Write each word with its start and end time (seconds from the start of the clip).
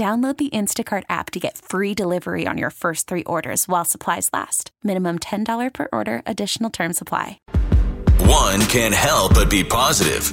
Download 0.00 0.34
the 0.34 0.48
Instacart 0.48 1.02
app 1.10 1.30
to 1.32 1.38
get 1.38 1.58
free 1.58 1.92
delivery 1.92 2.46
on 2.46 2.56
your 2.56 2.70
first 2.70 3.06
three 3.06 3.22
orders 3.24 3.68
while 3.68 3.84
supplies 3.84 4.30
last. 4.32 4.70
Minimum 4.82 5.18
$10 5.18 5.74
per 5.74 5.88
order, 5.92 6.22
additional 6.24 6.70
term 6.70 6.94
supply. 6.94 7.38
One 8.20 8.62
can't 8.62 8.94
help 8.94 9.34
but 9.34 9.50
be 9.50 9.62
positive. 9.62 10.32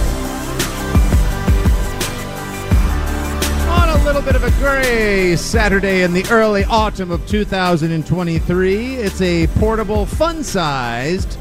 Little 4.13 4.29
bit 4.29 4.35
of 4.35 4.43
a 4.43 4.59
gray 4.59 5.37
Saturday 5.37 6.03
in 6.03 6.11
the 6.11 6.25
early 6.29 6.65
autumn 6.65 7.11
of 7.11 7.25
2023, 7.29 8.95
it's 8.95 9.21
a 9.21 9.47
portable, 9.47 10.05
fun-sized 10.05 11.37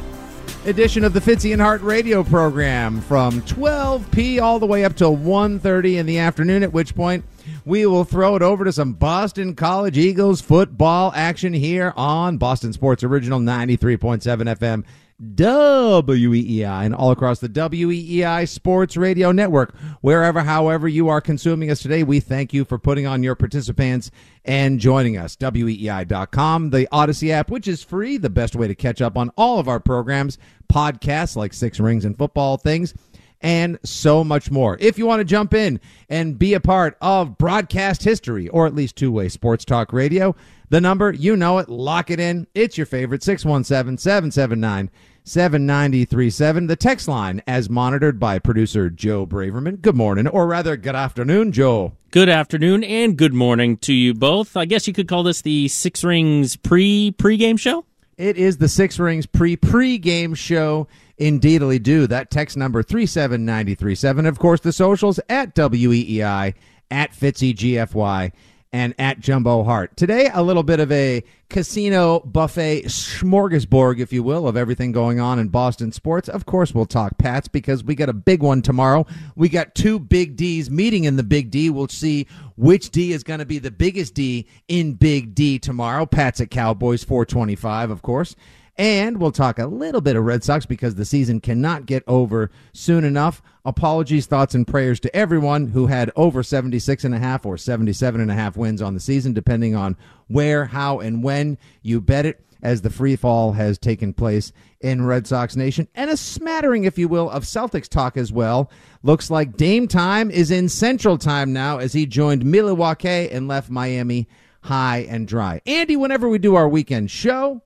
edition 0.66 1.02
of 1.02 1.12
the 1.12 1.18
Fitzy 1.18 1.52
and 1.52 1.60
Hart 1.60 1.82
radio 1.82 2.22
program 2.22 3.00
from 3.00 3.42
12p 3.42 4.40
all 4.40 4.60
the 4.60 4.68
way 4.68 4.84
up 4.84 4.94
to 4.94 5.06
1.30 5.06 5.96
in 5.96 6.06
the 6.06 6.20
afternoon, 6.20 6.62
at 6.62 6.72
which 6.72 6.94
point 6.94 7.24
we 7.64 7.86
will 7.86 8.04
throw 8.04 8.36
it 8.36 8.42
over 8.42 8.64
to 8.64 8.72
some 8.72 8.92
Boston 8.92 9.56
College 9.56 9.98
Eagles 9.98 10.40
football 10.40 11.12
action 11.16 11.52
here 11.52 11.92
on 11.96 12.38
Boston 12.38 12.72
Sports 12.72 13.02
Original 13.02 13.40
93.7 13.40 14.20
FM 14.22 14.84
WEEI 15.20 16.86
and 16.86 16.94
all 16.94 17.10
across 17.10 17.40
the 17.40 17.48
WEEI 17.48 18.48
Sports 18.48 18.96
Radio 18.96 19.32
Network. 19.32 19.76
Wherever, 20.00 20.40
however, 20.40 20.88
you 20.88 21.08
are 21.08 21.20
consuming 21.20 21.70
us 21.70 21.80
today, 21.80 22.02
we 22.02 22.20
thank 22.20 22.54
you 22.54 22.64
for 22.64 22.78
putting 22.78 23.06
on 23.06 23.22
your 23.22 23.34
participants 23.34 24.10
and 24.44 24.80
joining 24.80 25.18
us. 25.18 25.36
WEEI.com, 25.36 26.70
the 26.70 26.88
Odyssey 26.90 27.32
app, 27.32 27.50
which 27.50 27.68
is 27.68 27.82
free, 27.82 28.16
the 28.16 28.30
best 28.30 28.56
way 28.56 28.66
to 28.66 28.74
catch 28.74 29.02
up 29.02 29.18
on 29.18 29.30
all 29.36 29.58
of 29.58 29.68
our 29.68 29.80
programs, 29.80 30.38
podcasts 30.72 31.36
like 31.36 31.52
Six 31.52 31.78
Rings 31.78 32.04
and 32.04 32.16
Football 32.16 32.56
Things 32.56 32.94
and 33.42 33.78
so 33.82 34.22
much 34.22 34.50
more. 34.50 34.76
If 34.80 34.98
you 34.98 35.06
want 35.06 35.20
to 35.20 35.24
jump 35.24 35.54
in 35.54 35.80
and 36.08 36.38
be 36.38 36.54
a 36.54 36.60
part 36.60 36.96
of 37.00 37.38
broadcast 37.38 38.02
history, 38.02 38.48
or 38.48 38.66
at 38.66 38.74
least 38.74 38.96
two 38.96 39.10
way 39.10 39.28
sports 39.28 39.64
talk 39.64 39.92
radio, 39.92 40.34
the 40.68 40.80
number, 40.80 41.10
you 41.12 41.36
know 41.36 41.58
it, 41.58 41.68
lock 41.68 42.10
it 42.10 42.20
in. 42.20 42.46
It's 42.54 42.76
your 42.76 42.86
favorite 42.86 43.22
617 43.22 43.98
779 43.98 44.90
7937. 45.24 46.66
The 46.66 46.76
text 46.76 47.08
line, 47.08 47.42
as 47.46 47.70
monitored 47.70 48.18
by 48.18 48.38
producer 48.38 48.90
Joe 48.90 49.26
Braverman. 49.26 49.80
Good 49.80 49.96
morning, 49.96 50.26
or 50.26 50.46
rather, 50.46 50.76
good 50.76 50.94
afternoon, 50.94 51.52
Joe. 51.52 51.92
Good 52.10 52.28
afternoon 52.28 52.82
and 52.82 53.16
good 53.16 53.34
morning 53.34 53.76
to 53.78 53.92
you 53.92 54.14
both. 54.14 54.56
I 54.56 54.64
guess 54.64 54.88
you 54.88 54.92
could 54.92 55.06
call 55.06 55.22
this 55.22 55.42
the 55.42 55.68
Six 55.68 56.02
Rings 56.02 56.56
pre 56.56 57.12
pre-game 57.12 57.56
show. 57.56 57.84
It 58.16 58.36
is 58.36 58.58
the 58.58 58.68
Six 58.68 58.98
Rings 58.98 59.26
pre 59.26 59.56
pre 59.56 59.96
game 59.96 60.34
show. 60.34 60.88
Indeedly 61.18 61.78
do. 61.78 62.06
That 62.06 62.30
text 62.30 62.56
number 62.56 62.82
37937. 62.82 64.26
Of 64.26 64.38
course, 64.38 64.60
the 64.60 64.72
socials 64.72 65.20
at 65.28 65.54
WEEI, 65.54 66.54
at 66.90 67.12
FitzyGFY, 67.12 68.32
and 68.72 68.94
at 68.98 69.18
Jumbo 69.18 69.64
Hart. 69.64 69.96
Today, 69.96 70.30
a 70.32 70.42
little 70.42 70.62
bit 70.62 70.78
of 70.78 70.92
a 70.92 71.24
casino 71.48 72.20
buffet 72.20 72.84
smorgasbord, 72.84 73.98
if 73.98 74.12
you 74.12 74.22
will, 74.22 74.46
of 74.46 74.56
everything 74.56 74.92
going 74.92 75.18
on 75.18 75.38
in 75.38 75.48
Boston 75.48 75.90
sports. 75.90 76.28
Of 76.28 76.46
course, 76.46 76.72
we'll 76.72 76.86
talk 76.86 77.18
Pats 77.18 77.48
because 77.48 77.82
we 77.82 77.96
got 77.96 78.08
a 78.08 78.12
big 78.12 78.42
one 78.42 78.62
tomorrow. 78.62 79.06
We 79.34 79.48
got 79.48 79.74
two 79.74 79.98
big 79.98 80.36
D's 80.36 80.70
meeting 80.70 81.04
in 81.04 81.16
the 81.16 81.24
big 81.24 81.50
D. 81.50 81.68
We'll 81.70 81.88
see 81.88 82.28
which 82.56 82.90
D 82.90 83.12
is 83.12 83.24
going 83.24 83.40
to 83.40 83.46
be 83.46 83.58
the 83.58 83.72
biggest 83.72 84.14
D 84.14 84.46
in 84.68 84.94
Big 84.94 85.34
D 85.34 85.58
tomorrow. 85.58 86.06
Pats 86.06 86.40
at 86.40 86.50
Cowboys 86.50 87.02
425, 87.02 87.90
of 87.90 88.02
course. 88.02 88.36
And 88.80 89.20
we'll 89.20 89.30
talk 89.30 89.58
a 89.58 89.66
little 89.66 90.00
bit 90.00 90.16
of 90.16 90.24
Red 90.24 90.42
Sox 90.42 90.64
because 90.64 90.94
the 90.94 91.04
season 91.04 91.38
cannot 91.38 91.84
get 91.84 92.02
over 92.06 92.50
soon 92.72 93.04
enough. 93.04 93.42
Apologies, 93.66 94.24
thoughts, 94.24 94.54
and 94.54 94.66
prayers 94.66 94.98
to 95.00 95.14
everyone 95.14 95.68
who 95.68 95.86
had 95.86 96.10
over 96.16 96.42
76 96.42 97.04
and 97.04 97.14
a 97.14 97.18
half 97.18 97.44
or 97.44 97.58
77 97.58 98.22
and 98.22 98.30
a 98.30 98.34
half 98.34 98.56
wins 98.56 98.80
on 98.80 98.94
the 98.94 99.00
season, 99.00 99.34
depending 99.34 99.76
on 99.76 99.98
where, 100.28 100.64
how, 100.64 100.98
and 100.98 101.22
when 101.22 101.58
you 101.82 102.00
bet 102.00 102.24
it, 102.24 102.42
as 102.62 102.80
the 102.80 102.88
free 102.88 103.16
fall 103.16 103.52
has 103.52 103.76
taken 103.76 104.14
place 104.14 104.50
in 104.80 105.04
Red 105.04 105.26
Sox 105.26 105.56
Nation. 105.56 105.86
And 105.94 106.08
a 106.08 106.16
smattering, 106.16 106.84
if 106.84 106.96
you 106.96 107.06
will, 107.06 107.28
of 107.28 107.44
Celtics 107.44 107.86
talk 107.86 108.16
as 108.16 108.32
well. 108.32 108.70
Looks 109.02 109.30
like 109.30 109.58
Dame 109.58 109.88
time 109.88 110.30
is 110.30 110.50
in 110.50 110.70
Central 110.70 111.18
Time 111.18 111.52
now 111.52 111.76
as 111.76 111.92
he 111.92 112.06
joined 112.06 112.46
Milwaukee 112.46 113.28
and 113.30 113.46
left 113.46 113.68
Miami 113.68 114.26
high 114.62 115.06
and 115.10 115.28
dry. 115.28 115.60
Andy, 115.66 115.96
whenever 115.96 116.30
we 116.30 116.38
do 116.38 116.54
our 116.54 116.68
weekend 116.68 117.10
show, 117.10 117.60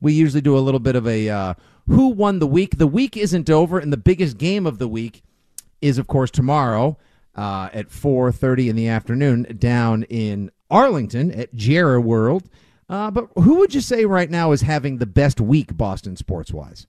we 0.00 0.12
usually 0.12 0.40
do 0.40 0.56
a 0.56 0.60
little 0.60 0.80
bit 0.80 0.96
of 0.96 1.06
a 1.06 1.28
uh, 1.28 1.54
who 1.86 2.08
won 2.08 2.38
the 2.38 2.46
week. 2.46 2.78
The 2.78 2.86
week 2.86 3.16
isn't 3.16 3.48
over, 3.50 3.78
and 3.78 3.92
the 3.92 3.96
biggest 3.96 4.38
game 4.38 4.66
of 4.66 4.78
the 4.78 4.88
week 4.88 5.22
is, 5.80 5.98
of 5.98 6.06
course, 6.06 6.30
tomorrow 6.30 6.96
uh, 7.34 7.68
at 7.72 7.88
4.30 7.88 8.70
in 8.70 8.76
the 8.76 8.88
afternoon 8.88 9.56
down 9.58 10.02
in 10.04 10.50
Arlington 10.70 11.30
at 11.32 11.54
Jerry 11.54 11.98
World. 11.98 12.48
Uh, 12.88 13.10
but 13.10 13.28
who 13.36 13.56
would 13.56 13.74
you 13.74 13.80
say 13.80 14.04
right 14.04 14.30
now 14.30 14.52
is 14.52 14.62
having 14.62 14.98
the 14.98 15.06
best 15.06 15.40
week, 15.40 15.76
Boston 15.76 16.16
sports-wise? 16.16 16.86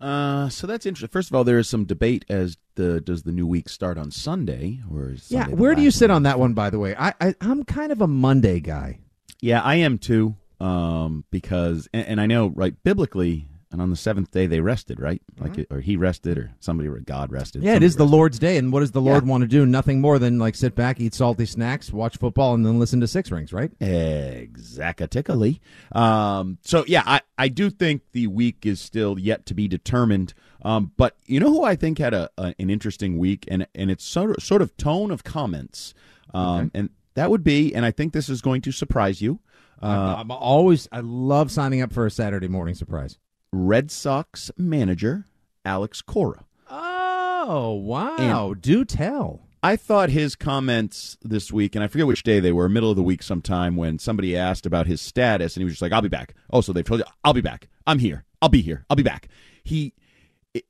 Uh, 0.00 0.48
so 0.48 0.66
that's 0.66 0.86
interesting. 0.86 1.12
First 1.12 1.28
of 1.30 1.34
all, 1.34 1.44
there 1.44 1.58
is 1.58 1.68
some 1.68 1.84
debate 1.84 2.24
as 2.28 2.56
the 2.76 3.00
does 3.00 3.24
the 3.24 3.32
new 3.32 3.46
week 3.46 3.68
start 3.68 3.98
on 3.98 4.12
Sunday 4.12 4.80
or 4.92 5.10
is 5.10 5.30
Yeah, 5.30 5.40
Sunday 5.40 5.56
the 5.56 5.62
where 5.62 5.74
do 5.74 5.82
you 5.82 5.90
sit 5.90 6.10
on 6.10 6.22
that 6.22 6.38
one, 6.38 6.54
by 6.54 6.70
the 6.70 6.78
way? 6.78 6.94
I, 6.96 7.14
I, 7.20 7.34
I'm 7.40 7.64
kind 7.64 7.90
of 7.90 8.00
a 8.00 8.06
Monday 8.06 8.60
guy. 8.60 9.00
Yeah, 9.40 9.60
I 9.60 9.76
am 9.76 9.98
too. 9.98 10.36
Um, 10.60 11.24
because 11.30 11.88
and, 11.92 12.06
and 12.06 12.20
I 12.20 12.26
know 12.26 12.48
right 12.48 12.74
biblically, 12.82 13.48
and 13.70 13.80
on 13.82 13.90
the 13.90 13.96
seventh 13.96 14.30
day 14.32 14.46
they 14.46 14.60
rested, 14.60 14.98
right? 14.98 15.22
Like 15.38 15.66
or 15.70 15.80
he 15.80 15.96
rested, 15.96 16.36
or 16.38 16.50
somebody 16.58 16.88
or 16.88 16.98
God 17.00 17.30
rested. 17.30 17.58
Mm-hmm. 17.60 17.66
Yeah, 17.68 17.76
it 17.76 17.82
is 17.82 17.92
is 17.92 17.96
the. 17.96 18.06
Lord's 18.06 18.38
day, 18.38 18.56
and 18.56 18.72
what 18.72 18.80
does 18.80 18.90
the 18.92 19.00
Lord 19.00 19.24
Yeah. 19.24 19.30
want 19.30 19.42
to 19.42 19.46
do? 19.48 19.64
Nothing 19.66 20.00
more 20.00 20.18
than 20.18 20.38
like 20.38 20.54
sit 20.56 20.74
back, 20.74 20.98
eat 21.00 21.14
salty 21.14 21.46
snacks, 21.46 21.92
watch 21.92 22.16
football, 22.16 22.54
and 22.54 22.66
then 22.66 22.78
listen 22.80 23.00
to 23.00 23.06
Six 23.06 23.30
Rings, 23.30 23.52
right? 23.52 23.70
Exactly. 23.80 25.60
Um, 25.92 26.58
so 26.62 26.84
yeah, 26.86 27.02
I, 27.06 27.20
I 27.36 27.48
do 27.48 27.70
think 27.70 28.02
the 28.12 28.26
week 28.26 28.66
is 28.66 28.80
still 28.80 29.18
yet 29.18 29.46
to 29.46 29.54
be 29.54 29.68
determined. 29.68 30.34
Um, 30.62 30.90
but 30.96 31.16
you 31.26 31.38
know 31.38 31.50
who 31.50 31.62
I 31.64 31.76
think 31.76 31.98
had 31.98 32.14
a, 32.14 32.30
a 32.36 32.54
an 32.58 32.70
interesting 32.70 33.16
week, 33.18 33.44
and 33.48 33.66
and 33.74 33.90
it's 33.90 34.04
sort 34.04 34.30
of, 34.36 34.42
sort 34.42 34.62
of 34.62 34.76
tone 34.76 35.10
of 35.10 35.22
comments, 35.24 35.94
um, 36.34 36.70
and 36.74 36.90
that 37.14 37.30
would 37.30 37.44
be, 37.44 37.74
and 37.74 37.84
I 37.84 37.90
think 37.90 38.12
this 38.12 38.28
is 38.28 38.40
going 38.40 38.62
to 38.62 38.72
surprise 38.72 39.20
you. 39.22 39.40
Uh, 39.80 40.16
I'm 40.18 40.30
always 40.30 40.88
I 40.90 41.00
love 41.00 41.50
signing 41.50 41.82
up 41.82 41.92
for 41.92 42.06
a 42.06 42.10
Saturday 42.10 42.48
morning 42.48 42.74
surprise. 42.74 43.18
Red 43.52 43.90
Sox 43.90 44.50
manager 44.56 45.26
Alex 45.64 46.02
Cora. 46.02 46.44
Oh 46.70 47.72
wow! 47.74 48.54
Do 48.54 48.84
tell. 48.84 49.48
I 49.62 49.76
thought 49.76 50.10
his 50.10 50.36
comments 50.36 51.16
this 51.22 51.50
week, 51.52 51.74
and 51.74 51.82
I 51.82 51.88
forget 51.88 52.06
which 52.06 52.22
day 52.22 52.40
they 52.40 52.52
were, 52.52 52.68
middle 52.68 52.90
of 52.90 52.96
the 52.96 53.02
week 53.02 53.22
sometime, 53.22 53.74
when 53.74 53.98
somebody 53.98 54.36
asked 54.36 54.66
about 54.66 54.86
his 54.86 55.00
status, 55.00 55.56
and 55.56 55.62
he 55.62 55.64
was 55.64 55.74
just 55.74 55.82
like, 55.82 55.92
"I'll 55.92 56.02
be 56.02 56.08
back." 56.08 56.34
Oh, 56.50 56.60
so 56.60 56.72
they've 56.72 56.84
told 56.84 57.00
you, 57.00 57.06
"I'll 57.24 57.32
be 57.32 57.40
back. 57.40 57.68
I'm 57.86 57.98
here. 57.98 58.24
I'll 58.42 58.48
be 58.48 58.62
here. 58.62 58.84
I'll 58.88 58.96
be 58.96 59.02
back." 59.02 59.28
He 59.64 59.94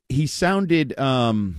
he 0.07 0.25
sounded 0.27 0.97
um, 0.99 1.57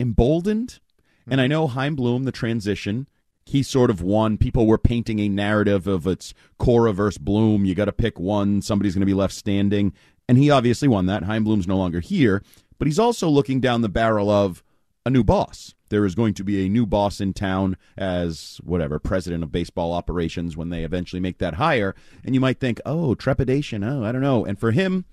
emboldened, 0.00 0.80
and 1.28 1.40
I 1.40 1.46
know 1.46 1.66
Chaim 1.66 1.94
Bloom, 1.94 2.24
the 2.24 2.32
transition, 2.32 3.08
he 3.46 3.62
sort 3.62 3.90
of 3.90 4.02
won. 4.02 4.36
People 4.36 4.66
were 4.66 4.76
painting 4.76 5.20
a 5.20 5.28
narrative 5.28 5.86
of 5.86 6.06
it's 6.06 6.34
Cora 6.58 6.92
versus 6.92 7.16
Bloom. 7.16 7.64
You 7.64 7.74
got 7.74 7.84
to 7.86 7.92
pick 7.92 8.18
one. 8.18 8.60
Somebody's 8.60 8.94
going 8.94 9.00
to 9.00 9.06
be 9.06 9.14
left 9.14 9.34
standing, 9.34 9.94
and 10.28 10.36
he 10.36 10.50
obviously 10.50 10.88
won 10.88 11.06
that. 11.06 11.22
Chaim 11.22 11.44
Bloom's 11.44 11.68
no 11.68 11.76
longer 11.76 12.00
here, 12.00 12.42
but 12.78 12.88
he's 12.88 12.98
also 12.98 13.28
looking 13.28 13.60
down 13.60 13.80
the 13.80 13.88
barrel 13.88 14.28
of 14.28 14.64
a 15.06 15.10
new 15.10 15.22
boss. 15.22 15.74
There 15.88 16.04
is 16.04 16.16
going 16.16 16.34
to 16.34 16.44
be 16.44 16.66
a 16.66 16.68
new 16.68 16.84
boss 16.84 17.20
in 17.20 17.32
town 17.32 17.76
as 17.96 18.60
whatever 18.64 18.98
president 18.98 19.44
of 19.44 19.52
baseball 19.52 19.92
operations 19.92 20.56
when 20.56 20.70
they 20.70 20.82
eventually 20.82 21.20
make 21.20 21.38
that 21.38 21.54
hire. 21.54 21.94
And 22.24 22.34
you 22.34 22.40
might 22.40 22.58
think, 22.58 22.80
oh, 22.84 23.14
trepidation. 23.14 23.84
Oh, 23.84 24.02
I 24.02 24.10
don't 24.10 24.20
know. 24.20 24.44
And 24.44 24.58
for 24.58 24.72
him 24.72 25.04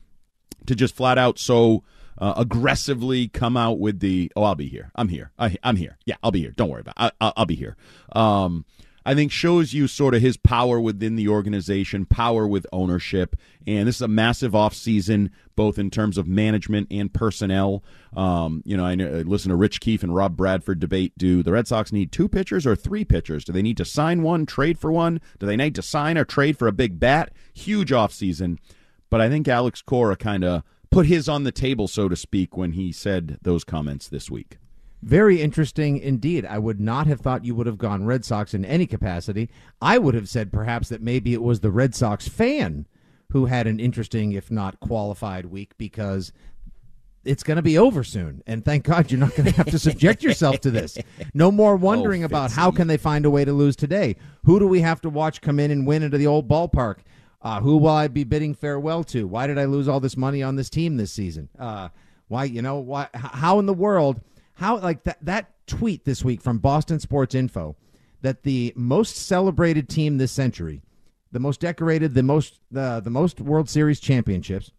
to 0.65 0.73
just 0.73 0.95
flat 0.95 1.19
out 1.19 1.37
so 1.37 1.83
uh, 2.17 2.33
aggressively 2.37 3.27
come 3.27 3.57
out 3.57 3.79
with 3.79 3.99
the, 3.99 4.31
oh, 4.35 4.43
I'll 4.43 4.55
be 4.55 4.67
here. 4.67 4.91
I'm 4.95 5.09
here. 5.09 5.31
I, 5.37 5.55
am 5.63 5.75
here. 5.75 5.97
Yeah, 6.05 6.15
I'll 6.23 6.31
be 6.31 6.41
here. 6.41 6.51
Don't 6.51 6.69
worry 6.69 6.81
about 6.81 6.95
it. 6.97 7.13
I, 7.19 7.33
will 7.37 7.45
be 7.45 7.55
here. 7.55 7.75
Um, 8.13 8.65
I 9.05 9.15
think 9.15 9.31
shows 9.31 9.73
you 9.73 9.87
sort 9.87 10.13
of 10.13 10.21
his 10.21 10.37
power 10.37 10.79
within 10.79 11.15
the 11.15 11.27
organization, 11.27 12.05
power 12.05 12.47
with 12.47 12.65
ownership. 12.71 13.35
And 13.67 13.87
this 13.87 13.97
is 13.97 14.01
a 14.01 14.07
massive 14.07 14.53
offseason, 14.53 15.29
both 15.55 15.77
in 15.77 15.89
terms 15.89 16.17
of 16.17 16.27
management 16.27 16.87
and 16.89 17.13
personnel. 17.13 17.83
Um, 18.15 18.61
you 18.65 18.77
know, 18.77 18.85
I, 18.85 18.95
know, 18.95 19.07
I 19.07 19.21
listen 19.23 19.49
to 19.49 19.55
Rich 19.55 19.81
Keefe 19.81 20.03
and 20.03 20.15
Rob 20.15 20.37
Bradford 20.37 20.79
debate 20.79 21.13
do 21.17 21.43
the 21.43 21.51
Red 21.51 21.67
Sox 21.67 21.91
need 21.91 22.11
two 22.11 22.29
pitchers 22.29 22.65
or 22.65 22.75
three 22.75 23.03
pitchers? 23.03 23.43
Do 23.43 23.51
they 23.51 23.61
need 23.61 23.77
to 23.77 23.85
sign 23.85 24.23
one, 24.23 24.45
trade 24.45 24.79
for 24.79 24.91
one? 24.91 25.19
Do 25.39 25.45
they 25.45 25.57
need 25.57 25.75
to 25.75 25.81
sign 25.81 26.17
or 26.17 26.23
trade 26.23 26.57
for 26.57 26.67
a 26.67 26.73
big 26.73 26.99
bat? 26.99 27.33
Huge 27.53 27.91
offseason. 27.91 28.57
But 29.09 29.21
I 29.21 29.29
think 29.29 29.47
Alex 29.47 29.81
Cora 29.81 30.15
kind 30.15 30.43
of 30.43 30.63
put 30.93 31.05
his 31.07 31.27
on 31.27 31.43
the 31.43 31.51
table, 31.51 31.87
so 31.87 32.07
to 32.07 32.15
speak, 32.15 32.55
when 32.55 32.73
he 32.73 32.91
said 32.91 33.39
those 33.41 33.63
comments 33.63 34.07
this 34.07 34.29
week. 34.29 34.57
Very 35.01 35.41
interesting 35.41 35.97
indeed. 35.97 36.45
I 36.45 36.59
would 36.59 36.79
not 36.79 37.07
have 37.07 37.19
thought 37.19 37.43
you 37.43 37.55
would 37.55 37.67
have 37.67 37.77
gone 37.77 38.05
Red 38.05 38.23
Sox 38.23 38.53
in 38.53 38.63
any 38.63 38.85
capacity. 38.85 39.49
I 39.81 39.97
would 39.97 40.13
have 40.15 40.29
said 40.29 40.53
perhaps 40.53 40.89
that 40.89 41.01
maybe 41.01 41.33
it 41.33 41.41
was 41.41 41.59
the 41.59 41.71
Red 41.71 41.93
Sox 41.93 42.27
fan 42.27 42.87
who 43.31 43.47
had 43.47 43.67
an 43.67 43.79
interesting, 43.79 44.31
if 44.31 44.51
not 44.51 44.79
qualified, 44.79 45.47
week 45.47 45.73
because 45.77 46.31
it's 47.25 47.43
going 47.43 47.57
to 47.57 47.63
be 47.63 47.77
over 47.77 48.03
soon. 48.03 48.43
And 48.45 48.63
thank 48.63 48.85
God 48.85 49.11
you're 49.11 49.19
not 49.19 49.35
going 49.35 49.51
to 49.51 49.57
have 49.57 49.71
to 49.71 49.79
subject 49.79 50.23
yourself 50.23 50.61
to 50.61 50.71
this. 50.71 50.97
No 51.33 51.51
more 51.51 51.75
wondering 51.75 52.23
oh, 52.23 52.27
about 52.27 52.51
how 52.51 52.69
can 52.69 52.87
they 52.87 52.97
find 52.97 53.25
a 53.25 53.29
way 53.31 53.43
to 53.43 53.51
lose 53.51 53.75
today. 53.75 54.15
Who 54.45 54.59
do 54.59 54.67
we 54.67 54.81
have 54.81 55.01
to 55.01 55.09
watch 55.09 55.41
come 55.41 55.59
in 55.59 55.71
and 55.71 55.87
win 55.87 56.03
into 56.03 56.17
the 56.17 56.27
old 56.27 56.47
ballpark? 56.47 56.99
Uh, 57.43 57.59
who 57.59 57.75
will 57.75 57.89
I 57.89 58.07
be 58.07 58.23
bidding 58.23 58.53
farewell 58.53 59.03
to? 59.05 59.27
Why 59.27 59.47
did 59.47 59.59
I 59.59 59.65
lose 59.65 59.89
all 59.89 59.99
this 59.99 60.15
money 60.15 60.41
on 60.41 60.55
this 60.55 60.69
team 60.69 60.95
this 60.95 61.11
season? 61.11 61.49
Uh, 61.59 61.89
why, 62.29 62.45
you 62.45 62.61
know, 62.61 62.79
why? 62.79 63.09
How 63.13 63.59
in 63.59 63.65
the 63.65 63.73
world? 63.73 64.21
How 64.53 64.77
like 64.77 65.03
that 65.03 65.17
that 65.25 65.51
tweet 65.67 66.05
this 66.05 66.23
week 66.23 66.41
from 66.41 66.59
Boston 66.59 66.99
Sports 66.99 67.35
Info 67.35 67.75
that 68.21 68.43
the 68.43 68.71
most 68.77 69.17
celebrated 69.17 69.89
team 69.89 70.17
this 70.17 70.31
century, 70.31 70.81
the 71.31 71.39
most 71.39 71.59
decorated, 71.59 72.13
the 72.13 72.23
most 72.23 72.61
the 72.71 73.01
the 73.03 73.09
most 73.09 73.41
World 73.41 73.69
Series 73.69 73.99
championships. 73.99 74.71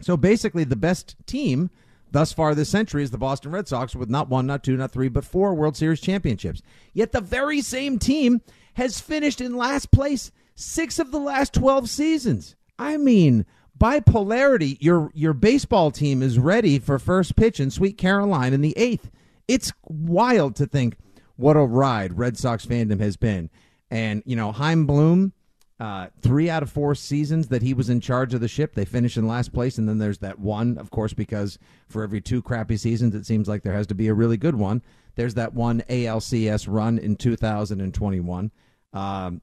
So 0.00 0.16
basically, 0.16 0.62
the 0.62 0.76
best 0.76 1.16
team 1.26 1.70
thus 2.12 2.32
far 2.32 2.54
this 2.54 2.68
century 2.68 3.02
is 3.02 3.10
the 3.10 3.18
Boston 3.18 3.50
Red 3.50 3.66
Sox 3.66 3.96
with 3.96 4.08
not 4.08 4.28
one, 4.28 4.46
not 4.46 4.62
two, 4.62 4.76
not 4.76 4.92
three, 4.92 5.08
but 5.08 5.24
four 5.24 5.52
World 5.54 5.76
Series 5.76 6.00
championships. 6.00 6.62
Yet 6.92 7.10
the 7.10 7.20
very 7.20 7.60
same 7.60 7.98
team 7.98 8.40
has 8.74 9.00
finished 9.00 9.40
in 9.40 9.56
last 9.56 9.90
place 9.90 10.30
six 10.58 10.98
of 10.98 11.12
the 11.12 11.20
last 11.20 11.52
12 11.54 11.88
seasons. 11.88 12.56
I 12.78 12.96
mean, 12.96 13.46
bipolarity, 13.78 14.76
your 14.80 15.10
your 15.14 15.32
baseball 15.32 15.90
team 15.90 16.22
is 16.22 16.38
ready 16.38 16.78
for 16.78 16.98
first 16.98 17.36
pitch 17.36 17.60
in 17.60 17.70
Sweet 17.70 17.96
Caroline 17.96 18.52
in 18.52 18.60
the 18.60 18.76
eighth. 18.76 19.10
It's 19.46 19.72
wild 19.84 20.56
to 20.56 20.66
think 20.66 20.96
what 21.36 21.56
a 21.56 21.64
ride 21.64 22.18
Red 22.18 22.36
Sox 22.36 22.66
fandom 22.66 23.00
has 23.00 23.16
been. 23.16 23.48
And, 23.90 24.22
you 24.26 24.36
know, 24.36 24.52
Chaim 24.52 24.84
Bloom, 24.84 25.32
uh, 25.80 26.08
three 26.20 26.50
out 26.50 26.62
of 26.62 26.70
four 26.70 26.94
seasons 26.94 27.48
that 27.48 27.62
he 27.62 27.72
was 27.72 27.88
in 27.88 28.00
charge 28.00 28.34
of 28.34 28.40
the 28.40 28.48
ship, 28.48 28.74
they 28.74 28.84
finished 28.84 29.16
in 29.16 29.26
last 29.26 29.52
place. 29.52 29.78
And 29.78 29.88
then 29.88 29.98
there's 29.98 30.18
that 30.18 30.38
one, 30.38 30.76
of 30.76 30.90
course, 30.90 31.14
because 31.14 31.58
for 31.88 32.02
every 32.02 32.20
two 32.20 32.42
crappy 32.42 32.76
seasons, 32.76 33.14
it 33.14 33.24
seems 33.24 33.48
like 33.48 33.62
there 33.62 33.72
has 33.72 33.86
to 33.86 33.94
be 33.94 34.08
a 34.08 34.14
really 34.14 34.36
good 34.36 34.56
one. 34.56 34.82
There's 35.14 35.34
that 35.34 35.54
one 35.54 35.82
ALCS 35.88 36.66
run 36.68 36.98
in 36.98 37.16
2021. 37.16 38.50
Um, 38.92 39.40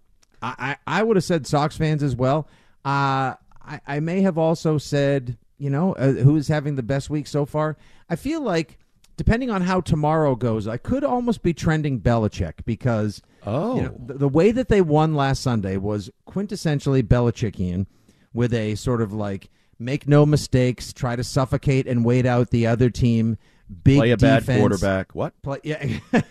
I, 0.58 0.78
I, 0.86 1.04
would 1.04 1.18
have 1.18 1.24
said 1.24 1.48
Sox 1.48 1.78
fans 1.78 2.04
as 2.04 2.16
well. 2.16 2.48
Uh, 2.84 3.36
I, 3.64 3.82
I 3.88 4.00
may 4.00 4.22
have 4.22 4.38
also 4.38 4.78
said, 4.78 5.38
you 5.58 5.70
know, 5.70 5.94
uh, 5.94 6.12
who 6.12 6.36
is 6.36 6.48
having 6.48 6.76
the 6.76 6.84
best 6.84 7.10
week 7.10 7.28
so 7.28 7.46
far. 7.46 7.78
I 8.10 8.16
feel 8.16 8.42
like, 8.42 8.78
depending 9.18 9.50
on 9.50 9.62
how 9.62 9.82
tomorrow 9.82 10.36
goes, 10.36 10.68
I 10.68 10.78
could 10.78 11.04
almost 11.04 11.42
be 11.42 11.54
trending 11.54 12.00
Belichick 12.00 12.66
because 12.66 13.22
oh. 13.46 13.76
You 13.78 13.82
know, 13.84 13.96
the, 14.06 14.14
the, 14.16 14.30
way 14.30 14.52
that 14.52 14.70
they 14.70 14.82
won 14.82 15.16
last 15.16 15.42
Sunday 15.42 15.78
was 15.78 16.10
quintessentially 16.28 17.04
Belichickian 17.04 17.88
with 18.34 18.54
a 18.54 18.76
sort 18.76 19.02
of 19.02 19.14
like 19.14 19.50
make 19.80 20.08
no 20.08 20.26
mistakes, 20.26 20.94
try 20.94 21.16
to 21.16 21.24
suffocate 21.24 21.88
and 21.88 22.06
wait 22.06 22.26
out 22.26 22.50
the 22.50 22.68
other 22.68 22.90
team. 22.90 23.38
Big 23.84 23.98
play 23.98 24.12
a 24.12 24.18
defense, 24.18 24.46
bad 24.46 24.60
quarterback. 24.60 25.16
What? 25.16 25.42
Play, 25.42 25.60
yeah. 25.64 26.00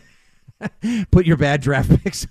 put 1.10 1.26
your 1.26 1.36
bad 1.36 1.60
draft 1.60 1.90
picks 2.02 2.26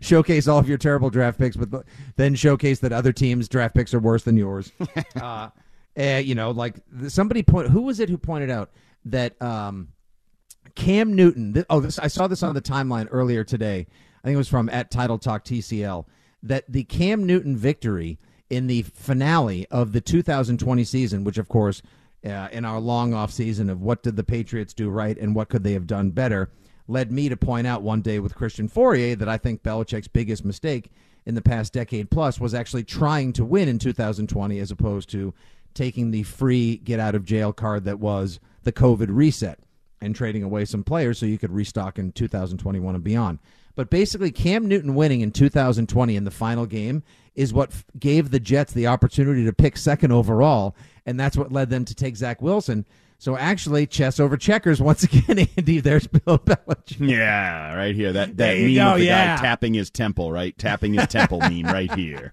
showcase 0.00 0.48
all 0.48 0.58
of 0.58 0.68
your 0.68 0.78
terrible 0.78 1.10
draft 1.10 1.38
picks 1.38 1.56
but 1.56 1.84
then 2.16 2.34
showcase 2.34 2.80
that 2.80 2.92
other 2.92 3.12
teams 3.12 3.48
draft 3.48 3.74
picks 3.74 3.94
are 3.94 4.00
worse 4.00 4.24
than 4.24 4.36
yours. 4.36 4.72
Uh, 5.16 5.48
uh, 5.98 6.20
you 6.22 6.34
know 6.34 6.50
like 6.50 6.76
somebody 7.08 7.42
point 7.42 7.68
who 7.68 7.82
was 7.82 7.98
it 7.98 8.08
who 8.08 8.16
pointed 8.18 8.50
out 8.50 8.70
that 9.04 9.40
um, 9.42 9.88
cam 10.74 11.14
newton 11.14 11.54
th- 11.54 11.66
oh 11.70 11.80
this, 11.80 11.98
i 11.98 12.06
saw 12.06 12.26
this 12.26 12.42
on 12.42 12.54
the 12.54 12.62
timeline 12.62 13.08
earlier 13.10 13.42
today. 13.42 13.86
I 14.22 14.26
think 14.26 14.34
it 14.34 14.38
was 14.38 14.48
from 14.48 14.68
at 14.68 14.90
title 14.90 15.18
talk 15.18 15.44
tcl 15.44 16.04
that 16.42 16.64
the 16.68 16.84
cam 16.84 17.26
newton 17.26 17.56
victory 17.56 18.18
in 18.50 18.66
the 18.66 18.82
finale 18.82 19.66
of 19.70 19.92
the 19.92 20.00
2020 20.00 20.84
season 20.84 21.24
which 21.24 21.38
of 21.38 21.48
course 21.48 21.82
uh, 22.24 22.48
in 22.52 22.64
our 22.64 22.80
long 22.80 23.14
off 23.14 23.32
season 23.32 23.70
of 23.70 23.80
what 23.80 24.02
did 24.02 24.16
the 24.16 24.24
patriots 24.24 24.74
do 24.74 24.90
right 24.90 25.16
and 25.18 25.34
what 25.34 25.48
could 25.48 25.64
they 25.64 25.72
have 25.72 25.86
done 25.86 26.10
better 26.10 26.50
led 26.88 27.12
me 27.12 27.28
to 27.28 27.36
point 27.36 27.66
out 27.66 27.82
one 27.82 28.00
day 28.00 28.18
with 28.18 28.34
Christian 28.34 28.68
Fauria 28.68 29.16
that 29.18 29.28
I 29.28 29.36
think 29.36 29.62
Belichick's 29.62 30.08
biggest 30.08 30.44
mistake 30.44 30.90
in 31.26 31.34
the 31.34 31.42
past 31.42 31.72
decade 31.72 32.10
plus 32.10 32.40
was 32.40 32.54
actually 32.54 32.84
trying 32.84 33.32
to 33.34 33.44
win 33.44 33.68
in 33.68 33.78
2020 33.78 34.58
as 34.58 34.70
opposed 34.70 35.10
to 35.10 35.34
taking 35.74 36.10
the 36.10 36.22
free 36.22 36.78
get 36.78 36.98
out 36.98 37.14
of 37.14 37.24
jail 37.24 37.52
card 37.52 37.84
that 37.84 38.00
was 38.00 38.40
the 38.62 38.72
COVID 38.72 39.08
reset 39.10 39.60
and 40.00 40.16
trading 40.16 40.42
away 40.42 40.64
some 40.64 40.82
players 40.82 41.18
so 41.18 41.26
you 41.26 41.38
could 41.38 41.52
restock 41.52 41.98
in 41.98 42.12
2021 42.12 42.94
and 42.94 43.04
beyond. 43.04 43.38
But 43.74 43.90
basically, 43.90 44.32
Cam 44.32 44.66
Newton 44.66 44.94
winning 44.94 45.20
in 45.20 45.30
2020 45.30 46.16
in 46.16 46.24
the 46.24 46.30
final 46.30 46.66
game 46.66 47.02
is 47.36 47.52
what 47.52 47.70
f- 47.70 47.84
gave 47.98 48.30
the 48.30 48.40
Jets 48.40 48.72
the 48.72 48.88
opportunity 48.88 49.44
to 49.44 49.52
pick 49.52 49.76
second 49.76 50.10
overall, 50.10 50.74
and 51.06 51.18
that's 51.18 51.36
what 51.36 51.52
led 51.52 51.70
them 51.70 51.84
to 51.84 51.94
take 51.94 52.16
Zach 52.16 52.42
Wilson. 52.42 52.86
So 53.20 53.36
actually, 53.36 53.86
chess 53.88 54.20
over 54.20 54.36
checkers 54.36 54.80
once 54.80 55.02
again. 55.02 55.48
Andy, 55.56 55.80
there's 55.80 56.06
Bill 56.06 56.38
Belichick. 56.38 57.08
Yeah, 57.08 57.74
right 57.74 57.94
here. 57.94 58.12
That 58.12 58.36
that 58.36 58.56
meme 58.56 58.74
go, 58.74 58.92
of 58.92 58.98
the 58.98 59.06
yeah. 59.06 59.36
guy 59.36 59.42
tapping 59.42 59.74
his 59.74 59.90
temple, 59.90 60.30
right? 60.30 60.56
Tapping 60.56 60.94
his 60.94 61.08
temple 61.08 61.40
meme 61.40 61.62
right 61.64 61.92
here. 61.94 62.32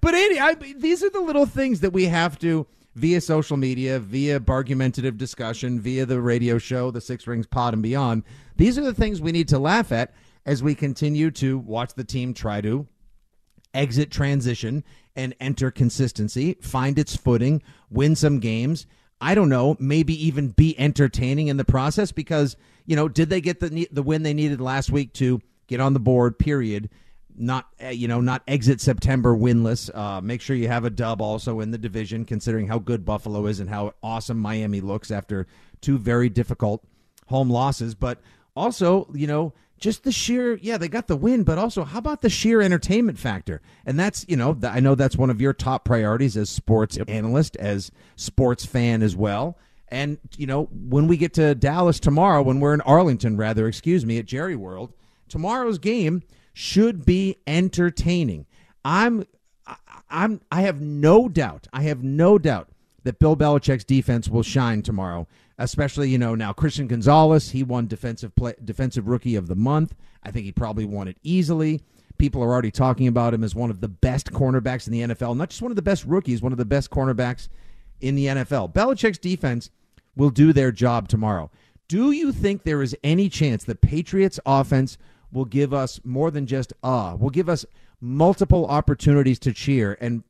But 0.00 0.14
Andy, 0.14 0.40
I, 0.40 0.54
these 0.54 1.02
are 1.04 1.10
the 1.10 1.20
little 1.20 1.46
things 1.46 1.80
that 1.80 1.92
we 1.92 2.06
have 2.06 2.38
to 2.40 2.66
via 2.94 3.20
social 3.20 3.58
media, 3.58 3.98
via 3.98 4.40
argumentative 4.48 5.18
discussion, 5.18 5.80
via 5.80 6.06
the 6.06 6.20
radio 6.20 6.58
show, 6.58 6.90
the 6.90 7.00
Six 7.00 7.26
Rings 7.26 7.46
Pod, 7.46 7.74
and 7.74 7.82
beyond. 7.82 8.24
These 8.56 8.78
are 8.78 8.82
the 8.82 8.94
things 8.94 9.20
we 9.20 9.32
need 9.32 9.48
to 9.48 9.58
laugh 9.58 9.92
at 9.92 10.14
as 10.46 10.62
we 10.62 10.74
continue 10.74 11.30
to 11.32 11.58
watch 11.58 11.94
the 11.94 12.04
team 12.04 12.32
try 12.32 12.60
to 12.62 12.86
exit 13.74 14.10
transition 14.10 14.82
and 15.14 15.34
enter 15.40 15.70
consistency, 15.70 16.54
find 16.60 16.98
its 16.98 17.16
footing, 17.16 17.62
win 17.90 18.16
some 18.16 18.40
games 18.40 18.86
I 19.22 19.34
don't 19.34 19.48
know, 19.48 19.76
maybe 19.78 20.26
even 20.26 20.48
be 20.48 20.78
entertaining 20.78 21.48
in 21.48 21.56
the 21.56 21.64
process 21.64 22.12
because, 22.12 22.56
you 22.84 22.96
know, 22.96 23.08
did 23.08 23.30
they 23.30 23.40
get 23.40 23.60
the 23.60 23.88
the 23.90 24.02
win 24.02 24.22
they 24.22 24.34
needed 24.34 24.60
last 24.60 24.90
week 24.90 25.12
to 25.14 25.40
get 25.72 25.80
on 25.80 25.94
the 25.94 26.00
board, 26.00 26.38
period. 26.38 26.90
Not 27.34 27.66
uh, 27.82 27.88
you 27.88 28.08
know, 28.08 28.20
not 28.20 28.42
exit 28.46 28.80
September 28.80 29.34
winless. 29.34 29.90
Uh, 29.94 30.20
make 30.20 30.42
sure 30.42 30.54
you 30.54 30.68
have 30.68 30.84
a 30.84 30.90
dub 30.90 31.22
also 31.22 31.60
in 31.60 31.70
the 31.70 31.78
division, 31.78 32.26
considering 32.26 32.68
how 32.68 32.78
good 32.78 33.06
Buffalo 33.06 33.46
is 33.46 33.58
and 33.58 33.70
how 33.70 33.94
awesome 34.02 34.38
Miami 34.38 34.82
looks 34.82 35.10
after 35.10 35.46
two 35.80 35.96
very 35.96 36.28
difficult 36.28 36.84
home 37.28 37.48
losses. 37.48 37.94
But 37.94 38.20
also, 38.54 39.08
you 39.14 39.26
know, 39.26 39.54
just 39.82 40.04
the 40.04 40.12
sheer 40.12 40.54
yeah 40.62 40.78
they 40.78 40.88
got 40.88 41.08
the 41.08 41.16
win 41.16 41.42
but 41.42 41.58
also 41.58 41.82
how 41.84 41.98
about 41.98 42.22
the 42.22 42.30
sheer 42.30 42.62
entertainment 42.62 43.18
factor 43.18 43.60
and 43.84 43.98
that's 43.98 44.24
you 44.28 44.36
know 44.36 44.56
i 44.62 44.78
know 44.80 44.94
that's 44.94 45.16
one 45.16 45.28
of 45.28 45.40
your 45.40 45.52
top 45.52 45.84
priorities 45.84 46.36
as 46.36 46.48
sports 46.48 46.96
yep. 46.96 47.10
analyst 47.10 47.56
as 47.56 47.90
sports 48.16 48.64
fan 48.64 49.02
as 49.02 49.16
well 49.16 49.58
And, 49.88 50.18
you 50.38 50.46
know, 50.46 50.70
when 50.72 51.06
we 51.06 51.18
get 51.18 51.34
to 51.34 51.54
Dallas 51.54 52.00
tomorrow, 52.00 52.40
when 52.42 52.60
we're 52.60 52.72
in 52.72 52.80
Arlington, 52.80 53.36
rather, 53.36 53.66
excuse 53.68 54.06
me, 54.06 54.16
at 54.18 54.24
Jerry 54.24 54.56
World, 54.56 54.94
tomorrow's 55.28 55.78
game 55.78 56.22
should 56.54 57.04
be 57.04 57.36
entertaining. 57.46 58.46
I'm, 58.86 59.26
I'm, 60.08 60.40
I 60.50 60.62
have 60.62 60.80
no 60.80 61.28
doubt, 61.28 61.68
I 61.74 61.82
have 61.82 62.02
no 62.02 62.38
doubt 62.38 62.70
that 63.04 63.18
Bill 63.18 63.36
Belichick's 63.36 63.84
defense 63.84 64.28
will 64.28 64.42
shine 64.42 64.80
tomorrow. 64.80 65.26
Especially, 65.62 66.08
you 66.08 66.18
know, 66.18 66.34
now 66.34 66.52
Christian 66.52 66.86
Gonzalez, 66.86 67.50
he 67.50 67.62
won 67.62 67.86
defensive 67.86 68.34
play, 68.34 68.54
defensive 68.64 69.08
rookie 69.08 69.36
of 69.36 69.46
the 69.48 69.54
month. 69.54 69.94
I 70.22 70.30
think 70.30 70.44
he 70.44 70.52
probably 70.52 70.84
won 70.84 71.08
it 71.08 71.18
easily. 71.22 71.80
People 72.18 72.42
are 72.42 72.52
already 72.52 72.70
talking 72.70 73.06
about 73.06 73.34
him 73.34 73.44
as 73.44 73.54
one 73.54 73.70
of 73.70 73.80
the 73.80 73.88
best 73.88 74.32
cornerbacks 74.32 74.86
in 74.86 74.92
the 74.92 75.14
NFL, 75.14 75.36
not 75.36 75.50
just 75.50 75.62
one 75.62 75.72
of 75.72 75.76
the 75.76 75.82
best 75.82 76.04
rookies, 76.04 76.42
one 76.42 76.52
of 76.52 76.58
the 76.58 76.64
best 76.64 76.90
cornerbacks 76.90 77.48
in 78.00 78.14
the 78.14 78.26
NFL. 78.26 78.72
Belichick's 78.72 79.18
defense 79.18 79.70
will 80.16 80.30
do 80.30 80.52
their 80.52 80.72
job 80.72 81.08
tomorrow. 81.08 81.50
Do 81.88 82.10
you 82.10 82.32
think 82.32 82.62
there 82.62 82.82
is 82.82 82.96
any 83.02 83.28
chance 83.28 83.64
the 83.64 83.74
Patriots 83.74 84.38
offense 84.46 84.98
will 85.32 85.44
give 85.44 85.72
us 85.72 86.00
more 86.04 86.30
than 86.30 86.46
just 86.46 86.72
uh, 86.82 87.16
will 87.18 87.30
give 87.30 87.48
us 87.48 87.64
multiple 88.00 88.66
opportunities 88.66 89.38
to 89.40 89.52
cheer 89.52 89.96
and 90.00 90.24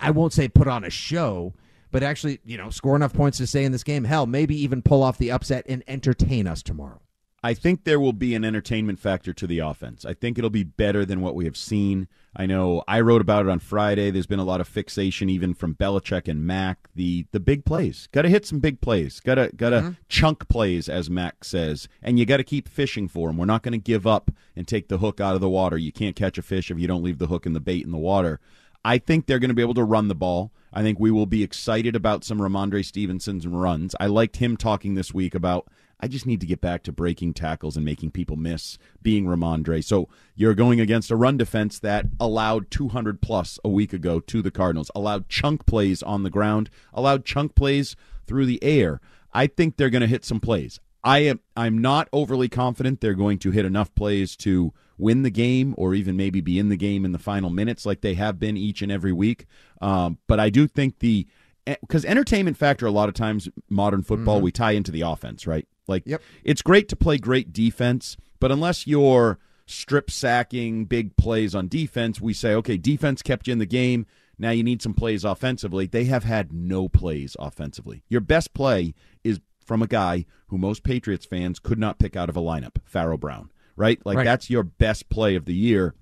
I 0.00 0.10
won't 0.10 0.32
say 0.32 0.48
put 0.48 0.68
on 0.68 0.84
a 0.84 0.90
show, 0.90 1.52
but 1.94 2.02
actually, 2.02 2.40
you 2.44 2.58
know, 2.58 2.70
score 2.70 2.96
enough 2.96 3.12
points 3.12 3.38
to 3.38 3.46
stay 3.46 3.62
in 3.62 3.70
this 3.70 3.84
game. 3.84 4.02
Hell, 4.02 4.26
maybe 4.26 4.60
even 4.60 4.82
pull 4.82 5.00
off 5.00 5.16
the 5.16 5.30
upset 5.30 5.64
and 5.68 5.84
entertain 5.86 6.48
us 6.48 6.60
tomorrow. 6.60 7.00
I 7.40 7.54
think 7.54 7.84
there 7.84 8.00
will 8.00 8.12
be 8.12 8.34
an 8.34 8.44
entertainment 8.44 8.98
factor 8.98 9.32
to 9.32 9.46
the 9.46 9.60
offense. 9.60 10.04
I 10.04 10.12
think 10.12 10.36
it'll 10.36 10.50
be 10.50 10.64
better 10.64 11.04
than 11.04 11.20
what 11.20 11.36
we 11.36 11.44
have 11.44 11.56
seen. 11.56 12.08
I 12.34 12.46
know 12.46 12.82
I 12.88 13.00
wrote 13.00 13.20
about 13.20 13.46
it 13.46 13.48
on 13.48 13.60
Friday. 13.60 14.10
There's 14.10 14.26
been 14.26 14.40
a 14.40 14.44
lot 14.44 14.60
of 14.60 14.66
fixation 14.66 15.30
even 15.30 15.54
from 15.54 15.76
Belichick 15.76 16.26
and 16.26 16.44
Mac. 16.44 16.88
The 16.96 17.26
the 17.30 17.38
big 17.38 17.64
plays. 17.64 18.08
Got 18.10 18.22
to 18.22 18.28
hit 18.28 18.44
some 18.44 18.58
big 18.58 18.80
plays. 18.80 19.20
Got 19.20 19.36
to 19.36 19.52
got 19.54 19.70
to 19.70 19.76
mm-hmm. 19.76 19.90
chunk 20.08 20.48
plays 20.48 20.88
as 20.88 21.08
Mac 21.08 21.44
says. 21.44 21.86
And 22.02 22.18
you 22.18 22.26
got 22.26 22.38
to 22.38 22.44
keep 22.44 22.66
fishing 22.66 23.06
for 23.06 23.28
them. 23.28 23.36
We're 23.36 23.44
not 23.44 23.62
going 23.62 23.70
to 23.70 23.78
give 23.78 24.04
up 24.04 24.32
and 24.56 24.66
take 24.66 24.88
the 24.88 24.98
hook 24.98 25.20
out 25.20 25.36
of 25.36 25.40
the 25.40 25.48
water. 25.48 25.78
You 25.78 25.92
can't 25.92 26.16
catch 26.16 26.38
a 26.38 26.42
fish 26.42 26.72
if 26.72 26.78
you 26.80 26.88
don't 26.88 27.04
leave 27.04 27.18
the 27.18 27.28
hook 27.28 27.46
and 27.46 27.54
the 27.54 27.60
bait 27.60 27.84
in 27.84 27.92
the 27.92 27.98
water. 27.98 28.40
I 28.84 28.98
think 28.98 29.26
they're 29.26 29.38
going 29.38 29.48
to 29.48 29.54
be 29.54 29.62
able 29.62 29.74
to 29.74 29.84
run 29.84 30.08
the 30.08 30.14
ball. 30.14 30.52
I 30.72 30.82
think 30.82 30.98
we 30.98 31.10
will 31.10 31.26
be 31.26 31.42
excited 31.42 31.96
about 31.96 32.24
some 32.24 32.38
Rhamondre 32.38 32.84
Stevenson's 32.84 33.46
runs. 33.46 33.94
I 33.98 34.06
liked 34.06 34.36
him 34.36 34.56
talking 34.56 34.94
this 34.94 35.14
week 35.14 35.34
about 35.34 35.68
I 36.00 36.08
just 36.08 36.26
need 36.26 36.40
to 36.40 36.46
get 36.46 36.60
back 36.60 36.82
to 36.82 36.92
breaking 36.92 37.32
tackles 37.32 37.76
and 37.76 37.84
making 37.84 38.10
people 38.10 38.36
miss 38.36 38.76
being 39.00 39.24
Rhamondre. 39.24 39.82
So 39.82 40.08
you're 40.34 40.54
going 40.54 40.80
against 40.80 41.10
a 41.10 41.16
run 41.16 41.38
defense 41.38 41.78
that 41.78 42.06
allowed 42.20 42.70
200 42.70 43.22
plus 43.22 43.58
a 43.64 43.70
week 43.70 43.92
ago 43.92 44.20
to 44.20 44.42
the 44.42 44.50
Cardinals, 44.50 44.90
allowed 44.94 45.28
chunk 45.28 45.64
plays 45.64 46.02
on 46.02 46.22
the 46.22 46.30
ground, 46.30 46.68
allowed 46.92 47.24
chunk 47.24 47.54
plays 47.54 47.96
through 48.26 48.44
the 48.44 48.62
air. 48.62 49.00
I 49.32 49.46
think 49.46 49.76
they're 49.76 49.88
going 49.88 50.02
to 50.02 50.06
hit 50.06 50.24
some 50.24 50.40
plays. 50.40 50.78
I 51.02 51.20
am 51.20 51.40
I'm 51.56 51.78
not 51.78 52.08
overly 52.12 52.48
confident 52.48 53.00
they're 53.00 53.14
going 53.14 53.38
to 53.38 53.50
hit 53.50 53.64
enough 53.64 53.94
plays 53.94 54.36
to 54.38 54.72
win 54.98 55.22
the 55.22 55.30
game 55.30 55.74
or 55.76 55.94
even 55.94 56.16
maybe 56.16 56.40
be 56.40 56.58
in 56.58 56.68
the 56.68 56.76
game 56.76 57.04
in 57.04 57.12
the 57.12 57.18
final 57.18 57.50
minutes 57.50 57.84
like 57.84 58.00
they 58.00 58.14
have 58.14 58.38
been 58.38 58.56
each 58.56 58.82
and 58.82 58.92
every 58.92 59.12
week. 59.12 59.46
Um, 59.80 60.18
but 60.26 60.38
I 60.38 60.50
do 60.50 60.66
think 60.66 60.98
the 61.00 61.26
because 61.64 62.04
entertainment 62.04 62.58
factor 62.58 62.86
a 62.86 62.90
lot 62.90 63.08
of 63.08 63.14
times 63.14 63.48
modern 63.70 64.02
football 64.02 64.36
mm-hmm. 64.36 64.44
we 64.44 64.52
tie 64.52 64.72
into 64.72 64.92
the 64.92 65.00
offense 65.00 65.46
right 65.46 65.66
like, 65.86 66.04
yep. 66.06 66.22
it's 66.42 66.62
great 66.62 66.88
to 66.88 66.96
play 66.96 67.18
great 67.18 67.52
defense, 67.52 68.16
but 68.40 68.50
unless 68.50 68.86
you're 68.86 69.38
strip 69.66 70.10
sacking 70.10 70.84
big 70.84 71.16
plays 71.16 71.54
on 71.54 71.68
defense, 71.68 72.20
we 72.20 72.32
say, 72.32 72.54
okay, 72.54 72.76
defense 72.76 73.22
kept 73.22 73.46
you 73.46 73.52
in 73.52 73.58
the 73.58 73.66
game. 73.66 74.06
Now 74.38 74.50
you 74.50 74.62
need 74.62 74.82
some 74.82 74.94
plays 74.94 75.24
offensively. 75.24 75.86
They 75.86 76.04
have 76.04 76.24
had 76.24 76.52
no 76.52 76.88
plays 76.88 77.36
offensively. 77.38 78.02
Your 78.08 78.20
best 78.20 78.52
play 78.52 78.94
is 79.22 79.40
from 79.64 79.82
a 79.82 79.86
guy 79.86 80.26
who 80.48 80.58
most 80.58 80.82
Patriots 80.82 81.24
fans 81.24 81.58
could 81.58 81.78
not 81.78 81.98
pick 81.98 82.16
out 82.16 82.28
of 82.28 82.36
a 82.36 82.40
lineup, 82.40 82.76
Pharaoh 82.84 83.16
Brown, 83.16 83.50
right? 83.76 84.00
Like, 84.04 84.18
right. 84.18 84.24
that's 84.24 84.50
your 84.50 84.62
best 84.62 85.08
play 85.08 85.36
of 85.36 85.44
the 85.44 85.54
year. 85.54 85.94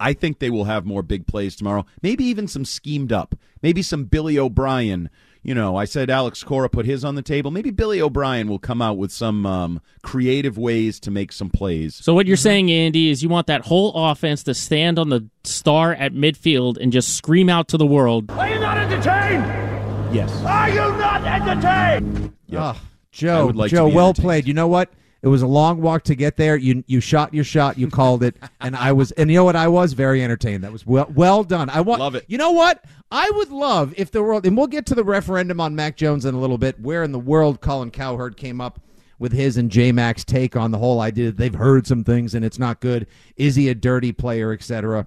I 0.00 0.14
think 0.14 0.38
they 0.38 0.50
will 0.50 0.64
have 0.64 0.84
more 0.84 1.02
big 1.02 1.26
plays 1.26 1.54
tomorrow. 1.54 1.86
Maybe 2.02 2.24
even 2.24 2.48
some 2.48 2.64
schemed 2.64 3.12
up. 3.12 3.34
Maybe 3.62 3.82
some 3.82 4.04
Billy 4.04 4.38
O'Brien 4.38 5.08
you 5.42 5.54
know, 5.54 5.76
I 5.76 5.86
said 5.86 6.08
Alex 6.08 6.44
Cora 6.44 6.68
put 6.68 6.86
his 6.86 7.04
on 7.04 7.16
the 7.16 7.22
table. 7.22 7.50
Maybe 7.50 7.70
Billy 7.70 8.00
O'Brien 8.00 8.48
will 8.48 8.60
come 8.60 8.80
out 8.80 8.96
with 8.96 9.10
some 9.10 9.44
um, 9.44 9.80
creative 10.02 10.56
ways 10.56 11.00
to 11.00 11.10
make 11.10 11.32
some 11.32 11.50
plays. 11.50 11.96
So 11.96 12.14
what 12.14 12.26
you're 12.26 12.36
mm-hmm. 12.36 12.42
saying, 12.42 12.70
Andy, 12.70 13.10
is 13.10 13.22
you 13.22 13.28
want 13.28 13.48
that 13.48 13.62
whole 13.62 13.92
offense 13.92 14.44
to 14.44 14.54
stand 14.54 14.98
on 15.00 15.08
the 15.08 15.28
star 15.42 15.94
at 15.94 16.12
midfield 16.12 16.78
and 16.80 16.92
just 16.92 17.16
scream 17.16 17.48
out 17.48 17.68
to 17.68 17.76
the 17.76 17.86
world. 17.86 18.30
Are 18.30 18.48
you 18.48 18.60
not 18.60 18.78
entertained? 18.78 20.14
Yes. 20.14 20.32
Are 20.44 20.68
you 20.68 20.76
not 20.76 21.24
entertained? 21.24 22.32
Yeah. 22.46 22.74
Oh, 22.76 22.80
Joe, 23.10 23.52
like 23.52 23.70
Joe, 23.70 23.88
well 23.88 24.14
played. 24.14 24.46
You 24.46 24.54
know 24.54 24.68
what? 24.68 24.90
It 25.22 25.28
was 25.28 25.42
a 25.42 25.46
long 25.46 25.80
walk 25.80 26.02
to 26.04 26.16
get 26.16 26.36
there. 26.36 26.56
You 26.56 26.82
you 26.88 27.00
shot 27.00 27.32
your 27.32 27.44
shot. 27.44 27.78
You 27.78 27.88
called 27.88 28.24
it, 28.24 28.36
and 28.60 28.74
I 28.74 28.90
was. 28.92 29.12
And 29.12 29.30
you 29.30 29.36
know 29.36 29.44
what? 29.44 29.54
I 29.54 29.68
was 29.68 29.92
very 29.92 30.22
entertained. 30.22 30.64
That 30.64 30.72
was 30.72 30.84
well 30.84 31.10
well 31.14 31.44
done. 31.44 31.70
I 31.70 31.80
want. 31.80 32.00
Love 32.00 32.16
it. 32.16 32.24
You 32.26 32.38
know 32.38 32.50
what? 32.50 32.84
I 33.10 33.30
would 33.30 33.50
love 33.50 33.94
if 33.96 34.10
the 34.10 34.22
world. 34.22 34.44
And 34.46 34.56
we'll 34.56 34.66
get 34.66 34.84
to 34.86 34.96
the 34.96 35.04
referendum 35.04 35.60
on 35.60 35.76
Mac 35.76 35.96
Jones 35.96 36.24
in 36.24 36.34
a 36.34 36.40
little 36.40 36.58
bit. 36.58 36.80
Where 36.80 37.04
in 37.04 37.12
the 37.12 37.20
world 37.20 37.60
Colin 37.60 37.92
Cowherd 37.92 38.36
came 38.36 38.60
up 38.60 38.80
with 39.20 39.32
his 39.32 39.56
and 39.56 39.70
J 39.70 39.92
Mac's 39.92 40.24
take 40.24 40.56
on 40.56 40.72
the 40.72 40.78
whole 40.78 41.00
idea 41.00 41.26
that 41.26 41.36
they've 41.36 41.54
heard 41.54 41.86
some 41.86 42.02
things 42.02 42.34
and 42.34 42.44
it's 42.44 42.58
not 42.58 42.80
good. 42.80 43.06
Is 43.36 43.54
he 43.54 43.68
a 43.68 43.74
dirty 43.76 44.10
player, 44.10 44.52
etc. 44.52 45.06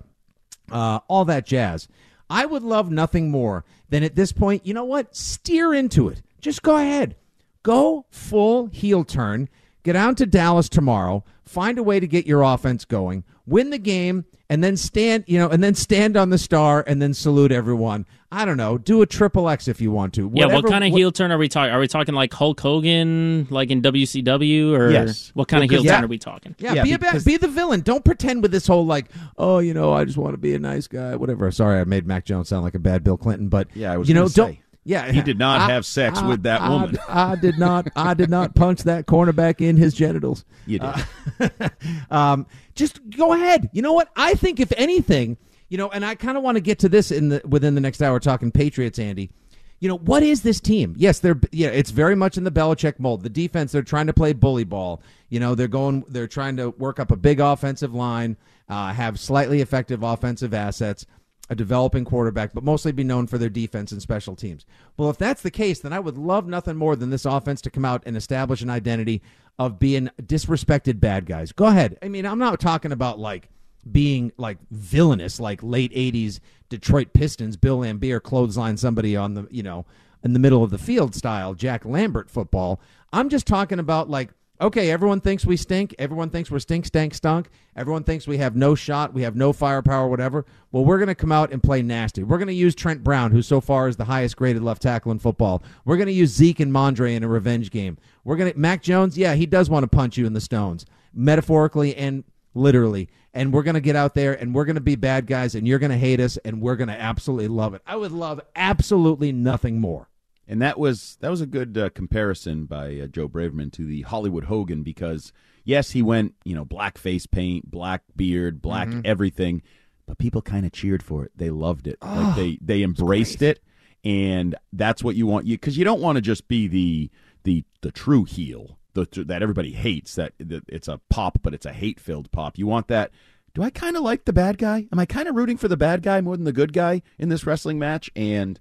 Uh, 0.72 1.00
all 1.10 1.26
that 1.26 1.46
jazz. 1.46 1.90
I 2.30 2.46
would 2.46 2.64
love 2.64 2.90
nothing 2.90 3.30
more 3.30 3.66
than 3.90 4.04
at 4.04 4.16
this 4.16 4.32
point. 4.32 4.66
You 4.66 4.74
know 4.74 4.86
what? 4.86 5.14
Steer 5.14 5.74
into 5.74 6.08
it. 6.08 6.22
Just 6.40 6.64
go 6.64 6.78
ahead. 6.78 7.18
Go 7.64 8.06
full 8.10 8.68
heel 8.68 9.04
turn 9.04 9.50
Get 9.86 9.96
out 9.96 10.18
to 10.18 10.26
Dallas 10.26 10.68
tomorrow. 10.68 11.24
Find 11.44 11.78
a 11.78 11.84
way 11.84 12.00
to 12.00 12.08
get 12.08 12.26
your 12.26 12.42
offense 12.42 12.86
going. 12.86 13.24
Win 13.46 13.70
the 13.70 13.78
game, 13.78 14.26
and 14.50 14.64
then 14.64 14.78
stand, 14.78 15.26
you 15.28 15.38
know, 15.38 15.48
and 15.48 15.64
then 15.64 15.76
stand 15.76 16.18
on 16.18 16.32
the 16.32 16.40
star, 16.40 16.84
and 16.88 17.00
then 17.00 17.14
salute 17.14 17.52
everyone. 17.52 18.08
I 18.32 18.46
don't 18.46 18.58
know. 18.58 18.80
Do 18.80 19.04
a 19.04 19.06
triple 19.06 19.48
X 19.48 19.68
if 19.68 19.80
you 19.80 19.92
want 19.92 20.16
to. 20.16 20.28
Whatever, 20.28 20.54
yeah. 20.54 20.56
What 20.56 20.72
kind 20.72 20.84
of 20.84 20.92
what, 20.92 20.98
heel 20.98 21.12
turn 21.12 21.32
are 21.32 21.38
we 21.38 21.48
talking? 21.48 21.72
Are 21.72 21.80
we 21.80 21.88
talking 21.88 22.16
like 22.16 22.34
Hulk 22.34 22.60
Hogan, 22.60 23.46
like 23.52 23.70
in 23.70 23.84
WCW, 23.84 24.72
or 24.76 24.90
yes. 24.90 25.30
what 25.36 25.48
kind 25.48 25.62
well, 25.62 25.66
of 25.66 25.70
heel 25.70 25.86
yeah. 25.86 25.96
turn 25.96 26.04
are 26.06 26.08
we 26.08 26.18
talking? 26.18 26.56
Yeah. 26.58 26.74
yeah 26.74 26.84
be 26.84 26.98
because, 26.98 27.22
a, 27.22 27.26
be 27.26 27.38
the 27.38 27.48
villain. 27.48 27.82
Don't 27.82 28.04
pretend 28.04 28.42
with 28.42 28.52
this 28.52 28.66
whole 28.66 28.88
like, 28.88 29.12
oh, 29.38 29.60
you 29.60 29.76
know, 29.76 29.94
I 29.94 30.04
just 30.04 30.18
want 30.18 30.34
to 30.34 30.40
be 30.40 30.56
a 30.56 30.60
nice 30.60 30.88
guy, 30.88 31.16
whatever. 31.16 31.52
Sorry, 31.52 31.80
I 31.80 31.84
made 31.84 32.08
Mac 32.08 32.26
Jones 32.26 32.50
sound 32.50 32.64
like 32.64 32.74
a 32.74 32.80
bad 32.80 33.04
Bill 33.04 33.18
Clinton, 33.18 33.50
but 33.50 33.68
yeah, 33.76 33.94
I 33.94 33.98
was 33.98 34.10
you 34.10 34.16
know, 34.16 34.28
say. 34.28 34.42
don't 34.42 34.58
yeah, 34.88 35.12
he 35.12 35.24
did 35.24 35.40
not 35.40 35.62
I, 35.62 35.74
have 35.74 35.84
sex 35.84 36.20
I, 36.20 36.28
with 36.28 36.44
that 36.44 36.62
I, 36.62 36.70
woman. 36.70 36.98
I, 37.10 37.36
did 37.36 37.58
not. 37.58 37.88
I 37.96 38.14
did 38.14 38.30
not 38.30 38.54
punch 38.54 38.84
that 38.84 39.08
cornerback 39.08 39.60
in 39.60 39.78
his 39.78 39.96
genitals. 39.96 40.46
You 40.68 40.80
did. 40.80 40.94
Uh, 41.40 41.70
um, 42.12 42.46
just 42.76 43.00
go 43.10 43.34
ahead. 43.34 43.68
You 43.74 43.82
know 43.82 43.94
what? 43.94 44.10
I 44.16 44.36
think 44.36 44.60
if 44.60 44.72
anything, 44.78 45.38
you 45.70 45.80
know, 45.80 45.90
and 45.90 46.06
I 46.06 46.14
kind 46.14 46.38
of 46.38 46.44
want 46.44 46.58
to 46.58 46.62
get 46.62 46.78
to 46.80 46.90
this 46.90 47.10
in 47.10 47.30
the 47.30 47.42
within 47.46 47.74
the 47.74 47.82
next 47.82 48.00
hour, 48.00 48.20
talking 48.20 48.52
Patriots, 48.52 49.00
Andy. 49.00 49.32
You 49.80 49.90
know 49.90 49.98
what 49.98 50.22
is 50.22 50.44
this 50.44 50.62
team? 50.62 50.94
Yes, 50.98 51.20
they're 51.20 51.40
yeah, 51.52 51.70
it's 51.70 51.90
very 51.90 52.16
much 52.16 52.38
in 52.38 52.44
the 52.44 52.52
Belichick 52.52 53.00
mold. 53.00 53.24
The 53.24 53.30
defense, 53.30 53.72
they're 53.72 53.82
trying 53.82 54.08
to 54.08 54.14
play 54.14 54.34
bully 54.34 54.64
ball. 54.66 55.02
You 55.30 55.40
know, 55.40 55.56
they're 55.56 55.68
going, 55.68 56.06
they're 56.08 56.28
trying 56.28 56.58
to 56.58 56.70
work 56.70 57.00
up 57.00 57.12
a 57.12 57.18
big 57.18 57.40
offensive 57.40 57.94
line, 57.94 58.38
uh, 58.70 58.94
have 58.94 59.20
slightly 59.20 59.62
effective 59.62 60.04
offensive 60.04 60.54
assets 60.54 61.08
a 61.50 61.56
developing 61.56 62.06
quarterback, 62.06 62.54
but 62.54 62.64
mostly 62.64 62.92
be 62.92 63.04
known 63.04 63.28
for 63.28 63.38
their 63.38 63.50
defense 63.50 63.92
and 63.92 64.02
special 64.02 64.36
teams. 64.36 64.66
Well, 64.98 65.10
if 65.10 65.18
that's 65.18 65.42
the 65.42 65.52
case, 65.52 65.80
then 65.80 65.94
I 65.94 66.00
would 66.00 66.18
love 66.18 66.48
nothing 66.48 66.76
more 66.76 66.96
than 66.96 67.12
this 67.12 67.26
offense 67.26 67.62
to 67.62 67.70
come 67.70 67.86
out 67.86 68.04
and 68.06 68.18
establish 68.18 68.62
an 68.62 68.70
identity 68.70 69.22
of 69.60 69.80
being 69.80 70.10
disrespected 70.22 71.00
bad 71.00 71.26
guys. 71.26 71.52
Go 71.52 71.66
ahead. 71.66 71.98
I 72.02 72.08
mean, 72.08 72.26
I'm 72.26 72.40
not 72.40 72.60
talking 72.60 72.92
about 72.92 73.20
like 73.20 73.50
being 73.90 74.32
like 74.38 74.58
villainous, 74.72 75.40
like 75.40 75.62
late 75.62 75.94
80s 75.94 76.40
Detroit 76.70 77.14
Pistons, 77.14 77.58
Bill 77.58 77.80
Laimbeer 77.80 78.22
clothesline 78.22 78.78
somebody 78.78 79.16
on 79.16 79.36
the, 79.36 79.48
you 79.52 79.64
know, 79.64 79.86
in 80.24 80.34
the 80.34 80.40
middle 80.40 80.64
of 80.64 80.72
the 80.72 80.80
field 80.80 81.14
style, 81.14 81.54
Jack 81.54 81.86
Lambert 81.86 82.32
football. 82.32 82.82
I'm 83.14 83.30
just 83.30 83.46
talking 83.46 83.78
about 83.78 84.10
like 84.10 84.32
okay, 84.60 84.92
everyone 84.92 85.22
thinks 85.22 85.46
we 85.46 85.58
stink. 85.58 85.96
Everyone 86.00 86.30
thinks 86.30 86.50
we're 86.50 86.60
stink, 86.60 86.86
stank, 86.86 87.14
stunk. 87.14 87.50
Everyone 87.76 88.04
thinks 88.04 88.28
we 88.28 88.38
have 88.38 88.56
no 88.56 88.76
shot. 88.76 89.14
We 89.14 89.24
have 89.24 89.36
no 89.36 89.54
firepower, 89.54 90.08
whatever. 90.08 90.46
Well, 90.72 90.86
we're 90.86 90.98
going 90.98 91.08
to 91.08 91.16
come 91.16 91.32
out 91.32 91.52
and 91.52 91.62
play 91.62 91.82
nasty. 91.82 92.24
We're 92.24 92.38
going 92.38 92.48
to 92.48 92.54
use 92.54 92.76
Trent 92.76 93.04
Brown, 93.04 93.32
who 93.32 93.42
so 93.42 93.60
far 93.62 93.88
is 93.88 93.98
the 93.98 94.06
highest 94.06 94.38
graded 94.38 94.64
left 94.64 94.82
tackle 94.82 95.12
in 95.12 95.20
football. 95.20 95.62
We're 95.84 95.98
going 95.98 96.08
to 96.08 96.14
use 96.14 96.32
Zeke 96.32 96.62
and 96.62 96.72
Mondre 96.72 97.16
in 97.16 97.24
a 97.24 97.28
revenge 97.28 97.72
game. 97.72 97.98
We're 98.24 98.38
going 98.38 98.52
to, 98.52 98.58
Mac 98.58 98.82
Jones, 98.82 99.18
yeah, 99.18 99.36
he 99.36 99.46
does 99.46 99.70
want 99.70 99.84
to 99.84 99.88
punch 99.88 100.18
you 100.18 100.26
in 100.26 100.34
the 100.34 100.42
stones, 100.42 100.86
metaphorically 101.14 101.96
and 101.96 102.24
literally. 102.54 103.10
And 103.34 103.54
we're 103.54 103.64
going 103.64 103.76
to 103.76 103.82
get 103.82 103.98
out 103.98 104.16
there 104.16 104.34
and 104.34 104.56
we're 104.56 104.66
going 104.66 104.76
to 104.76 104.82
be 104.82 104.96
bad 104.96 105.28
guys 105.28 105.56
and 105.56 105.68
you're 105.68 105.80
going 105.80 105.92
to 105.92 105.98
hate 105.98 106.22
us 106.22 106.38
and 106.38 106.62
we're 106.62 106.78
going 106.78 106.88
to 106.88 107.00
absolutely 107.00 107.50
love 107.50 107.74
it. 107.74 107.82
I 107.86 107.98
would 107.98 108.14
love 108.14 108.40
absolutely 108.56 109.34
nothing 109.34 109.82
more. 109.82 110.08
And 110.48 110.62
that 110.62 110.80
was 110.80 111.18
that 111.22 111.30
was 111.30 111.42
a 111.42 111.48
good 111.48 111.78
uh, 111.78 111.90
comparison 111.90 112.66
by 112.66 113.00
uh, 113.00 113.08
Joe 113.08 113.28
Braverman 113.28 113.72
to 113.74 113.86
the 113.86 114.02
Hollywood 114.04 114.46
Hogan 114.46 114.84
because 114.84 115.34
yes, 115.64 115.92
he 115.92 116.02
went 116.02 116.36
you 116.44 116.56
know 116.56 116.66
black 116.66 116.98
face 116.98 117.26
paint, 117.26 117.70
black 117.70 118.04
beard, 118.16 118.62
black 118.62 118.88
mm-hmm. 118.88 119.02
everything, 119.04 119.62
but 120.06 120.18
people 120.18 120.42
kind 120.42 120.66
of 120.66 120.72
cheered 120.72 121.02
for 121.02 121.26
it. 121.26 121.32
They 121.36 121.50
loved 121.50 121.88
it. 121.88 121.98
Oh, 122.02 122.14
like 122.14 122.36
they 122.36 122.60
they 122.62 122.84
embraced 122.84 123.42
it, 123.42 123.60
and 124.04 124.56
that's 124.72 125.04
what 125.04 125.16
you 125.16 125.26
want 125.26 125.48
you 125.48 125.56
because 125.56 125.78
you 125.78 125.84
don't 125.84 126.02
want 126.02 126.18
to 126.18 126.22
just 126.22 126.48
be 126.48 126.68
the 126.68 127.10
the 127.44 127.64
the 127.82 127.92
true 127.92 128.24
heel 128.24 128.78
the, 128.96 129.26
that 129.26 129.44
everybody 129.44 129.72
hates 129.72 130.16
that, 130.16 130.34
that 130.40 130.64
it's 130.68 130.88
a 130.88 131.00
pop 131.10 131.40
but 131.44 131.54
it's 131.54 131.66
a 131.66 131.74
hate 131.74 132.00
filled 132.00 132.32
pop. 132.32 132.58
You 132.58 132.68
want 132.68 132.88
that. 132.88 133.12
Do 133.54 133.64
I 133.64 133.70
kind 133.70 133.96
of 133.96 134.04
like 134.04 134.26
the 134.26 134.34
bad 134.34 134.58
guy? 134.58 134.88
Am 134.92 135.00
I 135.00 135.06
kind 135.06 135.30
of 135.30 135.36
rooting 135.36 135.58
for 135.58 135.70
the 135.70 135.78
bad 135.78 136.02
guy 136.02 136.20
more 136.20 136.36
than 136.36 136.44
the 136.44 136.52
good 136.52 136.74
guy 136.74 137.02
in 137.18 137.30
this 137.30 137.46
wrestling 137.46 137.80
match? 137.80 138.12
And 138.16 138.60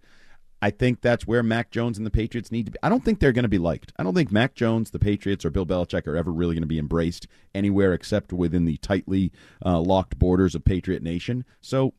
I 0.64 0.70
think 0.70 1.02
that's 1.02 1.26
where 1.26 1.42
Mac 1.42 1.70
Jones 1.70 1.98
and 1.98 2.06
the 2.06 2.10
Patriots 2.10 2.50
need 2.50 2.64
to 2.64 2.72
be. 2.72 2.78
I 2.82 2.88
don't 2.88 3.04
think 3.04 3.20
they're 3.20 3.32
going 3.32 3.42
to 3.42 3.50
be 3.50 3.58
liked. 3.58 3.92
I 3.98 4.02
don't 4.02 4.14
think 4.14 4.32
Mac 4.32 4.54
Jones, 4.54 4.92
the 4.92 4.98
Patriots, 4.98 5.44
or 5.44 5.50
Bill 5.50 5.66
Belichick 5.66 6.06
are 6.06 6.16
ever 6.16 6.32
really 6.32 6.54
going 6.54 6.62
to 6.62 6.66
be 6.66 6.78
embraced 6.78 7.26
anywhere 7.54 7.92
except 7.92 8.32
within 8.32 8.64
the 8.64 8.78
tightly 8.78 9.30
uh, 9.62 9.78
locked 9.78 10.18
borders 10.18 10.54
of 10.54 10.64
Patriot 10.64 11.02
Nation. 11.02 11.44
So 11.60 11.92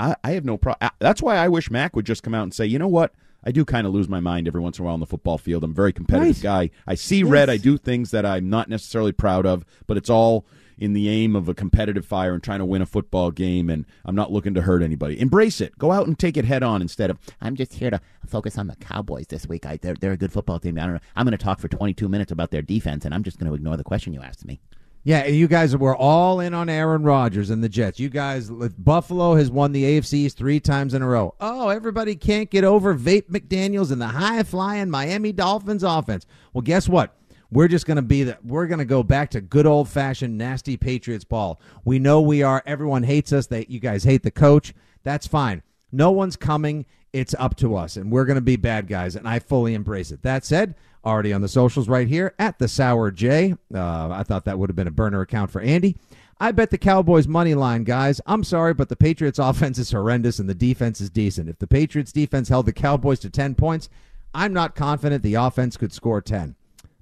I, 0.00 0.16
I 0.24 0.32
have 0.32 0.44
no 0.44 0.56
problem. 0.56 0.90
That's 0.98 1.22
why 1.22 1.36
I 1.36 1.46
wish 1.46 1.70
Mac 1.70 1.94
would 1.94 2.06
just 2.06 2.24
come 2.24 2.34
out 2.34 2.42
and 2.42 2.52
say, 2.52 2.66
you 2.66 2.80
know 2.80 2.88
what? 2.88 3.14
I 3.44 3.52
do 3.52 3.64
kind 3.64 3.86
of 3.86 3.92
lose 3.92 4.08
my 4.08 4.18
mind 4.18 4.48
every 4.48 4.60
once 4.60 4.80
in 4.80 4.82
a 4.82 4.86
while 4.86 4.94
on 4.94 5.00
the 5.00 5.06
football 5.06 5.38
field. 5.38 5.62
I'm 5.62 5.70
a 5.70 5.74
very 5.74 5.92
competitive 5.92 6.42
guy. 6.42 6.70
I 6.88 6.96
see 6.96 7.18
yes. 7.18 7.28
red. 7.28 7.48
I 7.48 7.56
do 7.56 7.78
things 7.78 8.10
that 8.10 8.26
I'm 8.26 8.50
not 8.50 8.68
necessarily 8.68 9.12
proud 9.12 9.46
of, 9.46 9.64
but 9.86 9.96
it's 9.96 10.10
all 10.10 10.44
in 10.78 10.92
the 10.92 11.08
aim 11.08 11.34
of 11.36 11.48
a 11.48 11.54
competitive 11.54 12.06
fire 12.06 12.32
and 12.32 12.42
trying 12.42 12.60
to 12.60 12.64
win 12.64 12.82
a 12.82 12.86
football 12.86 13.30
game, 13.30 13.68
and 13.68 13.84
I'm 14.04 14.14
not 14.14 14.32
looking 14.32 14.54
to 14.54 14.62
hurt 14.62 14.82
anybody. 14.82 15.20
Embrace 15.20 15.60
it. 15.60 15.76
Go 15.78 15.92
out 15.92 16.06
and 16.06 16.18
take 16.18 16.36
it 16.36 16.44
head 16.44 16.62
on 16.62 16.82
instead 16.82 17.10
of 17.10 17.18
I'm 17.40 17.56
just 17.56 17.74
here 17.74 17.90
to 17.90 18.00
focus 18.26 18.58
on 18.58 18.66
the 18.66 18.76
Cowboys 18.76 19.26
this 19.26 19.46
week. 19.46 19.66
I, 19.66 19.76
they're 19.76 19.94
they're 19.94 20.12
a 20.12 20.16
good 20.16 20.32
football 20.32 20.58
team. 20.58 20.78
I 20.78 20.82
don't 20.82 20.94
know. 20.94 21.00
I'm 21.16 21.26
going 21.26 21.36
to 21.36 21.42
talk 21.42 21.60
for 21.60 21.68
22 21.68 22.08
minutes 22.08 22.32
about 22.32 22.50
their 22.50 22.62
defense, 22.62 23.04
and 23.04 23.14
I'm 23.14 23.22
just 23.22 23.38
going 23.38 23.50
to 23.50 23.54
ignore 23.54 23.76
the 23.76 23.84
question 23.84 24.12
you 24.12 24.22
asked 24.22 24.44
me. 24.44 24.60
Yeah, 25.04 25.26
you 25.26 25.48
guys 25.48 25.76
were 25.76 25.96
all 25.96 26.40
in 26.40 26.52
on 26.54 26.68
Aaron 26.68 27.02
Rodgers 27.02 27.50
and 27.50 27.62
the 27.62 27.68
Jets. 27.68 27.98
You 27.98 28.10
guys, 28.10 28.50
Buffalo 28.50 29.36
has 29.36 29.50
won 29.50 29.72
the 29.72 29.84
AFCs 29.84 30.34
three 30.34 30.60
times 30.60 30.92
in 30.92 31.02
a 31.02 31.08
row. 31.08 31.34
Oh, 31.40 31.68
everybody 31.68 32.14
can't 32.14 32.50
get 32.50 32.64
over 32.64 32.94
Vape 32.94 33.30
McDaniels 33.30 33.90
and 33.90 34.02
the 34.02 34.08
high 34.08 34.42
flying 34.42 34.90
Miami 34.90 35.32
Dolphins 35.32 35.82
offense. 35.82 36.26
Well, 36.52 36.62
guess 36.62 36.88
what? 36.88 37.16
We're 37.50 37.68
just 37.68 37.86
going 37.86 37.96
to 37.96 38.02
be 38.02 38.24
that. 38.24 38.44
We're 38.44 38.66
going 38.66 38.78
to 38.78 38.84
go 38.84 39.02
back 39.02 39.30
to 39.30 39.40
good 39.40 39.66
old 39.66 39.88
fashioned 39.88 40.36
nasty 40.36 40.76
Patriots 40.76 41.24
ball. 41.24 41.60
We 41.84 41.98
know 41.98 42.20
we 42.20 42.42
are. 42.42 42.62
Everyone 42.66 43.02
hates 43.02 43.32
us. 43.32 43.46
That 43.46 43.70
you 43.70 43.80
guys 43.80 44.04
hate 44.04 44.22
the 44.22 44.30
coach. 44.30 44.74
That's 45.02 45.26
fine. 45.26 45.62
No 45.90 46.10
one's 46.10 46.36
coming. 46.36 46.84
It's 47.12 47.34
up 47.38 47.56
to 47.56 47.74
us, 47.74 47.96
and 47.96 48.12
we're 48.12 48.26
going 48.26 48.34
to 48.36 48.42
be 48.42 48.56
bad 48.56 48.86
guys, 48.86 49.16
and 49.16 49.26
I 49.26 49.38
fully 49.38 49.72
embrace 49.72 50.10
it. 50.10 50.22
That 50.22 50.44
said, 50.44 50.74
already 51.06 51.32
on 51.32 51.40
the 51.40 51.48
socials 51.48 51.88
right 51.88 52.06
here 52.06 52.34
at 52.38 52.58
the 52.58 52.68
Sour 52.68 53.10
J. 53.12 53.54
Uh, 53.74 54.10
I 54.10 54.22
thought 54.24 54.44
that 54.44 54.58
would 54.58 54.68
have 54.68 54.76
been 54.76 54.86
a 54.86 54.92
burner 54.92 55.22
account 55.22 55.50
for 55.50 55.62
Andy. 55.62 55.96
I 56.40 56.52
bet 56.52 56.70
the 56.70 56.78
Cowboys 56.78 57.26
money 57.26 57.54
line, 57.54 57.84
guys. 57.84 58.20
I'm 58.26 58.44
sorry, 58.44 58.74
but 58.74 58.88
the 58.88 58.96
Patriots 58.96 59.38
offense 59.42 59.78
is 59.78 59.90
horrendous 59.90 60.38
and 60.38 60.48
the 60.48 60.54
defense 60.54 61.00
is 61.00 61.10
decent. 61.10 61.48
If 61.48 61.58
the 61.58 61.66
Patriots 61.66 62.12
defense 62.12 62.48
held 62.48 62.66
the 62.66 62.72
Cowboys 62.72 63.20
to 63.20 63.30
10 63.30 63.54
points, 63.54 63.88
I'm 64.34 64.52
not 64.52 64.76
confident 64.76 65.22
the 65.22 65.34
offense 65.34 65.76
could 65.76 65.92
score 65.92 66.20
10. 66.20 66.54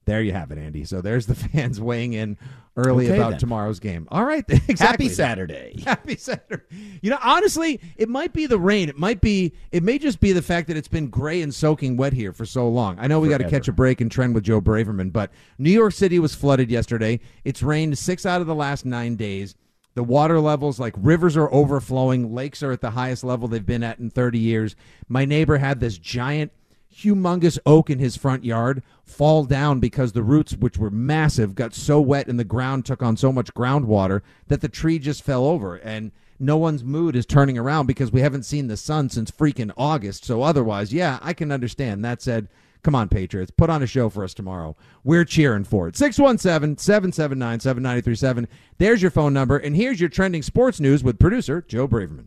There 0.06 0.22
you 0.22 0.32
have 0.32 0.52
it, 0.52 0.58
Andy. 0.58 0.84
So 0.84 1.00
there's 1.00 1.26
the 1.26 1.34
fans 1.34 1.80
weighing 1.80 2.12
in 2.12 2.38
early 2.76 3.06
okay, 3.06 3.16
about 3.16 3.30
then. 3.30 3.40
tomorrow's 3.40 3.80
game. 3.80 4.06
All 4.10 4.24
right, 4.24 4.44
exactly. 4.48 4.76
Happy 4.76 5.08
Saturday. 5.08 5.82
Happy 5.84 6.16
Saturday. 6.16 6.62
You 7.02 7.10
know, 7.10 7.18
honestly, 7.22 7.80
it 7.96 8.08
might 8.08 8.32
be 8.32 8.46
the 8.46 8.58
rain. 8.58 8.88
It 8.88 8.96
might 8.96 9.20
be. 9.20 9.52
It 9.72 9.82
may 9.82 9.98
just 9.98 10.20
be 10.20 10.30
the 10.32 10.42
fact 10.42 10.68
that 10.68 10.76
it's 10.76 10.88
been 10.88 11.08
gray 11.08 11.42
and 11.42 11.52
soaking 11.52 11.96
wet 11.96 12.12
here 12.12 12.32
for 12.32 12.46
so 12.46 12.68
long. 12.68 12.96
I 13.00 13.08
know 13.08 13.18
we 13.18 13.28
got 13.28 13.38
to 13.38 13.50
catch 13.50 13.66
a 13.66 13.72
break 13.72 14.00
and 14.00 14.10
trend 14.10 14.34
with 14.34 14.44
Joe 14.44 14.60
Braverman, 14.60 15.12
but 15.12 15.32
New 15.58 15.72
York 15.72 15.92
City 15.92 16.20
was 16.20 16.34
flooded 16.34 16.70
yesterday. 16.70 17.18
It's 17.44 17.62
rained 17.62 17.98
six 17.98 18.24
out 18.24 18.40
of 18.40 18.46
the 18.46 18.54
last 18.54 18.86
nine 18.86 19.16
days. 19.16 19.56
The 19.94 20.04
water 20.04 20.38
levels, 20.38 20.78
like 20.78 20.94
rivers, 20.98 21.36
are 21.38 21.52
overflowing. 21.52 22.34
Lakes 22.34 22.62
are 22.62 22.70
at 22.70 22.82
the 22.82 22.90
highest 22.90 23.24
level 23.24 23.48
they've 23.48 23.64
been 23.64 23.82
at 23.82 23.98
in 23.98 24.10
30 24.10 24.38
years. 24.38 24.76
My 25.08 25.24
neighbor 25.24 25.56
had 25.56 25.80
this 25.80 25.96
giant 25.96 26.52
humongous 26.96 27.58
oak 27.66 27.90
in 27.90 27.98
his 27.98 28.16
front 28.16 28.44
yard 28.44 28.82
fall 29.04 29.44
down 29.44 29.80
because 29.80 30.12
the 30.12 30.22
roots, 30.22 30.54
which 30.56 30.78
were 30.78 30.90
massive, 30.90 31.54
got 31.54 31.74
so 31.74 32.00
wet 32.00 32.28
and 32.28 32.38
the 32.38 32.44
ground 32.44 32.86
took 32.86 33.02
on 33.02 33.16
so 33.16 33.30
much 33.30 33.52
groundwater 33.54 34.22
that 34.48 34.60
the 34.60 34.68
tree 34.68 34.98
just 34.98 35.22
fell 35.22 35.44
over. 35.44 35.76
And 35.76 36.12
no 36.38 36.56
one's 36.56 36.84
mood 36.84 37.16
is 37.16 37.26
turning 37.26 37.58
around 37.58 37.86
because 37.86 38.12
we 38.12 38.20
haven't 38.20 38.44
seen 38.44 38.66
the 38.66 38.76
sun 38.76 39.08
since 39.08 39.30
freaking 39.30 39.72
August. 39.76 40.24
So 40.24 40.42
otherwise, 40.42 40.92
yeah, 40.92 41.18
I 41.22 41.32
can 41.32 41.52
understand. 41.52 42.04
That 42.04 42.22
said, 42.22 42.48
come 42.82 42.94
on, 42.94 43.08
Patriots, 43.08 43.50
put 43.50 43.70
on 43.70 43.82
a 43.82 43.86
show 43.86 44.08
for 44.08 44.24
us 44.24 44.34
tomorrow. 44.34 44.76
We're 45.04 45.24
cheering 45.24 45.64
for 45.64 45.88
it. 45.88 45.96
617 45.96 46.78
779 46.78 47.60
7937. 47.60 48.48
There's 48.78 49.02
your 49.02 49.10
phone 49.10 49.32
number. 49.32 49.56
And 49.56 49.76
here's 49.76 50.00
your 50.00 50.10
trending 50.10 50.42
sports 50.42 50.80
news 50.80 51.02
with 51.02 51.18
producer 51.18 51.64
Joe 51.66 51.88
Braverman. 51.88 52.26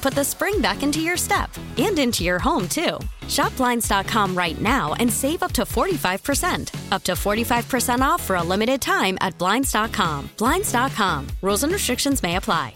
put 0.01 0.13
the 0.13 0.23
spring 0.23 0.61
back 0.61 0.83
into 0.83 0.99
your 1.01 1.17
step 1.17 1.49
and 1.77 1.97
into 1.97 2.23
your 2.23 2.39
home, 2.39 2.67
too. 2.67 2.99
Shop 3.27 3.55
Blinds.com 3.57 4.35
right 4.35 4.59
now 4.59 4.93
and 4.95 5.11
save 5.11 5.43
up 5.43 5.51
to 5.53 5.61
45%. 5.61 6.91
Up 6.91 7.03
to 7.03 7.13
45% 7.13 8.01
off 8.01 8.23
for 8.23 8.35
a 8.35 8.43
limited 8.43 8.81
time 8.81 9.17
at 9.21 9.37
Blinds.com. 9.37 10.29
Blinds.com. 10.37 11.27
Rules 11.41 11.63
and 11.63 11.71
restrictions 11.73 12.23
may 12.23 12.35
apply. 12.35 12.75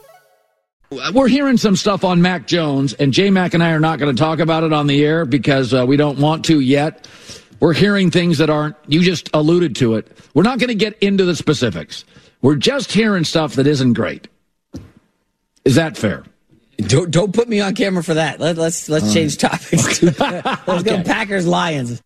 We're 1.13 1.27
hearing 1.27 1.57
some 1.57 1.75
stuff 1.75 2.03
on 2.03 2.21
Mac 2.21 2.45
Jones, 2.45 2.93
and 2.93 3.11
J 3.11 3.31
Mac 3.31 3.53
and 3.53 3.63
I 3.63 3.71
are 3.71 3.79
not 3.79 3.99
going 3.99 4.15
to 4.15 4.19
talk 4.19 4.39
about 4.39 4.63
it 4.63 4.71
on 4.71 4.87
the 4.87 5.03
air 5.03 5.25
because 5.25 5.73
uh, 5.73 5.83
we 5.85 5.97
don't 5.97 6.19
want 6.19 6.45
to 6.45 6.59
yet. 6.59 7.07
We're 7.59 7.73
hearing 7.73 8.11
things 8.11 8.37
that 8.37 8.49
aren't, 8.49 8.75
you 8.87 9.01
just 9.01 9.29
alluded 9.33 9.75
to 9.77 9.95
it. 9.95 10.15
We're 10.33 10.43
not 10.43 10.59
going 10.59 10.67
to 10.69 10.75
get 10.75 10.97
into 10.99 11.25
the 11.25 11.35
specifics. 11.35 12.05
We're 12.41 12.55
just 12.55 12.91
hearing 12.91 13.23
stuff 13.23 13.55
that 13.55 13.65
isn't 13.65 13.93
great. 13.93 14.27
Is 15.63 15.75
that 15.75 15.97
fair? 15.97 16.23
Don't 16.77 17.09
don't 17.09 17.33
put 17.33 17.47
me 17.47 17.61
on 17.61 17.73
camera 17.73 18.03
for 18.03 18.15
that. 18.15 18.39
Let, 18.39 18.57
us 18.57 18.89
let's, 18.89 18.89
let's 18.89 19.13
change 19.13 19.37
topics. 19.37 20.03
let's 20.19 20.19
okay. 20.19 20.83
go 20.83 21.03
Packers 21.03 21.47
Lions. 21.47 22.01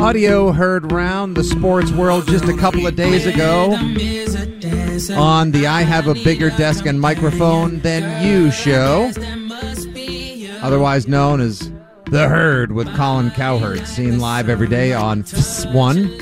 Audio 0.00 0.50
heard 0.50 0.90
round 0.90 1.36
the 1.36 1.44
sports 1.44 1.92
world 1.92 2.26
just 2.26 2.44
a 2.44 2.56
couple 2.56 2.86
of 2.86 2.96
days 2.96 3.24
ago 3.24 3.72
on 5.10 5.52
the 5.52 5.66
I 5.66 5.82
Have 5.82 6.08
a 6.08 6.14
Bigger 6.14 6.50
Desk 6.50 6.86
and 6.86 7.00
Microphone 7.00 7.78
Than 7.80 8.24
You 8.24 8.50
show, 8.50 9.12
otherwise 10.60 11.06
known 11.06 11.40
as 11.40 11.70
The 12.10 12.28
Herd 12.28 12.72
with 12.72 12.92
Colin 12.96 13.30
Cowherd, 13.30 13.86
seen 13.86 14.18
live 14.18 14.48
every 14.48 14.68
day 14.68 14.92
on 14.92 15.22
One, 15.72 16.18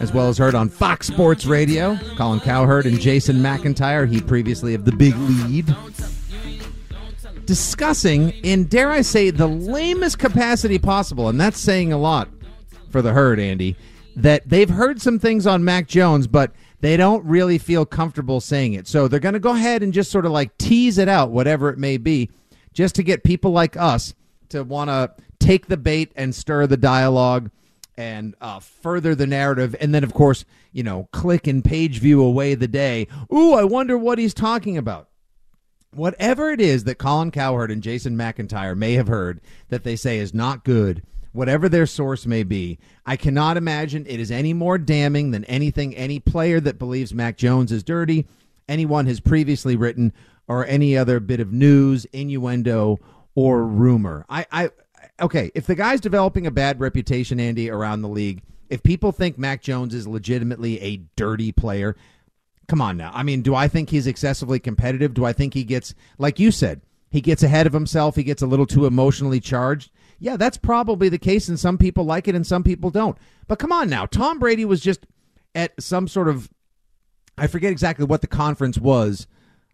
as 0.00 0.12
well 0.12 0.28
as 0.28 0.38
heard 0.38 0.54
on 0.54 0.68
Fox 0.68 1.06
Sports 1.06 1.46
Radio. 1.46 1.96
Colin 2.16 2.40
Cowherd 2.40 2.86
and 2.86 3.00
Jason 3.00 3.36
McIntyre, 3.36 4.08
he 4.08 4.20
previously 4.20 4.74
of 4.74 4.84
The 4.84 4.92
Big 4.92 5.16
Lead 5.16 5.74
discussing 7.48 8.28
in, 8.44 8.66
dare 8.66 8.90
I 8.90 9.00
say, 9.00 9.30
the 9.30 9.46
lamest 9.46 10.18
capacity 10.18 10.78
possible, 10.78 11.30
and 11.30 11.40
that's 11.40 11.58
saying 11.58 11.94
a 11.94 11.98
lot 11.98 12.28
for 12.90 13.00
the 13.00 13.14
herd, 13.14 13.40
Andy, 13.40 13.74
that 14.16 14.46
they've 14.46 14.68
heard 14.68 15.00
some 15.00 15.18
things 15.18 15.46
on 15.46 15.64
Mac 15.64 15.88
Jones, 15.88 16.26
but 16.26 16.52
they 16.82 16.98
don't 16.98 17.24
really 17.24 17.56
feel 17.56 17.86
comfortable 17.86 18.42
saying 18.42 18.74
it. 18.74 18.86
So 18.86 19.08
they're 19.08 19.18
going 19.18 19.32
to 19.32 19.40
go 19.40 19.52
ahead 19.52 19.82
and 19.82 19.94
just 19.94 20.10
sort 20.10 20.26
of 20.26 20.32
like 20.32 20.56
tease 20.58 20.98
it 20.98 21.08
out, 21.08 21.30
whatever 21.30 21.70
it 21.70 21.78
may 21.78 21.96
be, 21.96 22.28
just 22.74 22.94
to 22.96 23.02
get 23.02 23.24
people 23.24 23.50
like 23.50 23.78
us 23.78 24.14
to 24.50 24.62
want 24.62 24.90
to 24.90 25.10
take 25.38 25.68
the 25.68 25.78
bait 25.78 26.12
and 26.16 26.34
stir 26.34 26.66
the 26.66 26.76
dialogue 26.76 27.50
and 27.98 28.34
uh, 28.40 28.60
further 28.60 29.14
the 29.14 29.26
narrative. 29.26 29.76
And 29.80 29.94
then, 29.94 30.04
of 30.04 30.14
course, 30.14 30.46
you 30.72 30.82
know, 30.82 31.08
click 31.12 31.46
and 31.46 31.62
page 31.62 31.98
view 31.98 32.22
away 32.22 32.54
the 32.54 32.68
day. 32.68 33.08
Ooh, 33.30 33.52
I 33.52 33.64
wonder 33.64 33.98
what 33.98 34.18
he's 34.18 34.32
talking 34.32 34.78
about 34.78 35.08
whatever 35.90 36.50
it 36.50 36.60
is 36.60 36.84
that 36.84 36.98
Colin 36.98 37.30
Cowherd 37.30 37.70
and 37.70 37.82
Jason 37.82 38.16
McIntyre 38.16 38.76
may 38.76 38.94
have 38.94 39.08
heard 39.08 39.40
that 39.68 39.84
they 39.84 39.96
say 39.96 40.18
is 40.18 40.34
not 40.34 40.64
good, 40.64 41.02
whatever 41.32 41.68
their 41.68 41.86
source 41.86 42.26
may 42.26 42.42
be, 42.42 42.78
I 43.06 43.16
cannot 43.16 43.56
imagine 43.56 44.06
it 44.06 44.20
is 44.20 44.30
any 44.30 44.52
more 44.52 44.78
damning 44.78 45.30
than 45.30 45.44
anything 45.44 45.96
any 45.96 46.20
player 46.20 46.60
that 46.60 46.78
believes 46.78 47.14
Mac 47.14 47.36
Jones 47.36 47.72
is 47.72 47.82
dirty, 47.82 48.26
anyone 48.68 49.06
has 49.06 49.20
previously 49.20 49.76
written, 49.76 50.12
or 50.46 50.66
any 50.66 50.96
other 50.96 51.20
bit 51.20 51.40
of 51.40 51.52
news, 51.52 52.06
innuendo, 52.06 52.98
or 53.34 53.64
rumor. 53.64 54.24
I, 54.28 54.46
I 54.50 54.70
okay, 55.20 55.50
if 55.54 55.66
the 55.66 55.74
guy's 55.74 56.00
developing 56.00 56.46
a 56.46 56.50
bad 56.50 56.80
reputation, 56.80 57.40
Andy, 57.40 57.70
around 57.70 58.02
the 58.02 58.08
league, 58.08 58.42
if 58.68 58.82
people 58.82 59.12
think 59.12 59.38
Mac 59.38 59.62
Jones 59.62 59.94
is 59.94 60.06
legitimately 60.06 60.80
a 60.80 60.98
dirty 61.16 61.52
player, 61.52 61.96
Come 62.68 62.82
on 62.82 62.98
now. 62.98 63.10
I 63.14 63.22
mean, 63.22 63.40
do 63.40 63.54
I 63.54 63.66
think 63.66 63.88
he's 63.88 64.06
excessively 64.06 64.58
competitive? 64.58 65.14
Do 65.14 65.24
I 65.24 65.32
think 65.32 65.54
he 65.54 65.64
gets, 65.64 65.94
like 66.18 66.38
you 66.38 66.50
said, 66.50 66.82
he 67.10 67.22
gets 67.22 67.42
ahead 67.42 67.66
of 67.66 67.72
himself? 67.72 68.14
He 68.14 68.22
gets 68.22 68.42
a 68.42 68.46
little 68.46 68.66
too 68.66 68.84
emotionally 68.84 69.40
charged? 69.40 69.90
Yeah, 70.20 70.36
that's 70.36 70.58
probably 70.58 71.08
the 71.08 71.18
case, 71.18 71.48
and 71.48 71.58
some 71.58 71.78
people 71.78 72.04
like 72.04 72.28
it 72.28 72.34
and 72.34 72.46
some 72.46 72.62
people 72.62 72.90
don't. 72.90 73.16
But 73.46 73.58
come 73.58 73.72
on 73.72 73.88
now. 73.88 74.04
Tom 74.04 74.38
Brady 74.38 74.66
was 74.66 74.80
just 74.80 75.06
at 75.54 75.80
some 75.82 76.08
sort 76.08 76.28
of, 76.28 76.50
I 77.38 77.46
forget 77.46 77.72
exactly 77.72 78.04
what 78.04 78.20
the 78.20 78.26
conference 78.26 78.76
was 78.76 79.26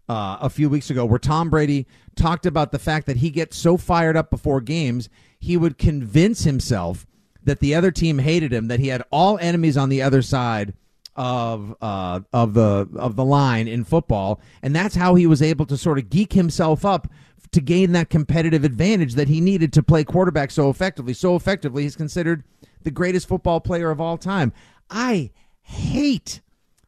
uh, 0.07 0.37
a 0.41 0.49
few 0.49 0.69
weeks 0.69 0.89
ago, 0.89 1.05
where 1.05 1.19
Tom 1.19 1.49
Brady 1.49 1.87
talked 2.15 2.45
about 2.45 2.71
the 2.71 2.79
fact 2.79 3.07
that 3.07 3.17
he 3.17 3.29
gets 3.29 3.57
so 3.57 3.77
fired 3.77 4.15
up 4.15 4.29
before 4.29 4.61
games, 4.61 5.09
he 5.39 5.57
would 5.57 5.77
convince 5.77 6.43
himself 6.43 7.05
that 7.43 7.59
the 7.59 7.75
other 7.75 7.91
team 7.91 8.19
hated 8.19 8.51
him, 8.51 8.67
that 8.67 8.79
he 8.79 8.87
had 8.87 9.03
all 9.11 9.37
enemies 9.39 9.77
on 9.77 9.89
the 9.89 10.01
other 10.01 10.21
side 10.21 10.73
of 11.15 11.75
uh, 11.81 12.19
of 12.33 12.53
the 12.53 12.89
of 12.95 13.15
the 13.15 13.25
line 13.25 13.67
in 13.67 13.83
football, 13.83 14.41
and 14.61 14.75
that's 14.75 14.95
how 14.95 15.15
he 15.15 15.25
was 15.25 15.41
able 15.41 15.65
to 15.65 15.77
sort 15.77 15.97
of 15.97 16.09
geek 16.09 16.33
himself 16.33 16.83
up 16.83 17.07
to 17.51 17.61
gain 17.61 17.93
that 17.93 18.09
competitive 18.09 18.63
advantage 18.65 19.13
that 19.13 19.29
he 19.29 19.39
needed 19.39 19.71
to 19.71 19.81
play 19.81 20.03
quarterback 20.03 20.51
so 20.51 20.69
effectively. 20.69 21.13
So 21.13 21.35
effectively, 21.35 21.83
he's 21.83 21.95
considered 21.95 22.43
the 22.83 22.91
greatest 22.91 23.27
football 23.27 23.61
player 23.61 23.91
of 23.91 24.01
all 24.01 24.17
time. 24.17 24.51
I 24.89 25.31
hate 25.61 26.41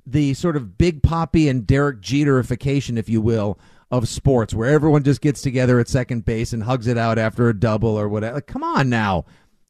the 0.09 0.33
sort 0.33 0.55
of 0.55 0.77
big 0.77 1.03
poppy 1.03 1.49
and 1.49 1.67
Derek 1.67 2.01
Jeterification, 2.01 2.97
if 2.97 3.09
you 3.09 3.19
will, 3.21 3.59
of 3.91 4.07
sports, 4.07 4.53
where 4.53 4.69
everyone 4.69 5.03
just 5.03 5.21
gets 5.21 5.41
together 5.41 5.79
at 5.79 5.87
second 5.87 6.25
base 6.25 6.53
and 6.53 6.63
hugs 6.63 6.87
it 6.87 6.97
out 6.97 7.17
after 7.17 7.49
a 7.49 7.57
double 7.57 7.97
or 7.99 8.07
whatever. 8.07 8.35
Like, 8.35 8.47
come 8.47 8.63
on 8.63 8.89
now, 8.89 9.25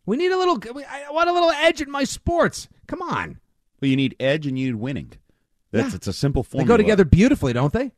we 0.06 0.16
need 0.18 0.32
a 0.32 0.38
little. 0.38 0.60
I 0.90 1.12
want 1.12 1.30
a 1.30 1.34
little 1.34 1.52
edge 1.52 1.82
in 1.82 1.90
my 1.92 2.04
sports. 2.04 2.68
Come 2.88 3.02
on. 3.02 3.40
Well, 3.82 3.90
you 3.90 3.96
need 3.96 4.16
edge 4.20 4.48
and 4.48 4.58
you 4.58 4.68
need 4.68 4.76
winning. 4.80 5.14
That's 5.72 5.90
Yeah. 5.90 5.96
it's 5.98 6.08
a 6.08 6.14
simple 6.14 6.44
formula. 6.44 6.66
They 6.66 6.74
go 6.74 6.78
together 6.78 7.06
beautifully, 7.06 7.54
don't 7.54 7.74
they? 7.74 7.92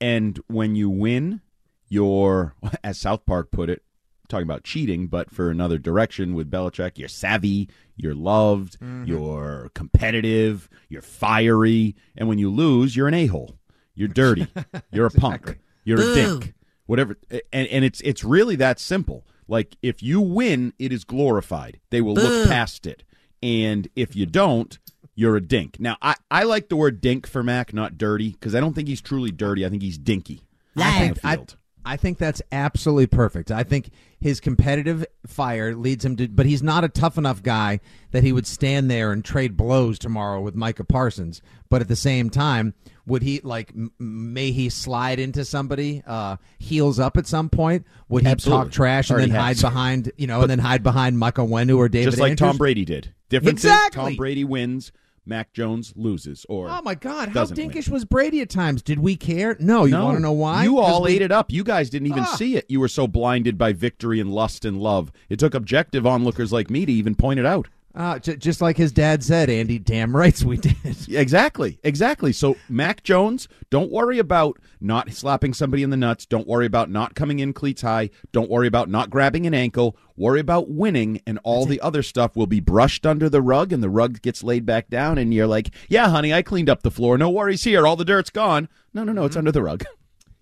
And 0.00 0.40
when 0.48 0.74
you 0.74 0.88
win, 0.90 1.40
you're, 1.88 2.54
as 2.84 2.98
South 2.98 3.24
Park 3.26 3.50
put 3.50 3.68
it, 3.70 3.82
talking 4.30 4.44
about 4.46 4.64
cheating, 4.64 5.06
but 5.08 5.30
for 5.30 5.50
another 5.50 5.76
direction 5.78 6.34
with 6.34 6.50
Belichick, 6.50 6.96
you're 6.96 7.08
savvy, 7.08 7.68
you're 7.96 8.14
loved, 8.14 8.78
Mm-hmm. 8.80 9.04
you're 9.04 9.70
competitive, 9.74 10.68
you're 10.88 11.02
fiery, 11.02 11.94
and 12.16 12.28
when 12.28 12.38
you 12.38 12.50
lose, 12.50 12.96
you're 12.96 13.08
an 13.08 13.14
a 13.14 13.26
hole. 13.26 13.56
You're 13.94 14.08
dirty. 14.08 14.46
You're 14.92 15.06
a 15.06 15.10
punk. 15.10 15.58
You're 15.84 15.98
a 16.00 16.02
Boo. 16.02 16.14
dink. 16.14 16.54
Whatever. 16.86 17.18
And 17.52 17.68
and 17.68 17.84
it's 17.84 18.00
it's 18.00 18.24
really 18.24 18.56
that 18.56 18.78
simple. 18.78 19.26
Like 19.46 19.76
if 19.82 20.02
you 20.02 20.20
win, 20.22 20.72
it 20.78 20.90
is 20.92 21.04
glorified. 21.04 21.80
They 21.90 22.00
will 22.00 22.14
look 22.14 22.48
past 22.48 22.86
it. 22.86 23.02
And 23.42 23.88
if 23.96 24.16
you 24.16 24.24
don't, 24.26 24.78
you're 25.14 25.36
a 25.36 25.40
dink. 25.42 25.78
Now, 25.80 25.96
I, 26.00 26.14
I 26.30 26.44
like 26.44 26.68
the 26.70 26.76
word 26.76 27.00
dink 27.02 27.26
for 27.26 27.42
Mac, 27.42 27.74
not 27.74 27.98
dirty, 27.98 28.30
because 28.30 28.54
I 28.54 28.60
don't 28.60 28.72
think 28.74 28.88
he's 28.88 29.02
truly 29.02 29.30
dirty. 29.32 29.66
I 29.66 29.68
think 29.68 29.82
he's 29.82 29.98
dinky. 29.98 30.42
I 30.76 31.12
I. 31.24 31.38
I 31.84 31.96
think 31.96 32.18
that's 32.18 32.42
absolutely 32.52 33.06
perfect. 33.06 33.50
I 33.50 33.62
think 33.62 33.90
his 34.20 34.38
competitive 34.40 35.06
fire 35.26 35.74
leads 35.74 36.04
him 36.04 36.16
to, 36.16 36.28
but 36.28 36.46
he's 36.46 36.62
not 36.62 36.84
a 36.84 36.88
tough 36.88 37.16
enough 37.16 37.42
guy 37.42 37.80
that 38.10 38.22
he 38.22 38.32
would 38.32 38.46
stand 38.46 38.90
there 38.90 39.12
and 39.12 39.24
trade 39.24 39.56
blows 39.56 39.98
tomorrow 39.98 40.40
with 40.40 40.54
Micah 40.54 40.84
Parsons. 40.84 41.40
But 41.68 41.80
at 41.80 41.88
the 41.88 41.96
same 41.96 42.28
time, 42.28 42.74
would 43.06 43.22
he 43.22 43.40
like? 43.42 43.70
M- 43.70 43.92
may 43.98 44.50
he 44.52 44.68
slide 44.68 45.18
into 45.18 45.44
somebody, 45.44 46.02
uh, 46.06 46.36
heels 46.58 46.98
up 46.98 47.16
at 47.16 47.26
some 47.26 47.48
point? 47.48 47.86
Would 48.08 48.24
he 48.24 48.28
Absolutely. 48.28 48.64
talk 48.64 48.72
trash 48.72 49.08
and 49.10 49.16
Already 49.16 49.32
then 49.32 49.40
hide 49.40 49.48
has. 49.56 49.62
behind, 49.62 50.12
you 50.16 50.26
know, 50.26 50.42
and 50.42 50.50
then 50.50 50.58
hide 50.58 50.82
behind 50.82 51.18
Michael 51.18 51.48
Onwenu 51.48 51.76
or 51.78 51.88
David? 51.88 52.10
Just 52.10 52.20
like 52.20 52.36
Tom 52.36 52.56
Brady 52.58 52.84
did. 52.84 53.12
Difference 53.30 53.64
Exactly. 53.64 54.02
Tom 54.02 54.16
Brady 54.16 54.44
wins, 54.44 54.92
Mac 55.30 55.52
Jones 55.54 55.94
loses. 55.96 56.44
Or 56.48 56.68
Oh 56.68 56.82
my 56.82 56.94
God! 56.96 57.28
How 57.28 57.34
doesn't 57.34 57.56
win. 57.56 57.70
dinkish 57.70 57.88
was 57.88 58.04
Brady 58.04 58.40
at 58.42 58.50
times? 58.50 58.82
Did 58.82 58.98
we 58.98 59.16
care? 59.16 59.56
No. 59.60 59.84
You 59.84 59.92
No. 59.92 60.04
want 60.04 60.16
to 60.18 60.22
know 60.22 60.32
why? 60.32 60.64
You 60.64 60.78
all 60.80 61.04
we- 61.04 61.12
ate 61.12 61.22
it 61.22 61.30
up. 61.32 61.50
You 61.52 61.62
guys 61.64 61.88
didn't 61.88 62.08
even 62.08 62.24
Ah. 62.24 62.34
see 62.34 62.56
it. 62.56 62.66
You 62.68 62.80
were 62.80 62.88
so 62.88 63.06
blinded 63.06 63.56
by 63.56 63.72
victory 63.72 64.18
and 64.20 64.30
lust 64.30 64.64
and 64.66 64.78
love. 64.78 65.10
It 65.30 65.38
took 65.38 65.54
objective 65.54 66.04
onlookers 66.06 66.52
like 66.52 66.68
me 66.68 66.84
to 66.84 66.92
even 66.92 67.14
point 67.14 67.38
it 67.40 67.46
out. 67.46 67.68
Uh, 67.92 68.18
j- 68.20 68.36
just 68.36 68.60
like 68.60 68.76
his 68.76 68.92
dad 68.92 69.24
said, 69.24 69.50
Andy. 69.50 69.78
Damn 69.78 70.14
rights 70.14 70.44
we 70.44 70.56
did. 70.56 70.76
Exactly, 71.08 71.78
exactly. 71.82 72.32
So 72.32 72.56
Mac 72.68 73.02
Jones, 73.02 73.48
don't 73.68 73.90
worry 73.90 74.18
about 74.18 74.58
not 74.80 75.12
slapping 75.12 75.52
somebody 75.52 75.82
in 75.82 75.90
the 75.90 75.96
nuts. 75.96 76.24
Don't 76.24 76.46
worry 76.46 76.66
about 76.66 76.88
not 76.88 77.14
coming 77.14 77.40
in 77.40 77.52
cleats 77.52 77.82
high. 77.82 78.10
Don't 78.32 78.50
worry 78.50 78.68
about 78.68 78.88
not 78.88 79.10
grabbing 79.10 79.44
an 79.46 79.54
ankle. 79.54 79.96
Worry 80.16 80.38
about 80.40 80.70
winning, 80.70 81.20
and 81.26 81.40
all 81.42 81.66
the 81.66 81.80
other 81.80 82.02
stuff 82.02 82.36
will 82.36 82.46
be 82.46 82.60
brushed 82.60 83.06
under 83.06 83.28
the 83.28 83.42
rug, 83.42 83.72
and 83.72 83.82
the 83.82 83.90
rug 83.90 84.22
gets 84.22 84.44
laid 84.44 84.64
back 84.64 84.88
down, 84.88 85.18
and 85.18 85.34
you're 85.34 85.46
like, 85.46 85.70
"Yeah, 85.88 86.08
honey, 86.10 86.32
I 86.32 86.42
cleaned 86.42 86.70
up 86.70 86.82
the 86.82 86.90
floor. 86.90 87.18
No 87.18 87.30
worries 87.30 87.64
here. 87.64 87.86
All 87.86 87.96
the 87.96 88.04
dirt's 88.04 88.30
gone." 88.30 88.68
No, 88.94 89.02
no, 89.02 89.12
no, 89.12 89.24
it's 89.24 89.36
under 89.36 89.52
the 89.52 89.62
rug. 89.62 89.84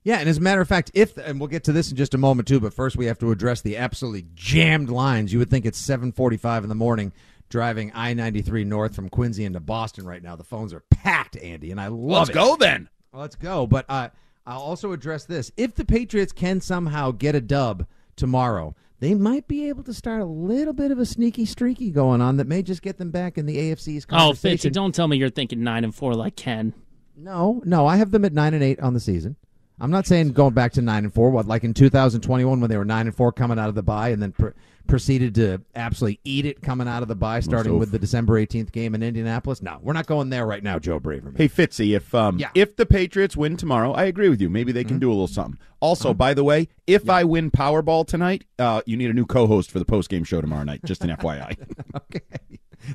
Yeah, 0.05 0.19
and 0.19 0.29
as 0.29 0.39
a 0.39 0.41
matter 0.43 0.61
of 0.61 0.69
fact, 0.69 0.91
if 0.95 1.17
and 1.17 1.41
we'll 1.41 1.49
get 1.49 1.65
to 1.65 1.73
this 1.73 1.91
in 1.91 1.97
just 1.97 2.15
a 2.15 2.19
moment 2.19 2.49
too, 2.49 2.61
but 2.61 2.75
first 2.75 2.97
we 2.97 3.07
have 3.07 3.19
to 3.19 3.31
address 3.31 3.63
the 3.63 3.77
absolutely 3.77 4.27
jammed 4.35 4.91
lines. 4.91 5.33
You 5.33 5.39
would 5.39 5.51
think 5.51 5.65
it's 5.67 5.79
7:45 5.81 6.63
in 6.63 6.69
the 6.69 6.75
morning 6.75 7.13
driving 7.49 7.93
I-93 7.95 8.67
north 8.67 8.95
from 8.95 9.09
Quincy 9.09 9.45
into 9.45 9.61
Boston 9.61 10.07
right 10.07 10.23
now. 10.23 10.37
The 10.37 10.45
phones 10.45 10.73
are 10.73 10.85
packed, 10.91 11.37
Andy, 11.37 11.71
and 11.71 11.81
I 11.81 11.89
love 11.89 12.29
Let's 12.29 12.31
it. 12.31 12.35
go 12.35 12.57
then. 12.57 12.89
Let's 13.13 13.37
go. 13.37 13.67
But 13.67 13.87
uh, 13.89 14.09
I'll 14.47 14.61
also 14.61 14.93
address 14.93 15.25
this. 15.25 15.51
If 15.57 15.75
the 15.75 15.85
Patriots 15.85 16.33
can 16.33 16.61
somehow 16.61 17.11
get 17.11 17.35
a 17.35 17.41
dub 17.41 17.87
tomorrow, 18.17 18.75
they 19.01 19.15
might 19.15 19.47
be 19.47 19.69
able 19.69 19.85
to 19.85 19.95
start 19.95 20.21
a 20.21 20.27
little 20.27 20.73
bit 20.73 20.91
of 20.91 20.99
a 20.99 21.07
sneaky 21.07 21.45
streaky 21.45 21.91
going 21.91 22.21
on 22.21 22.37
that 22.37 22.47
may 22.49 22.63
just 22.63 22.83
get 22.83 22.99
them 22.99 23.11
back 23.11 23.39
in 23.39 23.47
the 23.47 23.57
AFC's 23.57 24.05
conversation. 24.05 24.09
Oh, 24.15 24.21
conversation. 24.27 24.71
Fitzy, 24.71 24.75
don't 24.75 24.95
tell 24.95 25.09
me 25.09 25.17
you're 25.17 25.31
thinking 25.31 25.63
nine 25.63 25.85
and 25.85 25.95
four 25.95 26.15
like 26.15 26.37
Ken. 26.37 26.75
No, 27.17 27.63
no, 27.65 27.87
I 27.87 27.97
have 27.97 28.11
them 28.11 28.25
at 28.25 28.33
nine 28.33 28.55
and 28.55 28.63
eight 28.63 28.81
on 28.81 28.95
the 28.95 29.01
season. 29.01 29.37
I'm 29.81 29.91
not 29.91 30.07
saying 30.07 30.33
going 30.33 30.55
back 30.55 30.73
to 30.73 30.83
nine 30.83 31.05
and 31.05 31.15
four. 31.15 31.31
What 31.31 31.47
like 31.47 31.65
in 31.65 31.75
2021 31.75 32.61
when 32.61 32.69
they 32.71 32.77
were 32.77 32.85
nine 32.85 33.07
and 33.07 33.15
four 33.15 33.33
coming 33.33 33.59
out 33.59 33.69
of 33.69 33.75
the 33.75 33.83
bye 33.83 34.09
and 34.09 34.21
then 34.21 34.33
pr- 34.33 34.49
proceeded 34.89 35.35
to 35.37 35.61
absolutely 35.77 36.19
eat 36.25 36.47
it 36.47 36.63
coming 36.63 36.89
out 36.89 37.03
of 37.03 37.09
the 37.09 37.15
bye, 37.15 37.41
starting 37.41 37.79
with 37.79 37.91
the 37.93 37.99
December 37.99 38.41
18th 38.45 38.73
game 38.73 38.95
in 38.95 39.03
Indianapolis. 39.03 39.63
No, 39.63 39.79
we're 39.83 39.93
not 39.93 40.07
going 40.07 40.31
there 40.31 40.47
right 40.47 40.63
now, 40.63 40.79
Joe 40.79 40.99
Braverman. 40.99 41.37
Hey 41.37 41.49
Fitzy, 41.49 41.95
if 41.95 42.15
um 42.15 42.39
Yeah. 42.39 42.51
if 42.55 42.75
the 42.77 42.87
Patriots 42.87 43.37
win 43.37 43.57
tomorrow, 43.57 43.93
I 43.93 44.05
agree 44.05 44.29
with 44.29 44.41
you. 44.41 44.49
Maybe 44.49 44.73
they 44.73 44.85
can 44.85 44.99
do 44.99 45.11
a 45.11 45.13
little 45.13 45.29
something. 45.29 45.59
Also, 45.81 46.13
by 46.13 46.35
the 46.35 46.43
way, 46.43 46.69
if 46.89 47.09
I 47.09 47.23
win 47.25 47.51
Powerball 47.53 48.05
tonight, 48.07 48.45
uh, 48.59 48.83
you 48.85 48.97
need 48.97 49.11
a 49.11 49.15
new 49.15 49.27
co-host 49.27 49.71
for 49.71 49.79
the 49.79 49.85
post 49.85 50.09
game 50.09 50.25
show 50.25 50.41
tomorrow 50.41 50.65
night. 50.65 50.81
Just 50.85 51.05
an 51.05 51.11
FYI. 51.11 51.57
okay, 51.97 52.21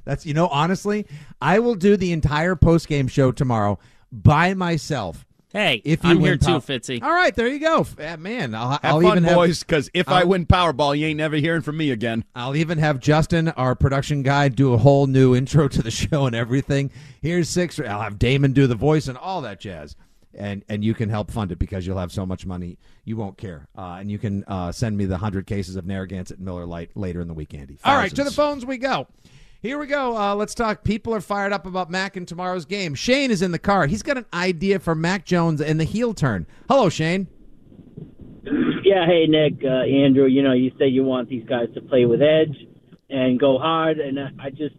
that's 0.04 0.26
you 0.26 0.34
know 0.34 0.48
honestly, 0.48 1.06
I 1.41 1.60
will 1.60 1.76
do 1.76 1.96
the 1.96 2.12
entire 2.12 2.56
post 2.58 2.89
game 2.89 3.08
show 3.08 3.32
tomorrow 3.32 3.80
by 4.12 4.54
myself. 4.54 5.26
Hey, 5.53 5.81
if 5.85 6.03
you 6.03 6.09
I'm 6.09 6.15
win 6.17 6.25
here 6.25 6.37
too, 6.37 6.45
pow- 6.47 6.59
Fitzy. 6.59 7.01
All 7.03 7.13
right, 7.13 7.33
there 7.35 7.47
you 7.47 7.59
go, 7.59 7.81
F- 7.81 7.99
uh, 7.99 8.17
man. 8.17 8.55
I'll, 8.55 8.71
Have 8.71 8.79
I'll 8.83 9.01
fun, 9.01 9.19
even 9.19 9.33
boys, 9.35 9.59
because 9.61 9.89
if 9.93 10.09
I 10.09 10.21
I'll- 10.21 10.27
win 10.27 10.45
Powerball, 10.47 10.97
you 10.97 11.05
ain't 11.05 11.17
never 11.17 11.35
hearing 11.35 11.61
from 11.61 11.77
me 11.77 11.91
again. 11.91 12.25
I'll 12.35 12.55
even 12.55 12.79
have 12.79 12.99
Justin, 12.99 13.49
our 13.49 13.75
production 13.75 14.23
guy, 14.23 14.49
do 14.49 14.73
a 14.73 14.77
whole 14.77 15.05
new 15.07 15.35
intro 15.37 15.67
to 15.67 15.81
the 15.83 15.91
show 15.91 16.25
and 16.25 16.35
everything. 16.35 16.89
Here's 17.21 17.49
six. 17.49 17.79
I'll 17.79 18.01
have 18.01 18.17
Damon 18.17 18.53
do 18.53 18.65
the 18.65 18.75
voice 18.75 19.07
and 19.07 19.17
all 19.17 19.41
that 19.41 19.59
jazz. 19.59 19.95
And 20.35 20.65
and 20.67 20.83
you 20.83 20.95
can 20.95 21.09
help 21.09 21.29
fund 21.29 21.51
it 21.51 21.59
because 21.59 21.85
you'll 21.85 21.99
have 21.99 22.11
so 22.11 22.25
much 22.25 22.43
money 22.47 22.79
you 23.05 23.15
won't 23.15 23.37
care. 23.37 23.67
Uh, 23.77 23.97
and 23.99 24.09
you 24.09 24.17
can 24.17 24.43
uh, 24.47 24.71
send 24.71 24.97
me 24.97 25.05
the 25.05 25.17
hundred 25.19 25.45
cases 25.45 25.75
of 25.75 25.85
Narragansett 25.85 26.39
Miller 26.39 26.65
Lite 26.65 26.89
later 26.97 27.21
in 27.21 27.27
the 27.27 27.35
week, 27.35 27.53
Andy. 27.53 27.77
All 27.83 27.95
right, 27.95 28.09
to 28.15 28.23
the 28.23 28.31
phones 28.31 28.65
we 28.65 28.79
go. 28.79 29.05
Here 29.63 29.80
we 29.80 29.88
go. 29.88 30.17
Uh, 30.17 30.36
let's 30.36 30.54
talk. 30.54 30.84
People 30.84 31.15
are 31.15 31.21
fired 31.21 31.54
up 31.54 31.65
about 31.65 31.89
Mac 31.89 32.17
in 32.17 32.26
tomorrow's 32.26 32.65
game. 32.65 32.93
Shane 32.95 33.32
is 33.32 33.41
in 33.41 33.54
the 33.54 33.60
car. 33.60 33.88
He's 33.88 34.04
got 34.04 34.17
an 34.17 34.26
idea 34.34 34.78
for 34.78 34.93
Mac 34.93 35.23
Jones 35.23 35.62
in 35.62 35.78
the 35.78 35.86
heel 35.86 36.13
turn. 36.13 36.45
Hello, 36.67 36.89
Shane. 36.89 37.28
Yeah, 38.84 39.06
hey 39.08 39.26
Nick, 39.26 39.63
uh, 39.63 39.84
Andrew. 39.86 40.26
You 40.26 40.43
know, 40.43 40.52
you 40.52 40.69
say 40.78 40.88
you 40.88 41.06
want 41.06 41.30
these 41.30 41.45
guys 41.45 41.69
to 41.76 41.82
play 41.82 42.06
with 42.06 42.21
edge 42.21 42.54
and 43.10 43.39
go 43.39 43.58
hard, 43.58 43.99
and 43.99 44.19
I- 44.19 44.49
just 44.49 44.76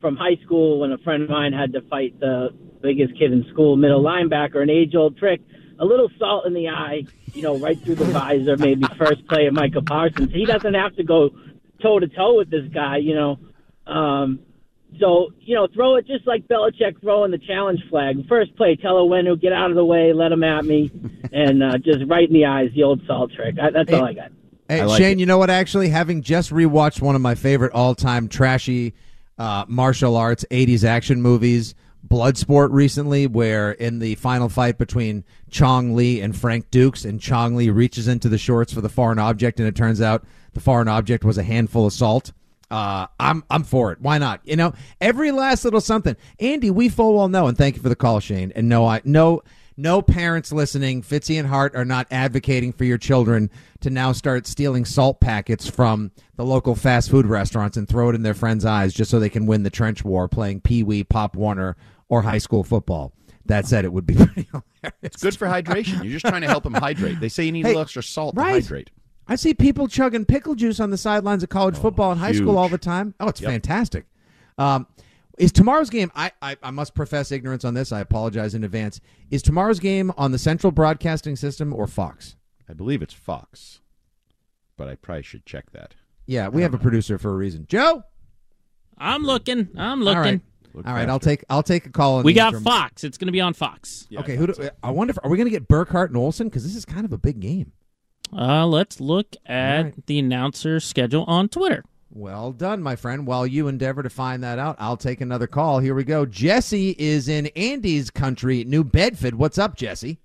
from 0.00 0.16
high 0.16 0.36
school 0.44 0.80
when 0.80 0.90
a 0.90 0.98
friend 0.98 1.22
of 1.22 1.30
mine 1.30 1.52
had 1.52 1.72
to 1.74 1.82
fight 1.82 2.18
the 2.18 2.48
biggest 2.82 3.16
kid 3.16 3.32
in 3.32 3.46
school, 3.52 3.76
middle 3.76 4.02
linebacker, 4.02 4.60
an 4.60 4.68
age-old 4.68 5.16
trick, 5.16 5.42
a 5.78 5.84
little 5.84 6.10
salt 6.18 6.44
in 6.44 6.54
the 6.54 6.68
eye, 6.68 7.04
you 7.34 7.42
know, 7.42 7.56
right 7.56 7.80
through 7.80 7.94
the 7.94 8.04
visor. 8.06 8.56
Maybe 8.56 8.84
first 8.98 9.26
play 9.28 9.46
of 9.46 9.54
Micah 9.54 9.80
Parsons. 9.80 10.32
He 10.32 10.44
doesn't 10.44 10.74
have 10.74 10.96
to 10.96 11.04
go 11.04 11.30
toe 11.80 12.00
to 12.00 12.08
toe 12.08 12.36
with 12.36 12.50
this 12.50 12.66
guy, 12.74 12.96
you 12.96 13.14
know. 13.14 13.38
Um, 13.86 14.40
so 15.00 15.30
you 15.40 15.54
know, 15.54 15.66
throw 15.72 15.96
it 15.96 16.06
just 16.06 16.26
like 16.26 16.46
Belichick 16.48 17.00
throwing 17.00 17.30
the 17.30 17.38
challenge 17.38 17.80
flag. 17.90 18.26
First 18.28 18.56
play, 18.56 18.76
tell 18.76 18.94
Onwenu, 18.94 19.40
get 19.40 19.52
out 19.52 19.70
of 19.70 19.76
the 19.76 19.84
way, 19.84 20.12
let 20.12 20.32
him 20.32 20.44
at 20.44 20.64
me, 20.64 20.90
and 21.32 21.62
uh, 21.62 21.78
just 21.78 22.00
right 22.06 22.26
in 22.26 22.32
the 22.32 22.46
eyes, 22.46 22.70
the 22.74 22.82
old 22.82 23.02
salt 23.06 23.32
trick. 23.32 23.56
I, 23.60 23.70
that's 23.70 23.92
all 23.92 24.04
I 24.04 24.12
got. 24.12 24.30
Hey, 24.68 24.80
I 24.80 24.84
like 24.84 24.98
Shane, 24.98 25.18
it. 25.18 25.20
you 25.20 25.26
know 25.26 25.38
what? 25.38 25.50
Actually, 25.50 25.88
having 25.88 26.22
just 26.22 26.50
rewatched 26.50 27.02
one 27.02 27.14
of 27.14 27.20
my 27.20 27.34
favorite 27.34 27.72
all-time 27.72 28.28
trashy 28.28 28.94
uh, 29.38 29.64
martial 29.68 30.16
arts 30.16 30.44
'80s 30.50 30.84
action 30.84 31.20
movies, 31.20 31.74
Bloodsport, 32.06 32.68
recently, 32.70 33.26
where 33.26 33.72
in 33.72 33.98
the 33.98 34.14
final 34.16 34.48
fight 34.48 34.78
between 34.78 35.24
Chong 35.50 35.94
Li 35.94 36.20
and 36.20 36.36
Frank 36.36 36.70
Dux, 36.70 37.04
and 37.04 37.20
Chong 37.20 37.56
Li 37.56 37.70
reaches 37.70 38.08
into 38.08 38.28
the 38.28 38.38
shorts 38.38 38.72
for 38.72 38.80
the 38.80 38.88
foreign 38.88 39.18
object, 39.18 39.58
and 39.58 39.68
it 39.68 39.74
turns 39.74 40.00
out 40.00 40.24
the 40.52 40.60
foreign 40.60 40.88
object 40.88 41.24
was 41.24 41.36
a 41.36 41.42
handful 41.42 41.86
of 41.86 41.92
salt. 41.92 42.32
Uh, 42.74 43.06
I'm 43.20 43.44
I'm 43.50 43.62
for 43.62 43.92
it. 43.92 44.00
Why 44.00 44.18
not? 44.18 44.40
You 44.44 44.56
know, 44.56 44.72
every 45.00 45.30
last 45.30 45.64
little 45.64 45.80
something. 45.80 46.16
Andy, 46.40 46.70
we 46.70 46.88
full 46.88 47.14
well 47.14 47.28
know, 47.28 47.46
and 47.46 47.56
thank 47.56 47.76
you 47.76 47.82
for 47.82 47.88
the 47.88 47.94
call, 47.94 48.18
Shane. 48.18 48.52
And 48.56 48.68
no, 48.68 48.84
I 48.84 49.00
no 49.04 49.42
no 49.76 50.02
parents 50.02 50.50
listening, 50.50 51.02
Fitzy 51.02 51.38
and 51.38 51.46
Hart 51.46 51.76
are 51.76 51.84
not 51.84 52.08
advocating 52.10 52.72
for 52.72 52.84
your 52.84 52.98
children 52.98 53.48
to 53.80 53.90
now 53.90 54.10
start 54.10 54.48
stealing 54.48 54.84
salt 54.84 55.20
packets 55.20 55.68
from 55.68 56.10
the 56.34 56.44
local 56.44 56.74
fast 56.74 57.10
food 57.10 57.26
restaurants 57.26 57.76
and 57.76 57.88
throw 57.88 58.08
it 58.08 58.16
in 58.16 58.22
their 58.22 58.34
friends' 58.34 58.64
eyes 58.64 58.92
just 58.92 59.08
so 59.10 59.20
they 59.20 59.28
can 59.28 59.46
win 59.46 59.62
the 59.62 59.70
trench 59.70 60.04
war 60.04 60.26
playing 60.28 60.60
Pee 60.60 60.82
Wee, 60.82 61.04
Pop 61.04 61.36
Warner, 61.36 61.76
or 62.08 62.22
high 62.22 62.38
school 62.38 62.64
football. 62.64 63.12
That 63.46 63.66
said, 63.66 63.84
it 63.84 63.92
would 63.92 64.06
be 64.06 64.14
pretty 64.16 64.48
hilarious. 64.50 64.94
It's 65.02 65.22
good 65.22 65.36
for 65.36 65.46
hydration. 65.46 66.02
You're 66.02 66.14
just 66.18 66.26
trying 66.26 66.42
to 66.42 66.48
help 66.48 66.64
them 66.64 66.74
hydrate. 66.74 67.20
They 67.20 67.28
say 67.28 67.44
you 67.44 67.52
need 67.52 67.66
Hey, 67.66 67.70
a 67.70 67.74
little 67.74 67.82
extra 67.82 68.02
salt 68.02 68.34
right. 68.36 68.54
to 68.54 68.62
hydrate. 68.62 68.90
I 69.26 69.36
see 69.36 69.54
people 69.54 69.88
chugging 69.88 70.24
pickle 70.24 70.54
juice 70.54 70.80
on 70.80 70.90
the 70.90 70.98
sidelines 70.98 71.42
of 71.42 71.48
college 71.48 71.76
football 71.78 72.10
and 72.12 72.20
high 72.20 72.32
school 72.32 72.58
all 72.58 72.68
the 72.68 72.78
time. 72.78 73.14
Oh, 73.20 73.28
it's 73.28 73.40
Yep. 73.40 73.50
fantastic. 73.50 74.06
Um, 74.58 74.86
is 75.38 75.50
tomorrow's 75.50 75.90
game? 75.90 76.12
I, 76.14 76.30
I 76.42 76.56
I 76.62 76.70
must 76.70 76.94
profess 76.94 77.32
ignorance 77.32 77.64
on 77.64 77.74
this. 77.74 77.90
I 77.90 78.00
apologize 78.00 78.54
in 78.54 78.62
advance. 78.64 79.00
Is 79.30 79.42
tomorrow's 79.42 79.80
game 79.80 80.12
on 80.16 80.30
the 80.30 80.38
Central 80.38 80.70
Broadcasting 80.70 81.36
System 81.36 81.72
or 81.72 81.86
Fox? 81.86 82.36
I 82.68 82.72
believe 82.72 83.02
it's 83.02 83.14
Fox, 83.14 83.80
but 84.76 84.88
I 84.88 84.94
probably 84.94 85.22
should 85.22 85.44
check 85.44 85.70
that. 85.72 85.94
Yeah, 86.26 86.48
we 86.48 86.62
have 86.62 86.72
a 86.74 86.78
producer 86.78 87.18
for 87.18 87.30
a 87.30 87.36
reason. 87.36 87.66
Joe. 87.68 88.04
I'm 88.96 89.22
looking. 89.24 89.70
I'm 89.76 90.06
All 90.06 90.14
right. 90.14 90.24
looking. 90.24 90.40
Look 90.72 90.86
All 90.86 90.94
right, 90.94 91.08
I'll 91.08 91.18
take 91.20 91.44
I'll 91.50 91.62
take 91.62 91.86
a 91.86 91.90
call. 91.90 92.22
We 92.22 92.32
got 92.32 92.48
interim. 92.48 92.64
Fox. 92.64 93.04
It's 93.04 93.16
going 93.18 93.26
to 93.26 93.32
be 93.32 93.40
on 93.40 93.54
Fox. 93.54 94.06
Yeah, 94.10 94.20
okay, 94.20 94.36
who 94.36 94.46
do, 94.48 94.70
I 94.82 94.90
wonder 94.90 95.12
if 95.12 95.18
are 95.22 95.30
we 95.30 95.36
going 95.36 95.46
to 95.46 95.50
get 95.50 95.68
Burkhardt 95.68 96.10
and 96.10 96.16
Olsen 96.16 96.48
because 96.48 96.64
this 96.64 96.74
is 96.76 96.84
kind 96.84 97.04
of 97.04 97.12
a 97.12 97.18
big 97.18 97.40
game. 97.40 97.72
Uh, 98.32 98.66
let's 98.66 99.00
look 99.00 99.36
at 99.46 99.82
right. 99.82 100.06
the 100.06 100.18
announcer 100.18 100.80
schedule 100.80 101.24
on 101.24 101.48
Twitter. 101.48 101.84
Well 102.10 102.52
done, 102.52 102.80
my 102.82 102.94
friend. 102.96 103.26
While 103.26 103.46
you 103.46 103.66
endeavor 103.68 104.02
to 104.02 104.10
find 104.10 104.42
that 104.44 104.58
out, 104.58 104.76
I'll 104.78 104.96
take 104.96 105.20
another 105.20 105.46
call. 105.48 105.80
Here 105.80 105.94
we 105.94 106.04
go. 106.04 106.24
Jesse 106.26 106.94
is 106.98 107.28
in 107.28 107.46
Andy's 107.56 108.10
country, 108.10 108.62
New 108.64 108.84
Bedford. 108.84 109.34
What's 109.34 109.58
up, 109.58 109.76
Jesse? 109.76 110.18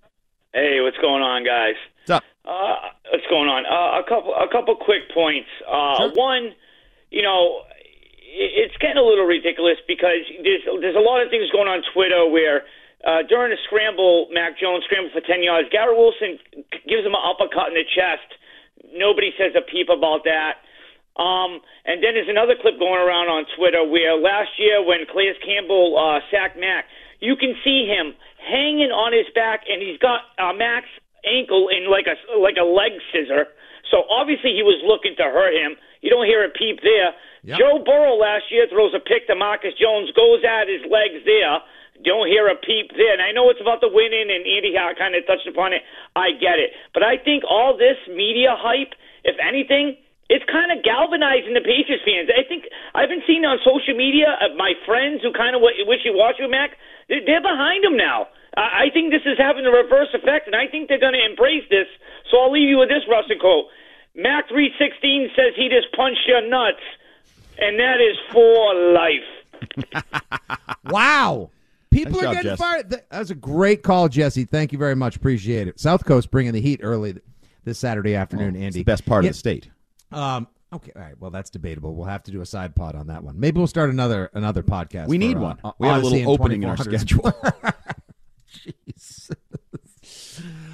Hey, 0.53 0.81
what's 0.81 0.97
going 0.97 1.21
on, 1.23 1.43
guys? 1.43 1.73
What's 2.01 2.12
up? 2.12 2.23
Uh, 2.45 2.75
what's 3.12 3.25
going 3.29 3.49
on? 3.49 3.65
Uh, 3.65 4.01
a 4.01 4.03
couple, 4.07 4.33
a 4.35 4.47
couple 4.51 4.75
quick 4.75 5.09
points. 5.13 5.49
Uh, 5.67 6.09
One, 6.13 6.53
you 7.12 7.21
know, 7.23 7.62
i- 7.69 8.53
it's 8.65 8.77
getting 8.77 8.97
a 8.97 9.03
little 9.05 9.25
ridiculous 9.25 9.77
because 9.88 10.25
there's 10.43 10.62
there's 10.81 10.95
a 10.95 10.99
lot 10.99 11.21
of 11.23 11.29
things 11.31 11.49
going 11.51 11.67
on 11.67 11.81
Twitter 11.93 12.27
where 12.29 12.63
uh, 13.05 13.23
during 13.27 13.51
a 13.51 13.59
scramble, 13.63 14.27
Mac 14.31 14.59
Jones 14.59 14.83
scrambled 14.83 15.15
for 15.15 15.23
ten 15.23 15.43
yards. 15.43 15.69
Garrett 15.71 15.95
Wilson 15.95 16.39
gives 16.83 17.05
him 17.07 17.15
an 17.15 17.23
uppercut 17.23 17.71
in 17.71 17.79
the 17.79 17.88
chest. 17.88 18.27
Nobody 18.91 19.31
says 19.39 19.55
a 19.55 19.63
peep 19.63 19.88
about 19.88 20.27
that. 20.27 20.59
Um, 21.19 21.59
and 21.83 21.99
then 21.99 22.15
there's 22.15 22.31
another 22.31 22.55
clip 22.55 22.79
going 22.79 22.99
around 22.99 23.27
on 23.27 23.43
Twitter 23.59 23.83
where 23.83 24.15
last 24.15 24.55
year 24.55 24.79
when 24.79 25.03
Calais 25.03 25.35
Campbell 25.43 25.99
uh, 25.99 26.23
sacked 26.31 26.55
Mac, 26.55 26.88
you 27.19 27.35
can 27.35 27.55
see 27.63 27.83
him 27.83 28.15
hanging 28.39 28.91
on 28.95 29.12
his 29.12 29.27
back, 29.35 29.67
and 29.67 29.83
he's 29.83 29.99
got 29.99 30.23
uh, 30.39 30.55
Mac's 30.55 30.88
ankle 31.27 31.67
in 31.67 31.91
like 31.91 32.07
a 32.07 32.15
like 32.39 32.55
a 32.55 32.63
leg 32.63 32.95
scissor. 33.12 33.51
So 33.91 34.07
obviously 34.07 34.55
he 34.55 34.63
was 34.63 34.79
looking 34.83 35.15
to 35.19 35.27
hurt 35.27 35.55
him. 35.55 35.75
You 35.99 36.09
don't 36.09 36.27
hear 36.27 36.45
a 36.47 36.51
peep 36.51 36.79
there. 36.83 37.12
Joe 37.59 37.83
Burrow 37.83 38.15
last 38.15 38.47
year 38.51 38.67
throws 38.71 38.95
a 38.95 39.03
pick 39.03 39.27
to 39.27 39.35
Marcus 39.35 39.75
Jones, 39.75 40.12
goes 40.15 40.43
at 40.47 40.67
his 40.71 40.83
legs 40.88 41.23
there. 41.27 41.59
Don't 42.03 42.27
hear 42.31 42.47
a 42.47 42.55
peep 42.55 42.95
there. 42.95 43.19
I 43.19 43.31
know 43.35 43.49
it's 43.51 43.59
about 43.59 43.81
the 43.83 43.91
winning, 43.91 44.31
and 44.31 44.47
Andy 44.47 44.71
kind 44.71 45.15
of 45.15 45.27
touched 45.27 45.47
upon 45.47 45.73
it. 45.73 45.83
I 46.15 46.31
get 46.31 46.55
it. 46.55 46.71
But 46.93 47.03
I 47.03 47.19
think 47.19 47.43
all 47.43 47.75
this 47.75 47.99
media 48.07 48.55
hype, 48.55 48.95
if 49.27 49.35
anything, 49.43 49.99
it's 50.31 50.45
kind 50.47 50.71
of 50.71 50.79
galvanizing 50.85 51.57
the 51.57 51.65
Patriots 51.65 52.05
fans. 52.05 52.31
I 52.31 52.47
think 52.47 52.69
I've 52.95 53.09
been 53.09 53.25
seeing 53.27 53.43
on 53.43 53.59
social 53.65 53.97
media 53.97 54.38
uh, 54.39 54.55
my 54.55 54.77
friends 54.85 55.25
who 55.25 55.33
kind 55.33 55.57
of 55.57 55.62
wish 55.62 56.05
you 56.05 56.15
watch 56.15 56.39
with 56.39 56.53
Mac. 56.53 56.77
They're, 57.09 57.41
behind 57.41 57.83
him 57.83 57.97
now. 57.97 58.29
I 58.55 58.88
I 58.88 58.93
think 58.93 59.12
this 59.12 59.25
is 59.25 59.35
having 59.35 59.65
a 59.65 59.73
reverse 59.73 60.13
effect, 60.13 60.47
and 60.47 60.55
I 60.55 60.69
think 60.71 60.88
they're 60.88 61.01
going 61.01 61.17
to 61.17 61.25
embrace 61.25 61.65
this. 61.67 61.89
So 62.29 62.38
I'll 62.39 62.53
leave 62.53 62.69
you 62.69 62.77
with 62.77 62.89
this, 62.89 63.03
Russell 63.09 63.41
quote. 63.41 63.67
Mac 64.15 64.47
three 64.47 64.71
sixteen 64.79 65.27
says 65.35 65.57
he 65.57 65.67
just 65.67 65.91
punched 65.97 66.23
your 66.29 66.45
nuts, 66.47 66.85
and 67.57 67.75
that 67.81 67.99
is 67.99 68.15
for 68.31 68.55
life. 68.95 69.27
Wow. 70.89 71.51
People 71.91 72.13
Nice 72.13 72.21
are 72.21 72.23
job, 72.25 72.34
getting 72.36 72.52
Jess. 72.52 72.60
fired. 72.60 72.89
That 72.91 73.06
was 73.12 73.32
a 73.32 73.36
great 73.36 73.82
call, 73.84 74.10
Jesse. 74.10 74.45
Thank 74.45 74.71
you 74.71 74.78
very 74.78 74.95
much. 74.95 75.15
Appreciate 75.15 75.67
it. 75.67 75.80
South 75.80 76.06
Coast 76.06 76.30
bringing 76.30 76.54
the 76.54 76.62
heat 76.62 76.82
early 76.84 77.15
this 77.63 77.80
Saturday 77.80 78.15
afternoon, 78.15 78.56
It's 78.56 78.63
Andy. 78.63 78.80
the 78.80 78.84
best 78.84 79.06
part 79.06 79.23
Yeah, 79.23 79.30
of 79.32 79.36
the 79.36 79.39
state. 79.39 79.69
Um, 80.12 80.47
okay, 80.71 80.91
all 80.95 81.02
right. 81.02 81.15
Well, 81.19 81.32
that's 81.32 81.49
debatable. 81.49 81.95
We'll 81.95 82.06
have 82.08 82.23
to 82.23 82.32
do 82.32 82.41
a 82.41 82.45
side 82.45 82.75
pod 82.75 82.95
on 82.95 83.08
that 83.08 83.23
one. 83.23 83.39
Maybe 83.39 83.58
we'll 83.58 83.67
start 83.67 83.89
another 83.89 84.30
another 84.34 84.62
podcast. 84.63 85.08
We 85.08 85.17
need 85.17 85.38
uh, 85.38 85.41
one. 85.41 85.58
uh, 85.63 85.71
We 85.80 85.88
have 85.88 86.04
a 86.04 86.06
little 86.06 86.32
opening 86.32 86.63
in 86.63 86.69
our 86.69 86.78
schedule. 86.78 87.21
Jeez. 88.54 89.32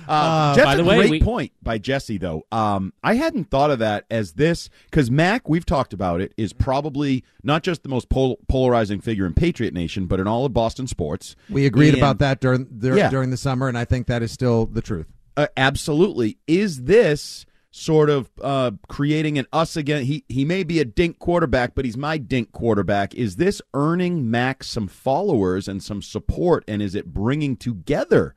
Uh, 0.08 0.12
Uh, 0.12 0.56
that's 0.56 0.66
by 0.66 0.74
a 0.74 0.78
the 0.78 0.84
way, 0.84 0.98
great 0.98 1.12
we- 1.12 1.20
point 1.22 1.52
by 1.64 1.78
Jesse, 1.78 2.18
though. 2.18 2.44
Um, 2.52 2.94
I 3.04 3.16
hadn't 3.16 3.50
thought 3.50 3.72
of 3.72 3.80
that 3.80 4.06
as 4.12 4.34
this 4.34 4.70
because 4.90 5.10
Mac, 5.10 5.48
we've 5.50 5.66
talked 5.66 5.94
about 5.94 6.22
it, 6.22 6.34
is 6.38 6.54
probably 6.54 7.24
not 7.44 7.64
just 7.64 7.84
the 7.84 7.90
most 7.90 8.10
pol- 8.10 8.40
polarizing 8.48 9.02
figure 9.02 9.26
in 9.26 9.34
Patriot 9.34 9.74
Nation, 9.74 10.06
but 10.06 10.20
in 10.20 10.28
all 10.28 10.46
of 10.46 10.54
Boston 10.54 10.88
sports. 10.88 11.36
We 11.50 11.66
agreed 11.66 11.90
And- 11.90 11.98
about 11.98 12.20
that 12.20 12.40
during 12.42 12.66
dur- 12.80 12.98
Yeah. 12.98 13.10
during 13.10 13.30
the 13.32 13.38
summer, 13.38 13.68
and 13.68 13.78
I 13.78 13.86
think 13.86 14.08
that 14.08 14.22
is 14.24 14.32
still 14.32 14.66
the 14.66 14.82
truth. 14.82 15.08
Uh, 15.38 15.48
absolutely. 15.58 16.38
Is 16.48 16.84
this 16.84 17.46
sort 17.72 18.10
of 18.10 18.30
uh, 18.42 18.72
creating 18.88 19.38
an 19.38 19.46
us 19.52 19.76
again? 19.76 20.06
He 20.06 20.24
he 20.30 20.46
may 20.46 20.64
be 20.64 20.80
a 20.80 20.86
dink 20.86 21.20
quarterback, 21.20 21.76
but 21.76 21.84
he's 21.84 21.98
my 21.98 22.18
dink 22.18 22.54
quarterback. 22.54 23.14
Is 23.16 23.36
this 23.36 23.62
earning 23.74 24.32
Mac 24.32 24.64
some 24.64 24.88
followers 24.88 25.68
and 25.68 25.84
some 25.84 26.02
support, 26.02 26.64
and 26.70 26.82
is 26.82 26.96
it 26.96 27.14
bringing 27.14 27.58
together 27.58 28.34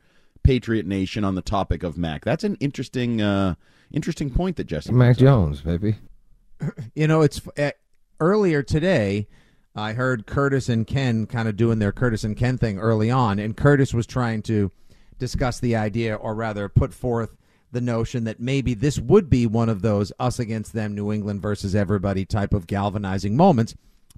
Patriot 0.49 0.87
Nation 0.87 1.25
on 1.25 1.35
the 1.35 1.43
topic 1.43 1.83
of 1.83 1.99
Mac? 1.99 2.25
That's 2.25 2.43
an 2.43 2.55
interesting 2.55 3.21
uh, 3.21 3.57
interesting 3.93 4.31
point 4.31 4.57
that 4.57 4.65
Jesse. 4.65 4.91
Mac. 4.91 5.19
Jones, 5.19 5.61
baby. 5.61 5.97
You 6.95 7.07
know, 7.07 7.21
it's 7.21 7.43
uh, 7.59 7.73
earlier 8.19 8.63
today. 8.63 9.29
I 9.77 9.93
heard 9.93 10.27
Curtis 10.27 10.71
and 10.71 10.87
Ken 10.87 11.27
kind 11.27 11.49
of 11.49 11.57
doing 11.59 11.81
their 11.81 11.93
Curtis 11.93 12.25
and 12.25 12.35
Ken 12.35 12.57
thing 12.57 12.79
early 12.79 13.11
on, 13.11 13.39
and 13.39 13.59
Curtis 13.59 13.93
was 13.93 14.07
trying 14.07 14.41
to 14.45 14.73
discuss 15.19 15.61
the 15.61 15.77
idea, 15.77 16.17
or 16.17 16.35
rather, 16.35 16.71
put 16.71 16.95
forth 16.95 17.37
the 17.71 17.83
notion 17.83 18.25
that 18.25 18.41
maybe 18.41 18.73
this 18.73 18.99
would 18.99 19.29
be 19.29 19.47
one 19.47 19.69
of 19.69 19.83
those 19.83 20.13
us 20.19 20.39
against 20.39 20.73
them, 20.73 20.95
New 20.95 21.13
England 21.13 21.43
versus 21.43 21.75
everybody 21.75 22.25
type 22.25 22.55
of 22.55 22.67
galvanizing 22.67 23.37
moments. 23.37 23.75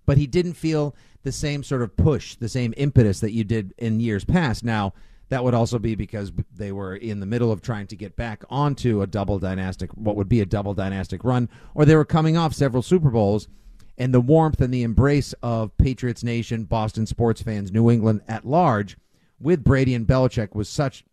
But 0.06 0.16
he 0.16 0.28
didn't 0.28 0.54
feel 0.54 0.94
the 1.24 1.32
same 1.32 1.64
sort 1.64 1.82
of 1.82 1.96
push, 1.96 2.36
the 2.36 2.48
same 2.48 2.72
impetus 2.76 3.18
that 3.18 3.32
you 3.32 3.42
did 3.42 3.74
in 3.78 3.98
years 3.98 4.24
past. 4.24 4.62
Now, 4.64 4.94
that 5.30 5.42
would 5.44 5.54
also 5.54 5.78
be 5.78 5.94
because 5.94 6.32
they 6.54 6.72
were 6.72 6.94
in 6.94 7.20
the 7.20 7.26
middle 7.26 7.50
of 7.50 7.62
trying 7.62 7.86
to 7.86 7.96
get 7.96 8.16
back 8.16 8.44
onto 8.50 9.00
a 9.00 9.06
double 9.06 9.38
dynastic, 9.38 9.90
what 9.92 10.16
would 10.16 10.28
be 10.28 10.40
a 10.40 10.46
double 10.46 10.74
dynastic 10.74 11.24
run, 11.24 11.48
or 11.74 11.84
they 11.84 11.96
were 11.96 12.04
coming 12.04 12.36
off 12.36 12.52
several 12.52 12.82
Super 12.82 13.10
Bowls, 13.10 13.48
and 13.96 14.12
the 14.12 14.20
warmth 14.20 14.60
and 14.60 14.74
the 14.74 14.82
embrace 14.82 15.32
of 15.42 15.76
Patriots 15.78 16.24
Nation, 16.24 16.64
Boston 16.64 17.06
sports 17.06 17.42
fans, 17.42 17.70
New 17.70 17.90
England 17.90 18.22
at 18.26 18.44
large, 18.44 18.96
with 19.40 19.64
Brady 19.64 19.94
and 19.94 20.06
Belichick 20.06 20.54
was 20.54 20.68
such 20.68 21.04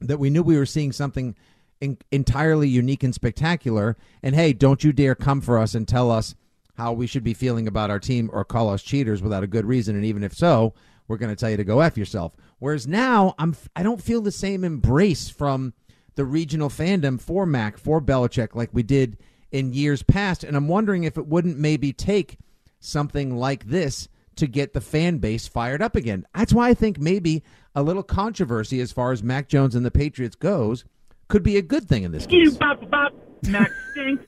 that 0.00 0.18
we 0.18 0.30
knew 0.30 0.42
we 0.42 0.56
were 0.56 0.66
seeing 0.66 0.92
something 0.92 1.34
in, 1.80 1.98
entirely 2.12 2.68
unique 2.68 3.02
and 3.02 3.14
spectacular. 3.14 3.96
And 4.22 4.34
hey, 4.34 4.52
don't 4.52 4.84
you 4.84 4.92
dare 4.92 5.14
come 5.14 5.40
for 5.40 5.58
us 5.58 5.74
and 5.74 5.86
tell 5.86 6.10
us 6.10 6.34
how 6.76 6.92
we 6.92 7.08
should 7.08 7.24
be 7.24 7.34
feeling 7.34 7.66
about 7.66 7.90
our 7.90 7.98
team 7.98 8.30
or 8.32 8.44
call 8.44 8.70
us 8.70 8.82
cheaters 8.82 9.20
without 9.20 9.42
a 9.42 9.48
good 9.48 9.66
reason. 9.66 9.96
And 9.96 10.04
even 10.04 10.22
if 10.22 10.32
so, 10.32 10.74
we're 11.08 11.16
going 11.16 11.34
to 11.34 11.36
tell 11.36 11.50
you 11.50 11.56
to 11.56 11.64
go 11.64 11.80
f 11.80 11.98
yourself. 11.98 12.34
Whereas 12.58 12.86
now, 12.86 13.34
I'm 13.38 13.56
I 13.76 13.82
don't 13.82 14.02
feel 14.02 14.20
the 14.20 14.32
same 14.32 14.64
embrace 14.64 15.28
from 15.28 15.74
the 16.16 16.24
regional 16.24 16.68
fandom 16.68 17.20
for 17.20 17.46
Mac 17.46 17.78
for 17.78 18.00
Belichick 18.00 18.54
like 18.54 18.70
we 18.72 18.82
did 18.82 19.18
in 19.50 19.72
years 19.72 20.02
past, 20.02 20.44
and 20.44 20.56
I'm 20.56 20.68
wondering 20.68 21.04
if 21.04 21.16
it 21.16 21.26
wouldn't 21.26 21.58
maybe 21.58 21.92
take 21.92 22.38
something 22.80 23.36
like 23.36 23.66
this 23.66 24.08
to 24.36 24.46
get 24.46 24.72
the 24.72 24.80
fan 24.80 25.18
base 25.18 25.48
fired 25.48 25.82
up 25.82 25.96
again. 25.96 26.26
That's 26.34 26.52
why 26.52 26.68
I 26.68 26.74
think 26.74 26.98
maybe 26.98 27.42
a 27.74 27.82
little 27.82 28.02
controversy 28.02 28.80
as 28.80 28.92
far 28.92 29.12
as 29.12 29.22
Mac 29.22 29.48
Jones 29.48 29.74
and 29.74 29.84
the 29.84 29.90
Patriots 29.90 30.36
goes 30.36 30.84
could 31.28 31.42
be 31.42 31.56
a 31.56 31.62
good 31.62 31.88
thing 31.88 32.04
in 32.04 32.12
this 32.12 32.26
case. 32.26 32.56
Bop, 32.56 32.88
bop, 32.90 33.12
Mac 33.46 33.70
stinks. 33.92 34.24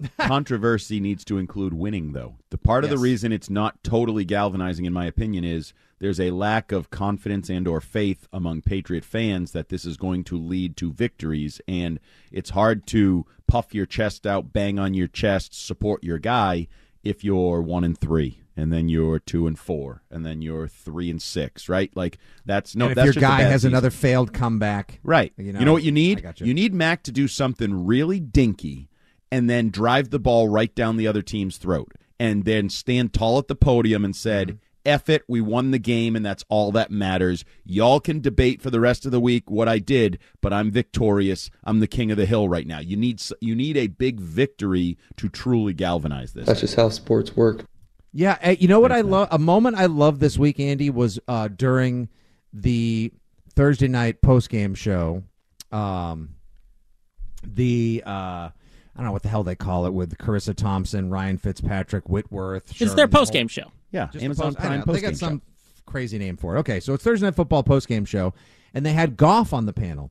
Controversy 0.18 1.00
needs 1.00 1.24
to 1.24 1.38
include 1.38 1.72
winning, 1.74 2.12
though. 2.12 2.36
The 2.50 2.58
part 2.58 2.84
of 2.84 2.90
Yes. 2.90 2.98
the 2.98 3.02
reason 3.02 3.32
it's 3.32 3.50
not 3.50 3.82
totally 3.82 4.24
galvanizing, 4.24 4.84
in 4.84 4.92
my 4.92 5.06
opinion, 5.06 5.44
is 5.44 5.72
there's 5.98 6.20
a 6.20 6.30
lack 6.32 6.72
of 6.72 6.90
confidence 6.90 7.48
and/or 7.48 7.80
faith 7.80 8.28
among 8.32 8.62
Patriot 8.62 9.04
fans 9.04 9.52
that 9.52 9.68
this 9.70 9.84
is 9.86 9.96
going 9.96 10.24
to 10.24 10.36
lead 10.38 10.76
to 10.78 10.92
victories, 10.92 11.60
and 11.66 11.98
it's 12.30 12.50
hard 12.50 12.86
to 12.88 13.24
puff 13.46 13.74
your 13.74 13.86
chest 13.86 14.26
out, 14.26 14.52
bang 14.52 14.78
on 14.78 14.92
your 14.94 15.08
chest, 15.08 15.54
support 15.54 16.04
your 16.04 16.18
guy 16.18 16.68
if 17.02 17.22
you're 17.24 17.62
one 17.62 17.84
and 17.84 17.96
three, 17.96 18.40
and 18.56 18.72
then 18.72 18.88
you're 18.88 19.18
two 19.20 19.46
and 19.46 19.58
four, 19.58 20.02
and 20.10 20.26
then 20.26 20.42
you're 20.42 20.66
three 20.68 21.08
and 21.08 21.22
six, 21.22 21.68
right? 21.68 21.90
Like 21.96 22.18
that's 22.44 22.76
no. 22.76 22.86
and 22.86 22.92
if 22.92 22.96
that's 22.96 23.14
your 23.14 23.20
guy 23.22 23.42
has 23.42 23.62
season. 23.62 23.72
another 23.72 23.90
failed 23.90 24.34
comeback, 24.34 24.98
Right. 25.02 25.32
You 25.38 25.44
You 25.46 25.52
know, 25.54 25.60
know, 25.60 25.72
what 25.72 25.84
you 25.84 25.92
need? 25.92 26.22
got 26.22 26.40
You 26.40 26.52
need 26.52 26.74
Mac 26.74 27.02
to 27.04 27.12
do 27.12 27.26
something 27.28 27.86
really 27.86 28.20
dinky 28.20 28.88
and 29.30 29.48
then 29.48 29.70
drive 29.70 30.10
the 30.10 30.18
ball 30.18 30.48
right 30.48 30.74
down 30.74 30.96
the 30.96 31.06
other 31.06 31.22
team's 31.22 31.56
throat 31.58 31.92
and 32.18 32.44
then 32.44 32.68
stand 32.70 33.12
tall 33.12 33.38
at 33.38 33.48
the 33.48 33.54
podium 33.54 34.04
and 34.04 34.16
said, 34.16 34.48
Mm-hmm. 34.48 34.56
F 34.86 35.08
it, 35.08 35.24
we 35.26 35.40
won 35.40 35.72
the 35.72 35.80
game, 35.80 36.14
and 36.14 36.24
that's 36.24 36.44
all 36.48 36.70
that 36.70 36.92
matters. 36.92 37.44
Y'all 37.64 37.98
can 37.98 38.20
debate 38.20 38.62
for 38.62 38.70
the 38.70 38.78
rest 38.78 39.04
of 39.04 39.10
the 39.10 39.18
week 39.18 39.50
what 39.50 39.68
I 39.68 39.80
did, 39.80 40.20
but 40.40 40.52
I'm 40.52 40.70
victorious. 40.70 41.50
I'm 41.64 41.80
the 41.80 41.88
king 41.88 42.12
of 42.12 42.16
the 42.16 42.24
hill 42.24 42.48
right 42.48 42.66
now. 42.66 42.78
You 42.78 42.96
need 42.96 43.20
you 43.40 43.56
need 43.56 43.76
a 43.76 43.88
big 43.88 44.20
victory 44.20 44.96
to 45.16 45.28
truly 45.28 45.72
galvanize 45.72 46.34
this. 46.34 46.46
That's 46.46 46.60
just 46.60 46.76
how 46.76 46.88
sports 46.90 47.34
work. 47.34 47.64
Yeah, 48.12 48.38
eh, 48.40 48.56
you 48.60 48.68
know 48.68 48.78
what 48.78 48.92
I 48.92 49.00
love? 49.00 49.26
A 49.32 49.40
moment 49.40 49.76
I 49.76 49.86
love 49.86 50.20
this 50.20 50.38
week, 50.38 50.60
Andy, 50.60 50.88
was 50.88 51.18
uh, 51.26 51.48
during 51.48 52.08
the 52.52 53.12
Thursday 53.56 53.88
night 53.88 54.22
post 54.22 54.48
game 54.50 54.76
show. 54.76 55.24
Um, 55.72 56.36
the 57.42 58.04
uh, 58.06 58.50
I 58.96 59.00
don't 59.00 59.06
know 59.06 59.12
what 59.12 59.22
the 59.22 59.28
hell 59.28 59.44
they 59.44 59.54
call 59.54 59.84
it 59.86 59.92
with 59.92 60.16
Charissa 60.16 60.54
Thompson, 60.56 61.10
Ryan 61.10 61.36
Fitzpatrick, 61.36 62.08
Whitworth. 62.08 62.80
It's 62.80 62.94
their 62.94 63.06
post 63.06 63.32
game 63.32 63.46
show. 63.48 63.70
Yeah, 63.92 64.06
Just 64.06 64.18
the 64.18 64.24
Amazon 64.24 64.54
post- 64.54 64.58
I 64.58 64.66
Prime 64.66 64.80
know, 64.80 64.92
They 64.92 65.00
got 65.00 65.08
post-game 65.12 65.28
some 65.28 65.42
crazy 65.84 66.18
name 66.18 66.36
for 66.36 66.56
it. 66.56 66.60
Okay, 66.60 66.80
so 66.80 66.94
it's 66.94 67.04
Thursday 67.04 67.26
Night 67.26 67.34
Football 67.34 67.62
post 67.62 67.88
game 67.88 68.04
show, 68.04 68.32
and 68.74 68.84
they 68.86 68.92
had 68.94 69.16
Goff 69.16 69.52
on 69.52 69.66
the 69.66 69.72
panel, 69.72 70.10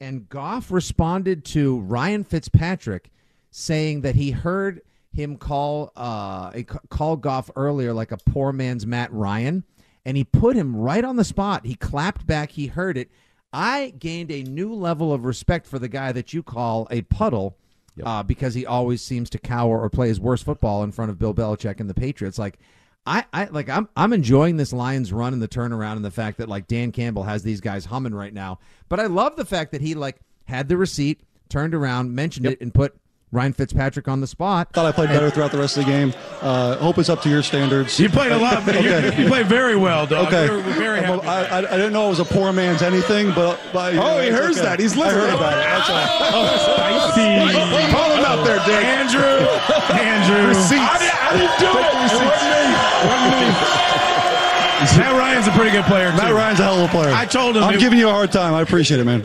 and 0.00 0.28
Goff 0.28 0.70
responded 0.70 1.44
to 1.46 1.80
Ryan 1.80 2.22
Fitzpatrick 2.24 3.10
saying 3.50 4.02
that 4.02 4.14
he 4.14 4.30
heard 4.30 4.82
him 5.10 5.36
call 5.38 5.90
uh 5.96 6.52
call 6.90 7.16
Goff 7.16 7.50
earlier 7.56 7.92
like 7.94 8.12
a 8.12 8.18
poor 8.18 8.52
man's 8.52 8.86
Matt 8.86 9.10
Ryan, 9.12 9.64
and 10.04 10.16
he 10.18 10.24
put 10.24 10.54
him 10.54 10.76
right 10.76 11.04
on 11.04 11.16
the 11.16 11.24
spot. 11.24 11.64
He 11.66 11.74
clapped 11.74 12.26
back. 12.26 12.50
He 12.52 12.66
heard 12.66 12.98
it. 12.98 13.10
I 13.52 13.94
gained 13.98 14.30
a 14.30 14.42
new 14.42 14.74
level 14.74 15.12
of 15.14 15.24
respect 15.24 15.66
for 15.66 15.78
the 15.78 15.88
guy 15.88 16.12
that 16.12 16.34
you 16.34 16.42
call 16.42 16.86
a 16.90 17.00
puddle. 17.02 17.56
Uh, 18.04 18.22
because 18.22 18.54
he 18.54 18.66
always 18.66 19.02
seems 19.02 19.30
to 19.30 19.38
cower 19.38 19.80
or 19.80 19.90
play 19.90 20.08
his 20.08 20.20
worst 20.20 20.44
football 20.44 20.82
in 20.82 20.92
front 20.92 21.10
of 21.10 21.18
Bill 21.18 21.34
Belichick 21.34 21.80
and 21.80 21.88
the 21.88 21.94
Patriots. 21.94 22.38
Like, 22.38 22.58
I, 23.06 23.24
I 23.32 23.44
like 23.46 23.68
I'm 23.68 23.88
I'm 23.96 24.12
enjoying 24.12 24.56
this 24.56 24.72
Lions 24.72 25.12
run 25.12 25.32
and 25.32 25.40
the 25.40 25.48
turnaround 25.48 25.96
and 25.96 26.04
the 26.04 26.10
fact 26.10 26.38
that 26.38 26.48
like 26.48 26.66
Dan 26.66 26.92
Campbell 26.92 27.22
has 27.22 27.42
these 27.42 27.60
guys 27.60 27.86
humming 27.86 28.14
right 28.14 28.34
now. 28.34 28.58
But 28.88 29.00
I 29.00 29.06
love 29.06 29.36
the 29.36 29.46
fact 29.46 29.72
that 29.72 29.80
he 29.80 29.94
like 29.94 30.16
had 30.44 30.68
the 30.68 30.76
receipt, 30.76 31.22
turned 31.48 31.74
around, 31.74 32.14
mentioned 32.14 32.46
it, 32.46 32.60
and 32.60 32.72
put 32.72 32.94
Ryan 33.30 33.52
Fitzpatrick 33.52 34.08
on 34.08 34.20
the 34.22 34.26
spot. 34.26 34.72
Thought 34.72 34.86
I 34.86 34.92
played 34.92 35.10
better 35.10 35.28
throughout 35.28 35.52
the 35.52 35.58
rest 35.58 35.76
of 35.76 35.84
the 35.84 35.90
game. 35.90 36.14
Uh, 36.40 36.76
hope 36.76 36.96
it's 36.96 37.10
up 37.10 37.20
to 37.22 37.28
your 37.28 37.42
standards. 37.42 38.00
You 38.00 38.08
played 38.08 38.32
a 38.32 38.38
lot. 38.38 38.64
You, 38.66 38.80
you 39.22 39.28
played 39.28 39.46
very 39.46 39.76
well, 39.76 40.06
dog. 40.06 40.28
Okay. 40.28 40.48
We're, 40.48 40.56
we're 40.64 40.72
very 40.80 40.98
I'm 41.00 41.20
happy. 41.20 41.28
I, 41.28 41.44
I, 41.44 41.58
I 41.58 41.76
didn't 41.76 41.92
know 41.92 42.06
it 42.06 42.10
was 42.16 42.20
a 42.20 42.24
poor 42.24 42.52
man's 42.54 42.80
anything, 42.80 43.28
but, 43.34 43.60
but 43.72 43.92
Oh, 43.92 43.96
know, 44.00 44.20
he 44.20 44.30
hears 44.30 44.56
okay. 44.56 44.64
that. 44.64 44.80
He's 44.80 44.96
I 44.96 45.10
heard 45.12 45.14
listening. 45.28 45.36
about 45.36 45.52
it. 45.52 45.60
That's 45.60 45.90
all. 45.90 46.08
Oh, 46.40 47.12
spicy. 47.12 47.92
Call 47.92 48.10
him 48.16 48.24
out 48.24 48.44
there, 48.46 48.58
Dick. 48.64 48.84
Andrew. 48.84 49.20
Andrew. 49.20 50.56
I, 50.56 50.96
did, 50.96 51.12
I 51.12 51.30
didn't 51.36 51.58
do 51.60 51.68
it. 51.68 51.84
It 51.84 51.94
wasn't 52.00 52.24
me. 52.48 52.64
It 52.96 53.08
wasn't 53.12 53.32
me. 53.44 53.48
Matt 54.96 55.18
Ryan's 55.18 55.46
a 55.48 55.50
pretty 55.50 55.70
good 55.70 55.84
player, 55.84 56.08
Matt 56.12 56.28
too. 56.28 56.34
Ryan's 56.34 56.60
a 56.60 56.62
hell 56.64 56.78
of 56.82 56.88
a 56.88 56.92
player. 56.92 57.12
I 57.12 57.26
told 57.26 57.56
him 57.56 57.64
I'm 57.64 57.74
it- 57.74 57.80
giving 57.80 57.98
you 57.98 58.08
a 58.08 58.12
hard 58.12 58.32
time. 58.32 58.54
I 58.54 58.62
appreciate 58.62 59.00
it, 59.00 59.04
man. 59.04 59.24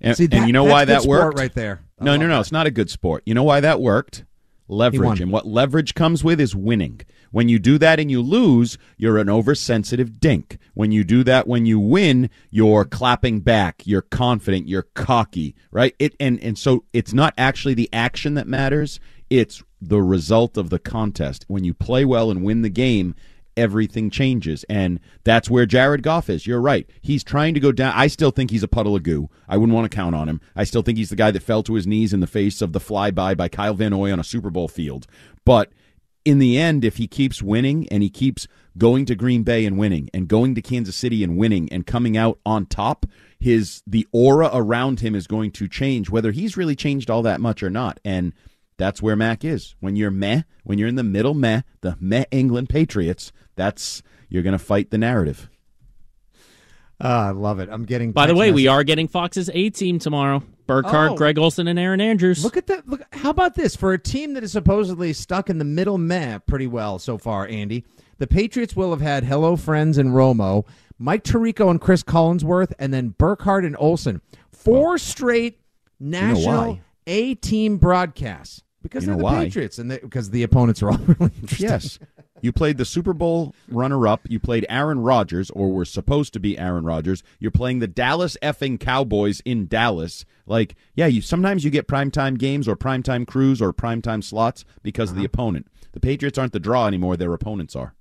And, 0.00 0.16
See, 0.16 0.28
and 0.32 0.46
you 0.46 0.52
know 0.52 0.64
that's 0.64 0.72
why 0.72 0.84
that 0.86 1.04
worked 1.04 1.38
right 1.38 1.54
there. 1.54 1.80
I 2.00 2.04
No, 2.04 2.16
no, 2.16 2.26
no. 2.26 2.34
that. 2.34 2.40
It's 2.40 2.52
not 2.52 2.66
a 2.66 2.70
good 2.70 2.90
sport. 2.90 3.22
You 3.26 3.34
know 3.34 3.44
why 3.44 3.60
that 3.60 3.80
worked? 3.80 4.24
Leverage. 4.66 5.20
And 5.20 5.30
what 5.30 5.46
leverage 5.46 5.94
comes 5.94 6.24
with 6.24 6.40
is 6.40 6.56
winning. 6.56 7.02
When 7.30 7.48
you 7.48 7.58
do 7.58 7.76
that 7.78 8.00
and 8.00 8.10
you 8.10 8.22
lose, 8.22 8.78
you're 8.96 9.18
an 9.18 9.28
oversensitive 9.28 10.20
dink. 10.20 10.58
When 10.72 10.90
you 10.90 11.04
do 11.04 11.22
that 11.24 11.46
when 11.46 11.66
you 11.66 11.78
win, 11.78 12.30
you're 12.50 12.84
clapping 12.84 13.40
back, 13.40 13.82
you're 13.84 14.02
confident, 14.02 14.68
you're 14.68 14.86
cocky, 14.94 15.54
right? 15.70 15.94
It 15.98 16.14
and 16.18 16.42
and 16.42 16.56
so 16.56 16.84
it's 16.92 17.12
not 17.12 17.34
actually 17.36 17.74
the 17.74 17.90
action 17.92 18.34
that 18.34 18.46
matters, 18.46 19.00
it's 19.28 19.62
the 19.82 20.00
result 20.00 20.56
of 20.56 20.70
the 20.70 20.78
contest. 20.78 21.44
When 21.48 21.64
you 21.64 21.74
play 21.74 22.04
well 22.04 22.30
and 22.30 22.42
win 22.42 22.62
the 22.62 22.70
game, 22.70 23.14
everything 23.56 24.10
changes. 24.10 24.64
And 24.68 25.00
that's 25.24 25.50
where 25.50 25.66
Jared 25.66 26.02
Goff 26.02 26.28
is. 26.30 26.46
You're 26.46 26.60
right. 26.60 26.88
He's 27.00 27.24
trying 27.24 27.54
to 27.54 27.60
go 27.60 27.72
down. 27.72 27.92
I 27.94 28.06
still 28.06 28.30
think 28.30 28.50
he's 28.50 28.62
a 28.62 28.68
puddle 28.68 28.96
of 28.96 29.02
goo. 29.02 29.30
I 29.48 29.56
wouldn't 29.56 29.74
want 29.74 29.90
to 29.90 29.94
count 29.94 30.14
on 30.14 30.28
him. 30.28 30.40
I 30.56 30.64
still 30.64 30.82
think 30.82 30.98
he's 30.98 31.10
the 31.10 31.16
guy 31.16 31.30
that 31.30 31.42
fell 31.42 31.62
to 31.64 31.74
his 31.74 31.86
knees 31.86 32.12
in 32.12 32.20
the 32.20 32.26
face 32.26 32.62
of 32.62 32.72
the 32.72 32.80
flyby 32.80 33.36
by 33.36 33.48
Kyle 33.48 33.74
Van 33.74 33.90
Noy 33.90 34.12
on 34.12 34.20
a 34.20 34.24
Super 34.24 34.50
Bowl 34.50 34.68
field. 34.68 35.06
But 35.44 35.72
in 36.24 36.38
the 36.38 36.58
end, 36.58 36.84
if 36.84 36.96
he 36.96 37.06
keeps 37.06 37.42
winning 37.42 37.88
and 37.90 38.02
he 38.02 38.10
keeps 38.10 38.46
going 38.76 39.04
to 39.06 39.14
Green 39.14 39.42
Bay 39.42 39.66
and 39.66 39.78
winning 39.78 40.08
and 40.12 40.26
going 40.26 40.54
to 40.54 40.62
Kansas 40.62 40.96
City 40.96 41.22
and 41.22 41.36
winning 41.36 41.68
and 41.70 41.86
coming 41.86 42.16
out 42.16 42.38
on 42.44 42.66
top, 42.66 43.06
his 43.38 43.82
the 43.86 44.06
aura 44.12 44.50
around 44.52 45.00
him 45.00 45.14
is 45.14 45.26
going 45.26 45.50
to 45.52 45.68
change, 45.68 46.10
whether 46.10 46.32
he's 46.32 46.56
really 46.56 46.74
changed 46.74 47.10
all 47.10 47.22
that 47.22 47.40
much 47.40 47.62
or 47.62 47.70
not. 47.70 48.00
And 48.04 48.32
that's 48.76 49.02
where 49.02 49.16
Mac 49.16 49.44
is. 49.44 49.74
When 49.80 49.96
you're 49.96 50.10
meh, 50.10 50.42
when 50.64 50.78
you're 50.78 50.88
in 50.88 50.96
the 50.96 51.04
middle 51.04 51.34
meh, 51.34 51.62
the 51.80 51.96
meh 52.00 52.24
England 52.30 52.68
Patriots, 52.68 53.32
that's 53.56 54.02
you're 54.28 54.42
going 54.42 54.52
to 54.56 54.58
fight 54.64 54.90
the 54.90 54.98
narrative. 54.98 55.48
Ah, 57.00 57.28
I 57.28 57.30
love 57.30 57.58
it. 57.58 57.68
I'm 57.70 57.84
getting. 57.84 58.12
By 58.12 58.26
the 58.26 58.32
text 58.32 58.38
way, 58.40 58.52
we 58.52 58.66
are 58.68 58.84
getting 58.84 59.08
Fox's 59.08 59.50
A 59.52 59.70
team 59.70 59.98
tomorrow. 59.98 60.42
Burkhardt, 60.66 61.12
Oh. 61.12 61.16
Greg 61.16 61.38
Olsen, 61.38 61.68
and 61.68 61.78
Erin 61.78 62.00
Andrews. 62.00 62.42
Look 62.42 62.56
at 62.56 62.66
that. 62.68 62.88
Look, 62.88 63.02
how 63.12 63.30
about 63.30 63.54
this 63.54 63.76
for 63.76 63.92
a 63.92 63.98
team 63.98 64.32
that 64.34 64.42
is 64.44 64.52
supposedly 64.52 65.12
stuck 65.12 65.50
in 65.50 65.58
the 65.58 65.64
middle 65.64 65.98
map 65.98 66.46
pretty 66.46 66.66
well 66.66 66.98
so 66.98 67.18
far, 67.18 67.46
Andy? 67.48 67.84
The 68.18 68.26
Patriots 68.26 68.74
will 68.76 68.90
have 68.90 69.00
had 69.00 69.24
Hello 69.24 69.56
Friends 69.56 69.98
and 69.98 70.10
Romo, 70.10 70.64
Mike 70.98 71.24
Tirico 71.24 71.68
and 71.68 71.80
Cris 71.80 72.02
Collinsworth, 72.02 72.72
and 72.78 72.94
then 72.94 73.08
Burkhardt 73.10 73.64
and 73.64 73.76
Olsen. 73.78 74.22
Four 74.52 74.96
straight 74.96 75.58
know 76.00 76.18
national 76.20 76.66
why? 76.74 76.80
A 77.06 77.34
team 77.34 77.76
broadcasts 77.76 78.62
because 78.82 79.02
You 79.02 79.08
they're 79.08 79.16
the 79.18 79.24
why? 79.24 79.44
Patriots 79.44 79.78
and 79.78 79.90
they, 79.90 79.98
because 79.98 80.30
the 80.30 80.44
opponents 80.44 80.82
are 80.82 80.90
all 80.92 80.98
really 81.18 81.32
interesting. 81.42 81.68
Yes. 81.68 81.98
You 82.42 82.52
played 82.52 82.76
the 82.76 82.84
Super 82.84 83.12
Bowl 83.12 83.54
runner 83.68 84.06
up. 84.06 84.22
You 84.28 84.38
played 84.38 84.66
Aaron 84.68 85.00
Rodgers, 85.00 85.50
or 85.50 85.72
were 85.72 85.84
supposed 85.84 86.32
to 86.32 86.40
be 86.40 86.58
Aaron 86.58 86.84
Rodgers. 86.84 87.22
You're 87.38 87.50
playing 87.50 87.78
the 87.78 87.86
Dallas 87.86 88.36
effing 88.42 88.78
Cowboys 88.78 89.40
in 89.44 89.66
Dallas. 89.66 90.24
Like, 90.46 90.74
yeah, 90.94 91.06
you 91.06 91.22
sometimes 91.22 91.64
you 91.64 91.70
get 91.70 91.88
primetime 91.88 92.36
games 92.38 92.68
or 92.68 92.76
primetime 92.76 93.26
crews 93.26 93.62
or 93.62 93.72
primetime 93.72 94.22
slots 94.22 94.64
because 94.82 95.10
of 95.10 95.16
the 95.16 95.22
uh-huh. 95.22 95.30
opponent. 95.32 95.68
The 95.92 96.00
Patriots 96.00 96.36
aren't 96.36 96.52
the 96.52 96.60
draw 96.60 96.86
anymore, 96.86 97.16
their 97.16 97.32
opponents 97.32 97.76
are. 97.76 97.94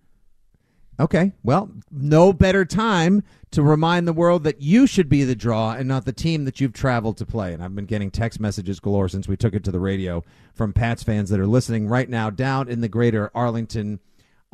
Okay. 0.99 1.33
Well, 1.43 1.71
no 1.91 2.33
better 2.33 2.65
time 2.65 3.23
to 3.51 3.63
remind 3.63 4.07
the 4.07 4.13
world 4.13 4.43
that 4.43 4.61
you 4.61 4.85
should 4.87 5.09
be 5.09 5.23
the 5.23 5.35
draw 5.35 5.73
and 5.73 5.87
not 5.87 6.05
the 6.05 6.13
team 6.13 6.45
that 6.45 6.59
you've 6.59 6.73
traveled 6.73 7.17
to 7.17 7.25
play. 7.25 7.53
And 7.53 7.63
I've 7.63 7.75
been 7.75 7.85
getting 7.85 8.11
text 8.11 8.39
messages 8.39 8.79
galore 8.79 9.09
since 9.09 9.27
we 9.27 9.37
took 9.37 9.53
it 9.53 9.63
to 9.63 9.71
the 9.71 9.79
radio 9.79 10.23
from 10.53 10.73
Pats 10.73 11.03
fans 11.03 11.29
that 11.29 11.39
are 11.39 11.47
listening 11.47 11.87
right 11.87 12.09
now 12.09 12.29
down 12.29 12.67
in 12.67 12.81
the 12.81 12.87
greater 12.87 13.31
Arlington, 13.33 13.99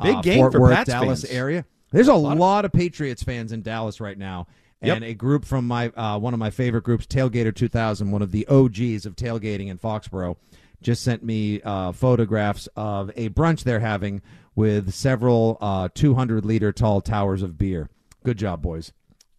Big 0.02 0.16
uh, 0.16 0.22
game 0.22 0.38
Fort 0.38 0.52
for 0.52 0.60
Worth, 0.60 0.74
Pats 0.74 0.90
Dallas 0.90 1.22
fans. 1.22 1.32
area. 1.32 1.64
There's 1.92 2.08
a, 2.08 2.14
lot, 2.14 2.64
of, 2.64 2.72
Patriots 2.72 3.22
fans 3.22 3.52
in 3.52 3.62
Dallas 3.62 4.00
right 4.00 4.16
now. 4.16 4.46
and 4.80 5.04
a 5.04 5.12
group 5.14 5.44
from 5.44 5.66
my 5.66 5.88
uh, 5.88 6.18
one 6.18 6.32
of 6.34 6.40
my 6.40 6.50
favorite 6.50 6.84
groups, 6.84 7.06
Tailgater 7.06 7.54
2000, 7.54 8.10
one 8.10 8.22
of 8.22 8.30
the 8.30 8.46
OGs 8.46 9.06
of 9.06 9.16
tailgating 9.16 9.68
in 9.68 9.78
Foxborough, 9.78 10.36
just 10.82 11.02
sent 11.02 11.22
me 11.22 11.60
uh, 11.62 11.92
photographs 11.92 12.68
of 12.76 13.10
a 13.16 13.28
brunch 13.30 13.64
they're 13.64 13.80
having 13.80 14.22
with 14.54 14.92
several 14.92 15.58
uh, 15.60 15.88
200 15.94 16.44
liter 16.44 16.72
tall 16.72 17.00
towers 17.00 17.42
of 17.42 17.58
beer. 17.58 17.90
Good 18.24 18.38
job, 18.38 18.62
boys. 18.62 18.92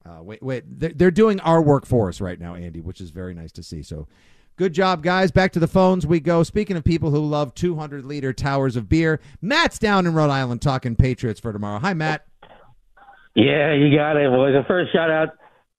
Uh, 0.05 0.24
wait, 0.24 0.41
wait, 0.41 0.64
they're, 0.80 0.93
they're 0.93 1.12
doing 1.12 1.39
our 1.41 1.62
work 1.62 1.86
for 1.86 2.09
us 2.09 2.20
right 2.20 2.39
now, 2.39 2.55
Andy, 2.55 2.82
which 2.82 2.99
is 2.99 3.12
very 3.12 3.34
nice 3.34 3.51
to 3.51 3.64
see. 3.64 3.84
So, 3.84 4.07
good 4.62 4.74
job, 4.74 5.01
guys. 5.01 5.32
Back 5.32 5.53
to 5.53 5.59
the 5.59 5.68
phones 5.68 6.05
we 6.05 6.20
go. 6.20 6.43
Speaking 6.43 6.78
of 6.78 6.84
people 6.84 7.09
who 7.09 7.26
love 7.26 7.55
200 7.55 8.05
liter 8.05 8.32
towers 8.32 8.76
of 8.76 8.88
beer, 8.88 9.20
Matt's 9.41 9.80
down 9.80 10.05
in 10.05 10.14
Rhode 10.14 10.30
Island 10.30 10.62
talking 10.62 10.95
Patriots 10.95 11.39
for 11.39 11.51
tomorrow. 11.51 11.80
Hi, 11.80 11.95
Matt. 11.95 12.28
Yeah, 13.34 13.74
you 13.74 13.95
got 13.97 14.18
it, 14.18 14.30
boys. 14.30 14.53
And 14.55 14.64
first 14.68 14.93
shout 14.93 15.09
out 15.09 15.30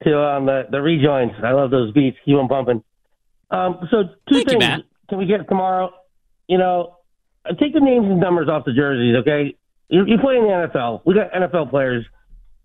to 0.03 0.19
um, 0.19 0.47
the 0.47 0.65
the 0.69 0.83
rejoins. 0.83 1.31
I 1.45 1.53
love 1.53 1.71
those 1.71 1.93
beats. 1.93 2.17
Keep 2.25 2.35
them 2.35 2.49
pumping. 2.49 2.83
Um, 3.53 3.87
so 3.89 4.03
two 4.03 4.35
Thank 4.35 4.47
you, 4.47 4.51
things 4.51 4.59
Matt. 4.59 4.81
can 5.09 5.19
we 5.19 5.27
get 5.27 5.49
tomorrow? 5.49 5.93
You 6.49 6.59
know, 6.59 6.97
uh, 7.45 7.55
take 7.55 7.75
the 7.75 7.81
names 7.81 8.07
and 8.07 8.19
numbers 8.19 8.49
off 8.49 8.65
the 8.65 8.73
jerseys. 8.73 9.15
Okay, 9.21 9.55
you, 9.91 10.05
you 10.07 10.19
play 10.19 10.39
in 10.39 10.43
the 10.43 10.69
NFL. 10.75 11.03
We 11.07 11.15
got 11.15 11.31
NFL 11.31 11.71
players. 11.71 12.05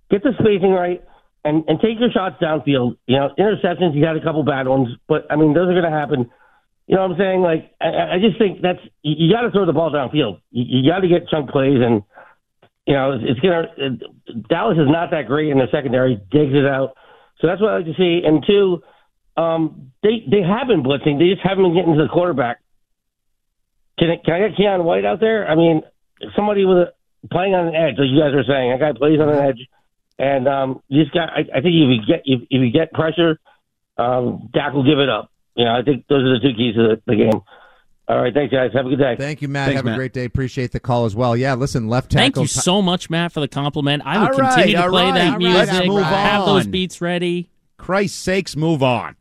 Get 0.10 0.24
the 0.24 0.32
spacing 0.40 0.72
right. 0.72 1.04
And, 1.44 1.64
and 1.68 1.80
take 1.80 2.00
your 2.00 2.12
shots 2.12 2.36
downfield. 2.42 2.98
You 3.06 3.18
know, 3.18 3.30
interceptions, 3.40 3.96
you 3.96 4.02
got 4.04 4.18
a 4.18 4.22
couple 4.22 4.44
bad 4.44 4.68
ones, 4.68 4.90
but 5.08 5.26
I 5.30 5.38
mean, 5.38 5.54
those 5.54 5.70
are 5.70 5.80
going 5.80 5.90
to 5.90 5.90
happen. 5.90 6.30
You 6.88 6.96
know 6.96 7.04
what 7.04 7.12
I'm 7.12 7.18
saying? 7.18 7.42
Like, 7.42 7.76
I, 7.80 8.16
I 8.16 8.20
just 8.20 8.38
think 8.40 8.62
that's 8.62 8.80
you, 9.02 9.28
you 9.28 9.34
got 9.34 9.42
to 9.42 9.52
throw 9.52 9.66
the 9.66 9.74
ball 9.74 9.92
downfield. 9.92 10.40
You, 10.52 10.82
you 10.84 10.90
got 10.90 11.00
to 11.00 11.08
get 11.08 11.28
chunk 11.30 11.50
plays, 11.52 11.80
and 11.84 12.04
you 12.86 12.94
know 12.96 13.12
it's, 13.12 13.24
it's 13.28 13.40
gonna. 13.42 13.68
It, 13.76 14.48
Dallas 14.48 14.78
is 14.78 14.88
not 14.88 15.12
that 15.12 15.28
great 15.28 15.50
in 15.50 15.58
the 15.58 15.68
secondary. 15.72 16.16
Digs 16.32 16.56
it 16.56 16.66
out, 16.66 16.96
so 17.40 17.48
that's 17.48 17.62
what 17.62 17.72
I 17.72 17.78
like 17.78 17.86
to 17.88 17.94
see. 18.00 18.24
And 18.26 18.44
two, 18.48 18.82
um, 19.36 19.92
they 20.02 20.24
they 20.32 20.42
have 20.42 20.68
been 20.68 20.82
blitzing. 20.82 21.20
They 21.20 21.28
just 21.28 21.44
haven't 21.44 21.64
been 21.64 21.76
getting 21.76 21.96
to 21.96 22.04
the 22.04 22.10
quarterback. 22.10 22.60
Can 24.00 24.12
I, 24.12 24.18
can 24.24 24.34
I 24.36 24.48
get 24.48 24.58
Keion 24.58 24.84
White 24.84 25.06
out 25.06 25.20
there? 25.20 25.48
I 25.48 25.56
mean, 25.56 25.82
somebody 26.36 26.66
with 26.66 26.78
a 26.78 26.94
playing 27.32 27.54
on 27.54 27.68
an 27.68 27.76
edge, 27.76 27.96
like 27.98 28.08
you 28.08 28.20
guys 28.20 28.32
were 28.32 28.48
saying. 28.48 28.72
A 28.72 28.80
guy 28.80 28.94
plays 28.98 29.20
on 29.20 29.28
an 29.28 29.44
edge, 29.44 29.60
and 30.20 30.48
um, 30.48 30.82
you 30.88 31.04
just 31.04 31.14
got. 31.14 31.30
I, 31.30 31.42
I 31.42 31.62
think 31.62 31.76
if 31.76 31.90
you 31.90 32.00
get 32.08 32.22
if, 32.26 32.42
if 32.50 32.62
you 32.62 32.72
get 32.72 32.92
pressure, 32.94 33.40
um, 33.98 34.50
Dak 34.54 34.74
will 34.74 34.84
give 34.84 35.00
it 35.00 35.10
up. 35.10 35.32
You 35.56 35.66
know, 35.66 35.76
I 35.76 35.82
think 35.82 36.06
those 36.08 36.24
are 36.24 36.34
the 36.34 36.40
two 36.40 36.56
keys 36.56 36.76
to 36.76 36.82
the, 36.96 37.02
the 37.06 37.16
game. 37.16 37.42
All 38.10 38.22
right, 38.22 38.34
thanks 38.34 38.54
guys. 38.54 38.72
Have 38.74 38.86
a 38.86 38.90
good 38.90 39.00
day. 39.00 39.16
Thank 39.18 39.42
you, 39.42 39.50
Matt. 39.50 39.66
Thanks, 39.68 39.80
Have 39.80 39.86
Matt. 39.86 39.96
a 39.96 39.98
great 39.98 40.14
day. 40.14 40.24
Appreciate 40.24 40.72
the 40.72 40.80
call 40.80 41.06
as 41.06 41.14
well. 41.16 41.36
Yeah, 41.36 41.56
listen, 41.56 41.90
left 41.90 42.12
tackle. 42.12 42.24
Thank 42.24 42.38
you 42.38 42.48
so 42.48 42.82
much, 42.82 43.10
Matt, 43.10 43.34
for 43.34 43.42
the 43.42 43.50
compliment. 43.50 44.04
I 44.06 44.20
would 44.20 44.32
All 44.32 44.40
right, 44.40 44.54
continue 44.56 44.78
to 44.78 44.90
play 44.90 45.04
right, 45.06 45.14
that 45.14 45.38
music. 45.40 45.74
let's 45.74 45.88
move 45.88 46.04
have 46.04 46.46
those 46.46 46.68
beats 46.68 47.02
ready. 47.02 47.50
Christ's 47.78 48.18
sakes, 48.18 48.56
move 48.56 48.82
on. 48.82 49.18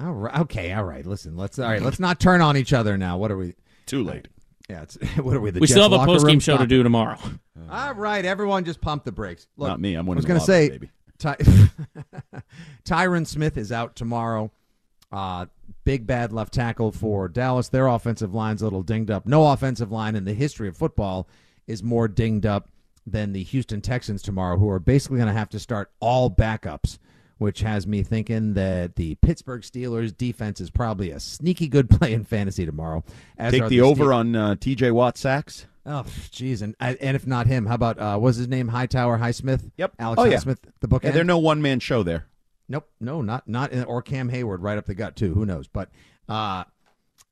All 0.00 0.12
right. 0.12 0.40
Okay. 0.40 0.72
All 0.72 0.84
right. 0.84 1.06
Listen. 1.06 1.36
Let's. 1.36 1.58
All 1.58 1.68
right. 1.68 1.80
Let's 1.80 2.00
not 2.00 2.20
turn 2.20 2.40
on 2.40 2.56
each 2.56 2.72
other 2.72 2.98
now. 2.98 3.18
What 3.18 3.30
are 3.30 3.36
we? 3.36 3.54
Too 3.86 4.02
late. 4.02 4.28
Yeah. 4.68 4.82
It's, 4.82 4.96
what 5.16 5.36
are 5.36 5.40
we? 5.40 5.50
The 5.50 5.60
we 5.60 5.66
still 5.66 5.82
have 5.82 5.92
a 5.92 5.96
locker 5.96 6.12
post 6.12 6.26
game 6.26 6.40
show 6.40 6.56
to 6.56 6.66
do 6.66 6.80
it. 6.80 6.84
tomorrow. 6.84 7.18
All 7.70 7.94
right. 7.94 8.24
Everyone, 8.24 8.64
just 8.64 8.80
pump 8.80 9.04
the 9.04 9.12
brakes. 9.12 9.46
Look, 9.56 9.68
Not 9.68 9.80
me. 9.80 9.94
I'm 9.94 10.08
I 10.08 10.14
was 10.14 10.24
going 10.24 10.40
to 10.40 10.46
say, 10.46 10.68
baby. 10.70 10.90
Ty- 11.18 11.36
Tyron 12.84 13.26
Smith 13.26 13.56
is 13.56 13.72
out 13.72 13.96
tomorrow. 13.96 14.50
Uh, 15.12 15.46
big 15.84 16.06
bad 16.06 16.32
left 16.32 16.52
tackle 16.52 16.92
for 16.92 17.28
Dallas. 17.28 17.68
Their 17.68 17.86
offensive 17.86 18.34
line's 18.34 18.60
a 18.60 18.64
little 18.64 18.82
dinged 18.82 19.10
up. 19.10 19.26
No 19.26 19.50
offensive 19.50 19.92
line 19.92 20.16
in 20.16 20.24
the 20.24 20.34
history 20.34 20.68
of 20.68 20.76
football 20.76 21.28
is 21.66 21.82
more 21.82 22.08
dinged 22.08 22.44
up 22.44 22.68
than 23.06 23.32
the 23.32 23.42
Houston 23.44 23.80
Texans 23.80 24.20
tomorrow, 24.20 24.58
who 24.58 24.68
are 24.68 24.80
basically 24.80 25.18
going 25.18 25.28
to 25.28 25.32
have 25.32 25.48
to 25.50 25.60
start 25.60 25.90
all 26.00 26.28
backups, 26.28 26.98
which 27.38 27.60
has 27.60 27.86
me 27.86 28.02
thinking 28.02 28.54
that 28.54 28.96
the 28.96 29.14
Pittsburgh 29.16 29.62
Steelers 29.62 30.16
defense 30.16 30.60
is 30.60 30.70
probably 30.70 31.10
a 31.10 31.20
sneaky 31.20 31.68
good 31.68 31.88
play 31.98 32.12
in 32.12 32.24
fantasy 32.24 32.64
tomorrow. 32.66 33.04
Take 33.38 33.68
the 33.68 33.78
Ste- 33.78 33.82
over 33.82 34.12
on 34.12 34.34
uh, 34.34 34.56
T.J. 34.56 34.90
Watt 34.90 35.18
sacks. 35.18 35.66
Oh, 35.88 36.02
jeez, 36.32 36.62
and 36.62 36.74
and 36.80 37.14
if 37.16 37.28
not 37.28 37.46
him, 37.46 37.66
how 37.66 37.76
about 37.76 37.98
uh, 38.00 38.18
what's 38.18 38.36
his 38.38 38.48
name? 38.48 38.66
Hightower, 38.66 39.18
Highsmith. 39.18 39.70
Yep. 39.76 39.92
Alex 40.00 40.20
Oh, 40.20 40.24
yeah. 40.24 40.36
Highsmith, 40.38 40.58
the 40.80 40.88
book. 40.88 41.04
Yeah, 41.04 41.12
they're 41.12 41.22
no 41.22 41.38
one 41.38 41.62
man 41.62 41.78
show 41.78 42.02
there. 42.02 42.26
Nope, 42.68 42.88
no, 43.00 43.22
not 43.22 43.46
not 43.46 43.70
in, 43.70 43.84
or 43.84 44.02
Cam 44.02 44.28
Hayward 44.30 44.62
right 44.62 44.76
up 44.78 44.86
the 44.86 44.96
gut 44.96 45.14
too. 45.14 45.32
Who 45.34 45.46
knows? 45.46 45.68
But 45.68 45.90
uh, 46.28 46.64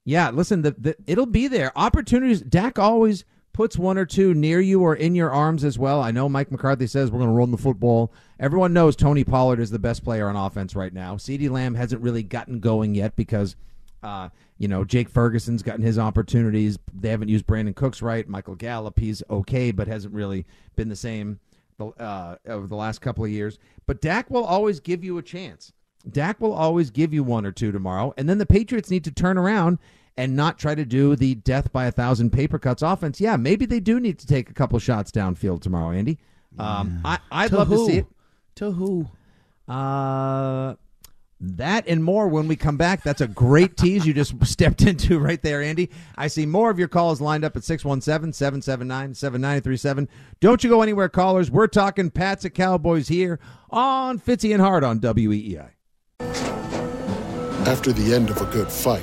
yeah, 0.04 0.30
listen, 0.30 0.62
the, 0.62 0.70
the 0.78 0.96
it'll 1.08 1.26
be 1.26 1.48
there. 1.48 1.72
Opportunities. 1.76 2.42
Dak 2.42 2.78
always 2.78 3.24
puts 3.54 3.78
one 3.78 3.96
or 3.96 4.04
two 4.04 4.34
near 4.34 4.60
you 4.60 4.82
or 4.82 4.94
in 4.94 5.14
your 5.14 5.30
arms 5.30 5.64
as 5.64 5.78
well. 5.78 6.02
I 6.02 6.10
know 6.10 6.28
Mike 6.28 6.50
McCarthy 6.50 6.86
says 6.86 7.10
we're 7.10 7.20
going 7.20 7.30
to 7.30 7.36
run 7.36 7.52
the 7.52 7.56
football. 7.56 8.12
Everyone 8.38 8.74
knows 8.74 8.96
Tony 8.96 9.24
Pollard 9.24 9.60
is 9.60 9.70
the 9.70 9.78
best 9.78 10.04
player 10.04 10.28
on 10.28 10.36
offense 10.36 10.76
right 10.76 10.92
now. 10.92 11.14
CeeDee 11.14 11.48
Lamb 11.48 11.74
hasn't 11.74 12.02
really 12.02 12.22
gotten 12.22 12.60
going 12.60 12.94
yet 12.94 13.16
because. 13.16 13.56
Uh, 14.02 14.28
you 14.58 14.68
know, 14.68 14.84
Jake 14.84 15.08
Ferguson's 15.08 15.62
gotten 15.62 15.82
his 15.82 15.98
opportunities. 15.98 16.78
They 16.92 17.08
haven't 17.08 17.30
used 17.30 17.46
Brandin 17.46 17.74
Cooks 17.74 18.02
right. 18.02 18.28
Michael 18.28 18.54
Gallup, 18.54 18.98
he's 18.98 19.22
okay, 19.30 19.70
but 19.70 19.88
hasn't 19.88 20.12
really 20.12 20.44
been 20.76 20.90
the 20.90 20.94
same 20.94 21.40
uh, 21.80 22.36
over 22.46 22.66
the 22.66 22.76
last 22.76 23.00
couple 23.00 23.24
of 23.24 23.30
years. 23.30 23.58
But 23.86 24.02
Dak 24.02 24.30
will 24.30 24.44
always 24.44 24.78
give 24.78 25.04
you 25.04 25.16
a 25.16 25.22
chance. 25.22 25.72
Dak 26.08 26.40
will 26.40 26.52
always 26.52 26.90
give 26.90 27.14
you 27.14 27.24
one 27.24 27.46
or 27.46 27.52
two 27.52 27.72
tomorrow, 27.72 28.12
and 28.16 28.28
then 28.28 28.38
the 28.38 28.46
Patriots 28.46 28.90
need 28.90 29.04
to 29.04 29.10
turn 29.10 29.38
around 29.38 29.78
and 30.16 30.36
not 30.36 30.58
try 30.58 30.74
to 30.74 30.84
do 30.84 31.16
the 31.16 31.34
death 31.34 31.72
by 31.72 31.86
a 31.86 31.92
thousand 31.92 32.30
paper 32.30 32.58
cuts 32.58 32.82
offense. 32.82 33.20
Yeah, 33.20 33.36
maybe 33.36 33.66
they 33.66 33.80
do 33.80 33.98
need 33.98 34.18
to 34.20 34.26
take 34.26 34.48
a 34.50 34.54
couple 34.54 34.78
shots 34.78 35.10
downfield 35.10 35.60
tomorrow, 35.62 35.90
Andy. 35.90 36.18
Um, 36.58 37.00
I, 37.04 37.18
I'd 37.32 37.50
To 37.50 37.56
love 37.56 37.68
who? 37.68 37.86
to 37.86 37.92
see 37.92 37.98
it. 37.98 38.06
To 38.56 38.70
who? 38.70 39.08
Uh, 39.66 40.74
that 41.40 41.86
and 41.88 42.02
more 42.04 42.28
when 42.28 42.46
we 42.46 42.54
come 42.54 42.76
back. 42.76 43.02
That's 43.02 43.20
a 43.20 43.26
great 43.26 43.76
tease 43.78 44.06
you 44.06 44.14
just 44.14 44.34
stepped 44.46 44.82
into 44.82 45.18
right 45.18 45.42
there, 45.42 45.60
Andy. 45.60 45.90
I 46.16 46.28
see 46.28 46.46
more 46.46 46.70
of 46.70 46.78
your 46.78 46.86
calls 46.88 47.20
lined 47.20 47.44
up 47.44 47.56
at 47.56 47.64
617 47.64 48.32
779 48.32 49.14
7937. 49.14 50.08
Don't 50.40 50.62
you 50.62 50.70
go 50.70 50.80
anywhere, 50.82 51.08
callers. 51.08 51.50
We're 51.50 51.66
talking 51.66 52.08
Pats 52.10 52.44
at 52.44 52.54
Cowboys 52.54 53.08
here 53.08 53.40
on 53.70 54.20
Fitzy 54.20 54.52
and 54.52 54.62
Hart 54.62 54.84
on 54.84 55.00
WEEI. 55.00 55.70
After 57.66 57.92
the 57.92 58.14
end 58.14 58.30
of 58.30 58.40
a 58.40 58.46
good 58.46 58.68
fight, 58.70 59.02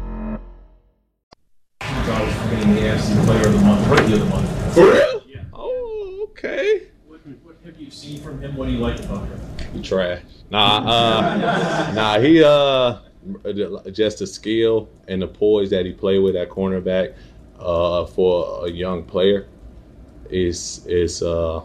being 2.49 2.75
the 2.75 2.81
AFC 2.81 3.25
Player 3.25 3.47
of 3.47 3.53
the 3.53 3.61
Month, 3.61 3.87
Rookie 3.87 4.13
of 4.13 4.19
the 4.19 4.25
Month. 4.25 4.73
For 4.73 4.83
real? 4.83 5.23
Yeah. 5.27 5.43
Oh, 5.53 6.27
okay. 6.29 6.87
What, 7.07 7.19
what 7.43 7.55
have 7.65 7.79
you 7.79 7.89
seen 7.89 8.21
from 8.21 8.41
him? 8.41 8.55
What 8.55 8.65
do 8.67 8.71
you 8.71 8.79
like 8.79 8.99
about 8.99 9.27
him? 9.27 9.39
He 9.73 9.81
trash. 9.81 10.21
Nah, 10.49 10.77
uh, 10.77 11.91
nah, 11.95 12.19
he 12.19 12.43
uh, 12.43 12.99
just 13.91 14.19
the 14.19 14.27
skill 14.27 14.89
and 15.07 15.21
the 15.21 15.27
poise 15.27 15.69
that 15.69 15.85
he 15.85 15.91
played 15.91 16.19
with 16.19 16.35
at 16.35 16.49
cornerback 16.49 17.15
uh, 17.59 18.05
for 18.05 18.67
a 18.67 18.69
young 18.69 19.03
player 19.03 19.47
is 20.29 20.85
is 20.87 21.21
uh, 21.21 21.63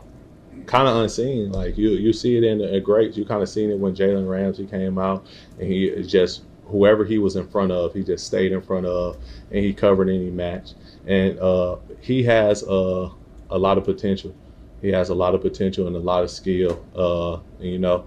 kind 0.67 0.89
of 0.89 0.97
unseen. 0.97 1.53
Like 1.53 1.77
you 1.77 1.91
you 1.91 2.13
see 2.13 2.37
it 2.37 2.45
in 2.45 2.59
the 2.59 2.81
greats. 2.81 3.17
You 3.17 3.25
kind 3.25 3.43
of 3.43 3.49
seen 3.49 3.71
it 3.71 3.79
when 3.79 3.95
Jalen 3.95 4.29
Ramsey 4.29 4.67
came 4.67 4.99
out, 4.99 5.27
and 5.59 5.71
he 5.71 5.87
is 5.87 6.11
just 6.11 6.43
whoever 6.67 7.05
he 7.05 7.19
was 7.19 7.37
in 7.37 7.47
front 7.49 7.73
of, 7.73 7.95
he 7.95 8.03
just 8.03 8.27
stayed 8.27 8.53
in 8.53 8.61
front 8.61 8.87
of, 8.87 9.17
and 9.51 9.65
he 9.65 9.73
covered 9.73 10.09
any 10.09 10.31
match. 10.31 10.73
And 11.07 11.39
uh, 11.39 11.77
he 12.01 12.23
has 12.25 12.63
uh, 12.65 13.11
a 13.51 13.59
lot 13.59 13.79
of 13.79 13.85
potential. 13.85 14.35
He 14.83 14.89
has 14.89 15.09
a 15.09 15.15
lot 15.15 15.35
of 15.35 15.41
potential 15.41 15.87
and 15.87 15.97
a 15.97 16.01
lot 16.01 16.25
of 16.25 16.31
skill. 16.31 16.85
Uh, 16.95 17.35
and, 17.61 17.71
you 17.71 17.79
know, 17.79 18.07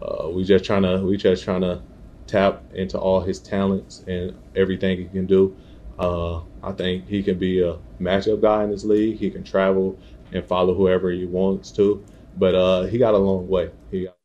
uh, 0.00 0.28
we 0.28 0.44
just 0.44 0.64
trying 0.64 0.82
to 0.82 0.98
we 1.04 1.16
just 1.16 1.44
trying 1.44 1.62
to 1.62 1.82
tap 2.26 2.62
into 2.74 2.98
all 2.98 3.20
his 3.20 3.40
talents 3.40 4.04
and 4.06 4.36
everything 4.54 4.98
he 4.98 5.06
can 5.06 5.26
do. 5.26 5.56
Uh, 5.98 6.40
I 6.62 6.72
think 6.72 7.08
he 7.08 7.22
can 7.22 7.38
be 7.38 7.62
a 7.62 7.78
matchup 8.00 8.40
guy 8.40 8.64
in 8.64 8.70
this 8.70 8.84
league. 8.84 9.18
He 9.18 9.30
can 9.30 9.42
travel 9.42 9.98
and 10.32 10.44
follow 10.44 10.74
whoever 10.74 11.10
he 11.10 11.24
wants 11.24 11.72
to, 11.72 12.04
but 12.36 12.54
uh, 12.54 12.82
he 12.82 12.98
got 12.98 13.14
a 13.14 13.18
long 13.18 13.48
way. 13.48 13.70
He 13.90 14.04
got 14.04 14.17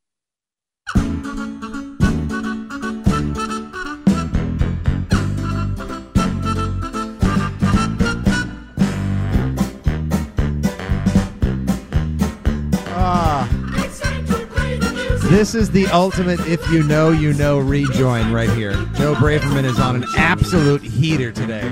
This 15.44 15.56
is 15.56 15.72
the 15.72 15.88
ultimate 15.88 16.39
if 16.48 16.66
you 16.72 16.84
know, 16.84 17.10
you 17.12 17.34
know 17.34 17.60
rejoin 17.60 18.32
right 18.32 18.50
here. 18.52 18.72
Joe 18.96 19.14
Braverman 19.14 19.66
is 19.66 19.78
on 19.78 19.98
an 19.98 20.06
absolute 20.16 20.82
heater 20.82 21.34
today. 21.34 21.70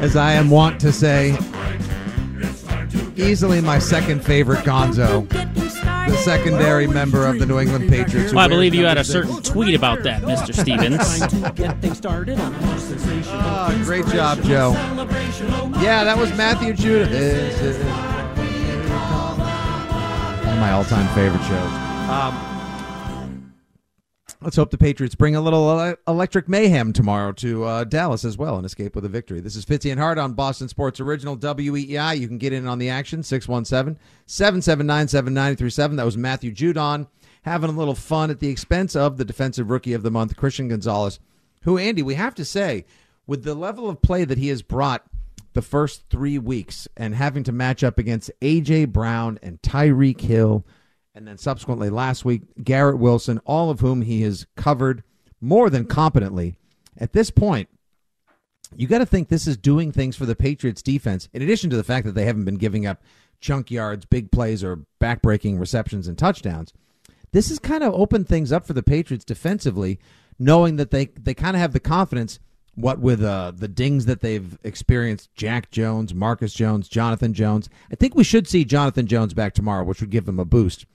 As 0.00 0.14
I 0.14 0.34
am 0.34 0.50
wont 0.50 0.80
to 0.82 0.92
say, 0.92 1.36
easily 3.16 3.60
my 3.60 3.80
second 3.80 4.24
favorite 4.24 4.60
gonzo, 4.60 5.28
the 5.28 6.16
secondary 6.18 6.86
member 6.86 7.26
of 7.26 7.40
the 7.40 7.46
New 7.46 7.58
England 7.58 7.88
Patriots. 7.88 8.32
Well, 8.32 8.44
I 8.44 8.48
believe 8.48 8.72
you 8.72 8.86
had 8.86 8.96
a 8.96 9.02
certain 9.02 9.42
tweet 9.42 9.74
about 9.74 10.04
that, 10.04 10.22
Mr. 10.22 10.54
Stevens. 10.54 11.00
Ah, 13.32 13.80
great 13.82 14.06
job, 14.06 14.40
Joe. 14.44 14.74
Yeah, 15.82 16.04
that 16.04 16.16
was 16.16 16.32
Matthew 16.36 16.72
Judon. 16.72 18.07
Of 20.58 20.62
my 20.62 20.72
all-time 20.72 21.06
favorite 21.14 21.44
shows. 21.44 21.70
Um, 22.10 23.54
let's 24.42 24.56
hope 24.56 24.72
the 24.72 24.76
Patriots 24.76 25.14
bring 25.14 25.36
a 25.36 25.40
little 25.40 25.94
electric 26.08 26.48
mayhem 26.48 26.92
tomorrow 26.92 27.30
to 27.34 27.62
uh, 27.62 27.84
Dallas 27.84 28.24
as 28.24 28.36
well 28.36 28.56
and 28.56 28.66
escape 28.66 28.96
with 28.96 29.04
a 29.04 29.08
victory. 29.08 29.38
This 29.38 29.54
is 29.54 29.64
Fitzy 29.64 29.92
and 29.92 30.00
Hart 30.00 30.18
on 30.18 30.32
Boston 30.32 30.68
Sports 30.68 30.98
Original 30.98 31.36
WEEI. 31.36 32.18
You 32.18 32.26
can 32.26 32.38
get 32.38 32.52
in 32.52 32.66
on 32.66 32.80
the 32.80 32.88
action 32.88 33.20
617-779-7937. 33.20 35.96
That 35.96 36.04
was 36.04 36.16
Matthew 36.16 36.52
Judon 36.52 37.06
having 37.42 37.70
a 37.70 37.78
little 37.78 37.94
fun 37.94 38.28
at 38.28 38.40
the 38.40 38.48
expense 38.48 38.96
of 38.96 39.16
the 39.16 39.24
defensive 39.24 39.70
rookie 39.70 39.92
of 39.92 40.02
the 40.02 40.10
month, 40.10 40.34
Christian 40.34 40.66
Gonzalez, 40.66 41.20
who 41.62 41.78
Andy, 41.78 42.02
we 42.02 42.14
have 42.14 42.34
to 42.34 42.44
say, 42.44 42.84
with 43.28 43.44
the 43.44 43.54
level 43.54 43.88
of 43.88 44.02
play 44.02 44.24
that 44.24 44.38
he 44.38 44.48
has 44.48 44.62
brought 44.62 45.06
the 45.54 45.62
first 45.62 46.04
three 46.10 46.38
weeks 46.38 46.88
and 46.96 47.14
having 47.14 47.44
to 47.44 47.52
match 47.52 47.82
up 47.82 47.98
against 47.98 48.30
AJ 48.40 48.92
Brown 48.92 49.38
and 49.42 49.60
Tyreek 49.62 50.20
Hill, 50.20 50.64
and 51.14 51.26
then 51.26 51.38
subsequently 51.38 51.90
last 51.90 52.24
week 52.24 52.42
Garrett 52.62 52.98
Wilson, 52.98 53.40
all 53.44 53.70
of 53.70 53.80
whom 53.80 54.02
he 54.02 54.22
has 54.22 54.46
covered 54.56 55.02
more 55.40 55.70
than 55.70 55.86
competently. 55.86 56.56
At 56.96 57.12
this 57.12 57.30
point, 57.30 57.68
you 58.76 58.86
got 58.86 58.98
to 58.98 59.06
think 59.06 59.28
this 59.28 59.46
is 59.46 59.56
doing 59.56 59.92
things 59.92 60.16
for 60.16 60.26
the 60.26 60.36
Patriots 60.36 60.82
defense, 60.82 61.28
in 61.32 61.42
addition 61.42 61.70
to 61.70 61.76
the 61.76 61.84
fact 61.84 62.06
that 62.06 62.14
they 62.14 62.24
haven't 62.24 62.44
been 62.44 62.56
giving 62.56 62.86
up 62.86 63.02
chunk 63.40 63.70
yards, 63.70 64.04
big 64.04 64.30
plays, 64.30 64.62
or 64.62 64.84
backbreaking 65.00 65.58
receptions 65.58 66.08
and 66.08 66.18
touchdowns. 66.18 66.72
This 67.32 67.48
has 67.50 67.58
kind 67.58 67.84
of 67.84 67.94
opened 67.94 68.28
things 68.28 68.52
up 68.52 68.66
for 68.66 68.72
the 68.72 68.82
Patriots 68.82 69.24
defensively, 69.24 69.98
knowing 70.38 70.76
that 70.76 70.90
they, 70.90 71.06
they 71.06 71.34
kind 71.34 71.56
of 71.56 71.60
have 71.60 71.72
the 71.72 71.80
confidence, 71.80 72.38
what 72.78 72.98
with 73.00 73.22
uh, 73.22 73.52
the 73.54 73.68
dings 73.68 74.06
that 74.06 74.20
they've 74.20 74.58
experienced 74.62 75.34
Jack 75.34 75.70
Jones, 75.70 76.14
Marcus 76.14 76.52
Jones, 76.54 76.88
Jonathan 76.88 77.34
Jones. 77.34 77.68
I 77.90 77.96
think 77.96 78.14
we 78.14 78.24
should 78.24 78.46
see 78.46 78.64
Jonathan 78.64 79.06
Jones 79.06 79.34
back 79.34 79.54
tomorrow, 79.54 79.84
which 79.84 80.00
would 80.00 80.10
give 80.10 80.26
them 80.26 80.38
a 80.38 80.44
boost. 80.44 80.86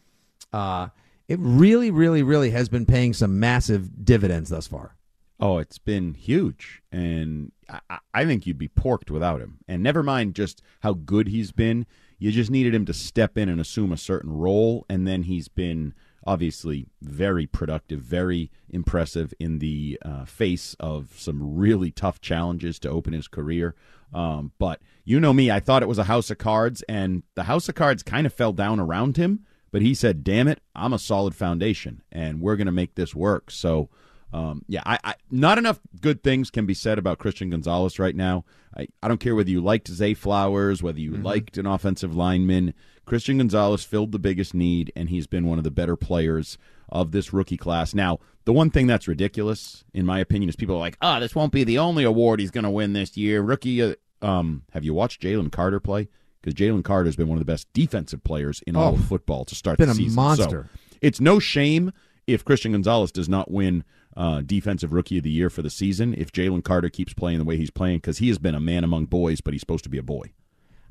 Uh, 0.52 0.90
it 1.28 1.40
really, 1.40 1.92
really, 1.92 2.24
really 2.24 2.52
has 2.52 2.70
been 2.70 2.86
paying 2.86 3.14
some 3.14 3.40
massive 3.40 4.06
dividends 4.06 4.50
thus 4.50 4.68
far. 4.68 4.96
Oh, 5.40 5.58
it's 5.58 5.80
been 5.80 6.14
huge, 6.14 6.82
and 6.92 7.52
I- 7.90 8.00
I 8.14 8.26
think 8.26 8.46
you'd 8.46 8.58
be 8.58 8.68
porked 8.70 9.10
without 9.12 9.42
him. 9.42 9.58
And 9.68 9.82
never 9.84 10.04
mind 10.04 10.36
just 10.36 10.62
how 10.82 10.94
good 10.94 11.28
he's 11.28 11.52
been. 11.52 11.86
You 12.20 12.32
just 12.32 12.52
needed 12.52 12.74
him 12.74 12.86
to 12.86 12.94
step 12.94 13.38
in 13.38 13.50
and 13.50 13.60
assume 13.60 13.92
a 13.92 13.98
certain 13.98 14.32
role, 14.32 14.86
and 14.90 15.06
then 15.08 15.24
he's 15.24 15.48
been 15.50 15.94
obviously 16.26 16.88
very 17.02 17.46
productive, 17.46 18.00
very 18.00 18.52
impressive 18.70 19.34
in 19.40 19.60
the 19.60 20.00
uh, 20.04 20.26
face 20.26 20.76
of 20.80 21.14
some 21.18 21.56
really 21.56 21.92
tough 21.92 22.22
challenges 22.22 22.80
to 22.80 22.90
open 22.90 23.14
his 23.14 23.28
career. 23.28 23.76
Um, 24.14 24.52
but 24.60 24.82
you 25.04 25.20
know 25.20 25.34
me, 25.34 25.52
I 25.52 25.60
thought 25.60 25.84
it 25.84 25.90
was 25.90 25.98
a 25.98 26.06
house 26.06 26.30
of 26.30 26.38
cards, 26.38 26.84
and 26.88 27.24
the 27.36 27.44
house 27.44 27.68
of 27.68 27.76
cards 27.76 28.04
kind 28.04 28.26
of 28.26 28.34
fell 28.34 28.54
down 28.54 28.80
around 28.80 29.18
him. 29.18 29.46
But 29.72 29.82
he 29.82 29.96
said, 29.96 30.24
"Damn 30.24 30.48
it, 30.48 30.62
I'm 30.76 30.94
a 30.94 31.00
solid 31.00 31.36
foundation, 31.36 32.04
and 32.12 32.42
we're 32.42 32.56
going 32.56 32.68
to 32.68 32.72
make 32.72 32.96
this 32.96 33.16
work." 33.16 33.52
So. 33.52 33.90
Um, 34.32 34.66
yeah, 34.68 34.82
I, 34.84 34.98
I 35.04 35.14
not 35.30 35.60
enough 35.60 35.80
good 36.02 36.24
things 36.24 36.50
can 36.50 36.66
be 36.66 36.74
said 36.74 36.98
about 36.98 37.20
Christian 37.20 37.52
Gonzalez 37.52 38.00
right 38.00 38.16
now. 38.16 38.46
I, 38.76 38.88
I 39.04 39.08
don't 39.08 39.20
care 39.20 39.36
whether 39.36 39.52
you 39.52 39.62
liked 39.62 39.88
Zay 39.88 40.16
Flowers, 40.16 40.82
whether 40.82 41.00
you 41.00 41.12
liked 41.16 41.60
an 41.60 41.68
offensive 41.68 42.16
lineman. 42.16 42.74
Christian 43.06 43.38
Gonzalez 43.38 43.84
filled 43.84 44.12
the 44.12 44.20
biggest 44.20 44.54
need, 44.54 44.92
and 44.96 45.10
he's 45.10 45.28
been 45.28 45.46
one 45.46 45.58
of 45.58 45.64
the 45.64 45.72
better 45.72 45.96
players 45.96 46.58
of 46.90 47.12
this 47.12 47.34
rookie 47.34 47.58
class. 47.58 47.94
Now, 47.94 48.20
the 48.46 48.54
one 48.54 48.70
thing 48.70 48.88
that's 48.88 49.08
ridiculous, 49.08 49.84
in 49.94 50.06
my 50.06 50.20
opinion, 50.20 50.50
is 50.50 50.56
people 50.56 50.76
are 50.76 50.80
like, 50.80 50.98
"Ah, 51.02 51.20
this 51.20 51.36
won't 51.36 51.52
be 51.52 51.64
the 51.64 51.80
only 51.80 52.04
award 52.04 52.40
he's 52.40 52.52
going 52.52 52.64
to 52.64 52.70
win 52.70 52.94
this 52.94 53.18
year." 53.18 53.42
Rookie. 53.42 53.82
Uh, 53.82 53.96
um, 54.22 54.64
have 54.72 54.84
you 54.86 54.94
watched 54.94 55.22
Jalen 55.22 55.52
Carter 55.52 55.80
play? 55.82 56.08
Because 56.42 56.54
Jalen 56.54 56.84
Carter 56.84 57.06
has 57.08 57.16
been 57.16 57.28
one 57.28 57.38
of 57.38 57.42
the 57.42 57.52
best 57.52 57.68
defensive 57.74 58.24
players 58.24 58.62
in 58.68 58.76
all 58.76 58.92
Oh, 58.92 58.96
of 58.96 59.06
football 59.06 59.44
to 59.46 59.56
start 59.56 59.78
been 59.78 59.90
the 59.90 60.06
a 60.06 60.10
monster. 60.10 60.70
So 60.72 60.80
it's 61.02 61.20
no 61.20 61.40
shame 61.40 61.92
if 62.28 62.46
Christian 62.46 62.72
Gonzalez 62.74 63.12
does 63.12 63.28
not 63.28 63.52
win 63.52 63.84
uh, 64.16 64.42
Defensive 64.42 64.94
Rookie 64.94 65.18
of 65.18 65.24
the 65.24 65.30
Year 65.32 65.50
for 65.50 65.62
the 65.62 65.70
season, 65.70 66.14
if 66.18 66.32
Jalen 66.32 66.64
Carter 66.64 66.90
keeps 66.90 67.14
playing 67.14 67.40
the 67.40 67.44
way 67.46 67.58
he's 67.58 67.72
playing, 67.72 67.98
because 67.98 68.20
he 68.20 68.28
has 68.30 68.38
been 68.38 68.56
a 68.56 68.60
man 68.60 68.84
among 68.84 69.06
boys, 69.08 69.42
but 69.42 69.54
he's 69.54 69.62
supposed 69.62 69.84
to 69.86 69.90
be 69.90 69.98
a 69.98 70.04
boy. 70.04 70.32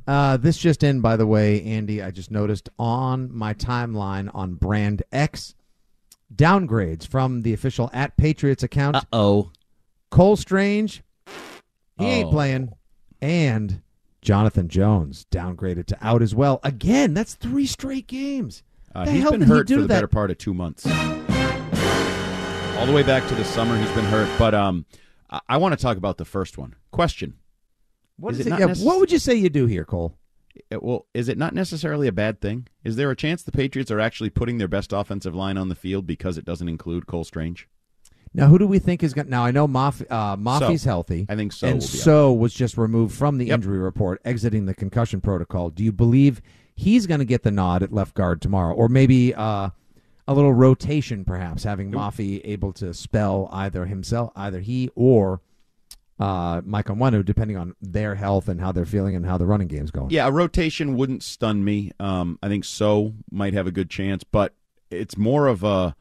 Uh, 0.06 0.36
this 0.36 0.58
just 0.58 0.82
in, 0.82 1.00
by 1.00 1.16
the 1.16 1.26
way, 1.26 1.62
Andy. 1.62 2.02
I 2.02 2.10
just 2.10 2.30
noticed 2.30 2.68
on 2.78 3.32
my 3.32 3.54
timeline 3.54 4.30
on 4.34 4.54
Brand 4.54 5.02
X 5.12 5.54
downgrades 6.34 7.06
from 7.06 7.42
the 7.42 7.52
official 7.52 7.90
at 7.92 8.16
Patriots 8.16 8.62
account. 8.62 8.96
Uh 8.96 9.02
oh. 9.12 9.50
Cole 10.10 10.36
Strange, 10.36 11.02
he 11.98 12.04
ain't 12.04 12.28
Oh. 12.28 12.32
playing, 12.32 12.70
and 13.20 13.80
Jonathan 14.20 14.68
Jones 14.68 15.26
downgraded 15.30 15.86
to 15.86 15.96
out 16.02 16.20
as 16.22 16.34
well. 16.34 16.60
Again, 16.62 17.14
that's 17.14 17.34
three 17.34 17.66
straight 17.66 18.06
games. 18.08 18.62
Uh, 18.94 19.04
the 19.06 19.12
he's 19.12 19.22
hell 19.22 19.30
been 19.30 19.40
did 19.40 19.48
he 19.48 19.54
hurt 19.54 19.66
do 19.66 19.74
for 19.76 19.80
the 19.82 19.88
that? 19.88 19.94
better 19.94 20.08
part 20.08 20.30
of 20.30 20.36
two 20.38 20.52
months. 20.52 20.84
All 20.86 22.86
the 22.86 22.92
way 22.92 23.02
back 23.04 23.26
to 23.28 23.34
the 23.36 23.44
summer, 23.44 23.78
he's 23.78 23.90
been 23.92 24.04
hurt. 24.04 24.28
But 24.38 24.54
um, 24.54 24.84
I, 25.30 25.40
I 25.50 25.56
want 25.58 25.78
to 25.78 25.80
talk 25.80 25.96
about 25.96 26.18
the 26.18 26.24
first 26.24 26.58
one. 26.58 26.74
Question: 26.90 27.34
What 28.18 28.34
Is 28.34 28.40
is 28.40 28.46
it 28.46 28.52
it? 28.52 28.58
Yeah, 28.60 28.66
necess- 28.68 28.84
what 28.84 29.00
would 29.00 29.10
you 29.12 29.18
say 29.18 29.34
you 29.34 29.48
do 29.50 29.66
here, 29.66 29.84
Cole? 29.84 30.14
Uh, 30.72 30.78
Well, 30.80 31.06
is 31.14 31.28
it 31.28 31.38
not 31.38 31.54
necessarily 31.54 32.06
a 32.08 32.12
bad 32.12 32.40
thing? 32.40 32.68
Is 32.84 32.96
there 32.96 33.10
a 33.10 33.16
chance 33.16 33.42
the 33.42 33.52
Patriots 33.52 33.90
are 33.90 34.00
actually 34.00 34.30
putting 34.30 34.58
their 34.58 34.68
best 34.68 34.92
offensive 34.92 35.34
line 35.34 35.56
on 35.56 35.68
the 35.68 35.74
field 35.74 36.06
because 36.06 36.36
it 36.38 36.44
doesn't 36.44 36.68
include 36.68 37.06
Cole 37.06 37.24
Strange? 37.24 37.68
Now, 38.34 38.46
who 38.48 38.58
do 38.58 38.66
we 38.66 38.78
think 38.78 39.02
is 39.02 39.12
going? 39.12 39.28
Now, 39.28 39.44
I 39.44 39.50
know 39.50 39.68
Moff, 39.68 40.02
uh, 40.10 40.36
Mafi's 40.36 40.82
So. 40.82 40.88
healthy. 40.90 41.26
I 41.28 41.36
think 41.36 41.52
Sow 41.52 41.66
and 41.66 41.74
will 41.76 41.80
be 41.80 41.84
out. 41.84 41.90
Sow 41.90 42.32
was 42.32 42.54
just 42.54 42.78
removed 42.78 43.14
from 43.14 43.36
the 43.38 43.50
injury 43.50 43.78
report, 43.78 44.20
exiting 44.24 44.64
the 44.64 44.72
concussion 44.74 45.20
protocol. 45.20 45.68
Do 45.68 45.84
you 45.84 45.92
believe 45.92 46.40
he's 46.74 47.06
going 47.06 47.18
to 47.20 47.26
get 47.26 47.42
the 47.42 47.50
nod 47.50 47.82
at 47.82 47.92
left 47.92 48.14
guard 48.14 48.40
tomorrow, 48.40 48.72
or 48.74 48.88
maybe 48.88 49.34
uh, 49.34 49.68
a 50.26 50.34
little 50.34 50.54
rotation, 50.54 51.24
perhaps 51.26 51.64
having 51.64 51.90
Mafi 51.92 52.40
able 52.44 52.72
to 52.74 52.94
spell 52.94 53.50
either 53.52 53.84
himself, 53.84 54.32
either 54.34 54.60
he 54.60 54.88
or 54.94 55.42
uh, 56.22 56.62
Mike 56.64 56.86
Onwenu, 56.86 57.24
depending 57.24 57.56
on 57.56 57.74
their 57.80 58.14
health 58.14 58.48
and 58.48 58.60
how 58.60 58.70
they're 58.70 58.86
feeling 58.86 59.16
and 59.16 59.26
how 59.26 59.36
the 59.36 59.44
running 59.44 59.66
game's 59.66 59.90
going. 59.90 60.10
Yeah, 60.10 60.28
a 60.28 60.30
rotation 60.30 60.96
wouldn't 60.96 61.24
stun 61.24 61.64
me. 61.64 61.90
Um, 61.98 62.38
I 62.40 62.48
think 62.48 62.64
Sow 62.64 63.14
might 63.32 63.54
have 63.54 63.66
a 63.66 63.72
good 63.72 63.90
chance, 63.90 64.22
but 64.22 64.54
it's 64.88 65.16
more 65.16 65.48
of 65.48 65.64
a. 65.64 65.96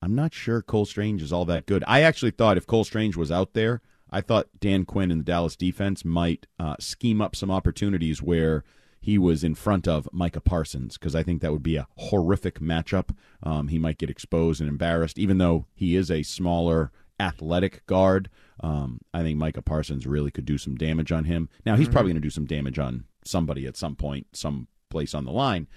I'm 0.00 0.14
not 0.14 0.32
sure 0.32 0.62
Cole 0.62 0.84
Strange 0.86 1.22
is 1.22 1.32
all 1.32 1.44
that 1.46 1.66
good. 1.66 1.82
I 1.88 2.02
actually 2.02 2.30
thought 2.30 2.56
if 2.56 2.68
Cole 2.68 2.84
Strange 2.84 3.16
was 3.16 3.32
out 3.32 3.54
there, 3.54 3.82
I 4.08 4.20
thought 4.20 4.46
Dan 4.60 4.84
Quinn 4.84 5.10
and 5.10 5.22
the 5.22 5.24
Dallas 5.24 5.56
defense 5.56 6.04
might 6.04 6.46
uh, 6.60 6.76
scheme 6.78 7.20
up 7.20 7.34
some 7.34 7.50
opportunities 7.50 8.22
where 8.22 8.62
he 9.00 9.18
was 9.18 9.42
in 9.42 9.56
front 9.56 9.88
of 9.88 10.08
Micah 10.12 10.40
Parsons 10.40 10.96
because 10.96 11.16
I 11.16 11.24
think 11.24 11.42
that 11.42 11.50
would 11.50 11.64
be 11.64 11.74
a 11.74 11.88
horrific 11.96 12.60
matchup. 12.60 13.10
Um, 13.42 13.68
he 13.68 13.78
might 13.78 13.98
get 13.98 14.08
exposed 14.08 14.60
and 14.60 14.70
embarrassed, 14.70 15.18
even 15.18 15.38
though 15.38 15.66
he 15.74 15.96
is 15.96 16.12
a 16.12 16.22
smaller, 16.22 16.92
athletic 17.18 17.84
guard. 17.86 18.30
Um, 18.60 19.00
I 19.14 19.22
think 19.22 19.38
Micah 19.38 19.62
Parsons 19.62 20.06
really 20.06 20.30
could 20.30 20.44
do 20.44 20.58
some 20.58 20.74
damage 20.76 21.12
on 21.12 21.24
him. 21.24 21.48
Now 21.64 21.76
he's 21.76 21.88
Mhm. 21.88 21.92
probably 21.92 22.10
going 22.12 22.22
to 22.22 22.26
do 22.26 22.30
some 22.30 22.46
damage 22.46 22.78
on 22.78 23.04
somebody 23.24 23.66
at 23.66 23.76
some 23.76 23.94
point, 23.96 24.26
some 24.32 24.68
place 24.90 25.14
on 25.14 25.24
the 25.24 25.32
line. 25.32 25.68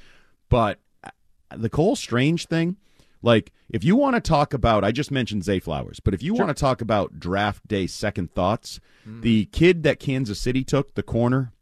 But 0.49 0.79
uh, 1.03 1.09
the 1.55 1.69
Cole 1.69 1.95
Strange 1.95 2.47
thing, 2.47 2.77
like 3.21 3.51
if 3.69 3.83
you 3.83 3.95
want 3.95 4.15
to 4.15 4.21
talk 4.21 4.53
about, 4.53 4.83
I 4.83 4.91
just 4.91 5.11
mentioned 5.11 5.43
Zay 5.43 5.59
Flowers, 5.59 5.99
but 5.99 6.13
if 6.13 6.23
you 6.23 6.33
want 6.33 6.49
to 6.49 6.59
talk 6.59 6.81
about 6.81 7.19
draft 7.19 7.67
day 7.67 7.85
second 7.87 8.31
thoughts, 8.33 8.79
the 9.05 9.45
kid 9.45 9.83
that 9.83 9.99
Kansas 9.99 10.39
City 10.39 10.63
took, 10.63 10.95
the 10.95 11.03
corner, 11.03 11.53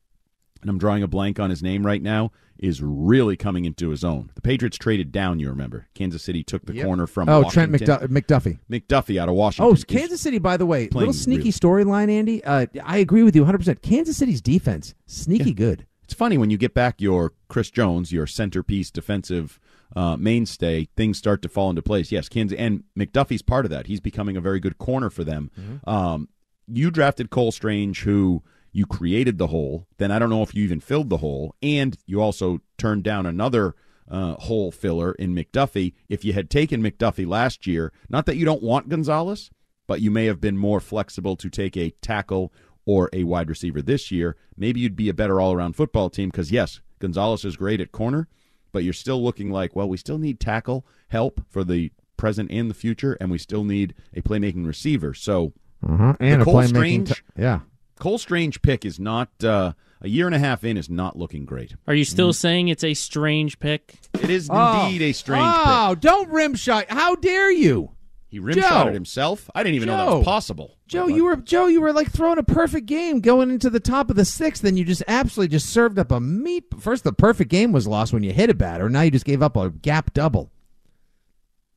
and 0.61 0.69
I'm 0.69 0.77
drawing 0.77 1.03
a 1.03 1.07
blank 1.07 1.39
on 1.39 1.49
his 1.49 1.63
name 1.63 1.85
right 1.85 2.01
now, 2.01 2.31
is 2.57 2.81
really 2.83 3.37
coming 3.37 3.63
into 3.65 3.89
his 3.89 4.03
own. 4.03 4.31
The 4.35 4.41
Patriots 4.41 4.77
traded 4.77 5.11
down, 5.13 5.39
you 5.39 5.49
remember. 5.49 5.87
Kansas 5.95 6.21
City 6.21 6.43
took 6.43 6.65
the 6.65 6.73
Yep. 6.75 6.85
corner 6.85 7.07
from 7.07 7.29
oh 7.29 7.41
Washington. 7.41 7.77
Trent 7.79 8.01
McDu- 8.11 8.21
McDuffie. 8.21 8.59
McDuffie 8.69 9.17
out 9.17 9.29
of 9.29 9.35
Washington. 9.35 9.77
Oh, 9.77 9.83
Kansas 9.87 10.19
City, 10.19 10.39
by 10.39 10.57
the 10.57 10.65
way, 10.65 10.87
playing 10.89 11.07
little 11.07 11.13
sneaky 11.13 11.51
storyline, 11.51 12.09
Andy. 12.09 12.43
Uh, 12.43 12.65
I 12.83 12.97
agree 12.97 13.23
with 13.23 13.35
you 13.35 13.43
100%. 13.45 13.81
Kansas 13.81 14.17
City's 14.17 14.41
defense, 14.41 14.93
sneaky 15.05 15.53
good. 15.53 15.85
It's 16.03 16.13
funny 16.13 16.37
when 16.37 16.49
you 16.49 16.57
get 16.57 16.73
back 16.73 16.99
your 16.99 17.33
Chris 17.47 17.69
Jones, 17.69 18.11
your 18.11 18.25
centerpiece 18.27 18.89
defensive 18.91 19.59
uh, 19.95 20.17
mainstay, 20.17 20.87
things 20.97 21.17
start 21.17 21.41
to 21.43 21.49
fall 21.49 21.69
into 21.69 21.81
place. 21.81 22.11
Yes, 22.11 22.27
Kansas 22.27 22.57
and 22.59 22.83
McDuffie's 22.97 23.41
part 23.41 23.65
of 23.65 23.71
that. 23.71 23.87
He's 23.87 23.99
becoming 24.01 24.35
a 24.35 24.41
very 24.41 24.59
good 24.59 24.77
corner 24.79 25.09
for 25.09 25.23
them. 25.23 25.49
Mm-hmm. 25.59 25.89
Um, 25.89 26.29
you 26.67 26.91
drafted 26.91 27.29
Cole 27.29 27.51
Strange, 27.51 28.01
who 28.01 28.43
you 28.71 28.85
created 28.85 29.37
the 29.37 29.47
hole. 29.47 29.87
Then 29.97 30.11
I 30.11 30.19
don't 30.19 30.29
know 30.29 30.43
if 30.43 30.53
you 30.53 30.63
even 30.63 30.79
filled 30.79 31.09
the 31.09 31.17
hole, 31.17 31.55
and 31.61 31.97
you 32.05 32.21
also 32.21 32.61
turned 32.77 33.03
down 33.03 33.25
another 33.25 33.75
uh, 34.09 34.35
hole 34.35 34.71
filler 34.71 35.13
in 35.13 35.35
McDuffie. 35.35 35.93
If 36.07 36.25
you 36.25 36.33
had 36.33 36.49
taken 36.49 36.81
McDuffie 36.81 37.27
last 37.27 37.67
year, 37.67 37.91
not 38.09 38.25
that 38.25 38.37
you 38.37 38.45
don't 38.45 38.63
want 38.63 38.89
Gonzalez, 38.89 39.49
but 39.87 40.01
you 40.01 40.11
may 40.11 40.25
have 40.25 40.41
been 40.41 40.57
more 40.57 40.79
flexible 40.79 41.35
to 41.35 41.49
take 41.49 41.75
a 41.75 41.91
tackle 42.01 42.53
or 42.85 43.09
a 43.13 43.23
wide 43.23 43.49
receiver 43.49 43.81
this 43.81 44.11
year. 44.11 44.35
Maybe 44.57 44.79
you'd 44.79 44.95
be 44.95 45.09
a 45.09 45.13
better 45.13 45.39
all 45.39 45.53
around 45.53 45.73
football 45.73 46.09
team 46.09 46.29
because, 46.29 46.51
yes, 46.51 46.81
Gonzalez 46.99 47.45
is 47.45 47.57
great 47.57 47.81
at 47.81 47.91
corner, 47.91 48.27
but 48.71 48.83
you're 48.83 48.93
still 48.93 49.23
looking 49.23 49.51
like, 49.51 49.75
well, 49.75 49.87
we 49.87 49.97
still 49.97 50.17
need 50.17 50.39
tackle 50.39 50.85
help 51.09 51.41
for 51.49 51.63
the 51.63 51.91
present 52.17 52.51
and 52.51 52.69
the 52.69 52.75
future, 52.75 53.13
and 53.21 53.31
we 53.31 53.37
still 53.37 53.63
need 53.63 53.93
a 54.13 54.21
playmaking 54.21 54.65
receiver. 54.65 55.13
So, 55.13 55.53
the 55.81 56.17
And 56.19 56.41
a 56.41 56.45
playmaking 56.45 56.67
Strange, 56.67 57.09
t- 57.09 57.21
yeah. 57.37 57.59
Cole 57.99 58.17
Strange 58.17 58.61
pick 58.61 58.85
is 58.85 58.99
not 58.99 59.29
uh, 59.43 59.73
a 60.01 60.07
year 60.07 60.25
and 60.25 60.33
a 60.35 60.39
half 60.39 60.63
in 60.63 60.77
is 60.77 60.89
not 60.89 61.17
looking 61.17 61.45
great. 61.45 61.75
Are 61.87 61.93
you 61.93 62.05
still 62.05 62.33
saying 62.33 62.69
it's 62.69 62.83
a 62.83 62.93
strange 62.93 63.59
pick? 63.59 63.99
It 64.21 64.29
is 64.29 64.49
Oh. 64.51 64.85
indeed 64.85 65.01
a 65.03 65.11
strange 65.13 65.43
Oh, 65.45 65.95
don't 65.95 66.29
rim 66.29 66.55
shot. 66.55 66.85
How 66.89 67.15
dare 67.15 67.51
you? 67.51 67.91
He 68.29 68.37
rim 68.39 68.59
shot 68.59 68.87
Joe. 68.87 68.93
himself. 68.93 69.49
I 69.55 69.63
didn't 69.63 69.75
even 69.75 69.87
know 69.87 69.97
that 69.97 70.15
was 70.17 70.25
possible. 70.25 70.77
Joe, 70.87 71.07
you 71.07 71.25
were 71.25 71.35
Joe, 71.35 71.65
you 71.67 71.81
were 71.81 71.91
like 71.93 72.11
throwing 72.11 72.37
a 72.37 72.43
perfect 72.43 72.85
game 72.85 73.21
going 73.21 73.49
into 73.49 73.69
the 73.69 73.79
top 73.79 74.09
of 74.09 74.15
the 74.15 74.25
sixth, 74.25 74.61
then 74.61 74.77
you 74.77 74.85
just 74.85 75.03
absolutely 75.07 75.51
just 75.51 75.69
served 75.69 75.97
up 75.99 76.11
a 76.11 76.19
meat. 76.19 76.65
First, 76.79 77.03
the 77.03 77.11
perfect 77.13 77.49
game 77.51 77.71
was 77.71 77.87
lost 77.87 78.13
when 78.13 78.23
you 78.23 78.31
hit 78.31 78.49
a 78.49 78.53
batter. 78.53 78.87
Now 78.89 79.01
you 79.01 79.11
just 79.11 79.25
gave 79.25 79.41
up 79.41 79.57
a 79.57 79.69
gap 79.71 80.13
double. 80.13 80.51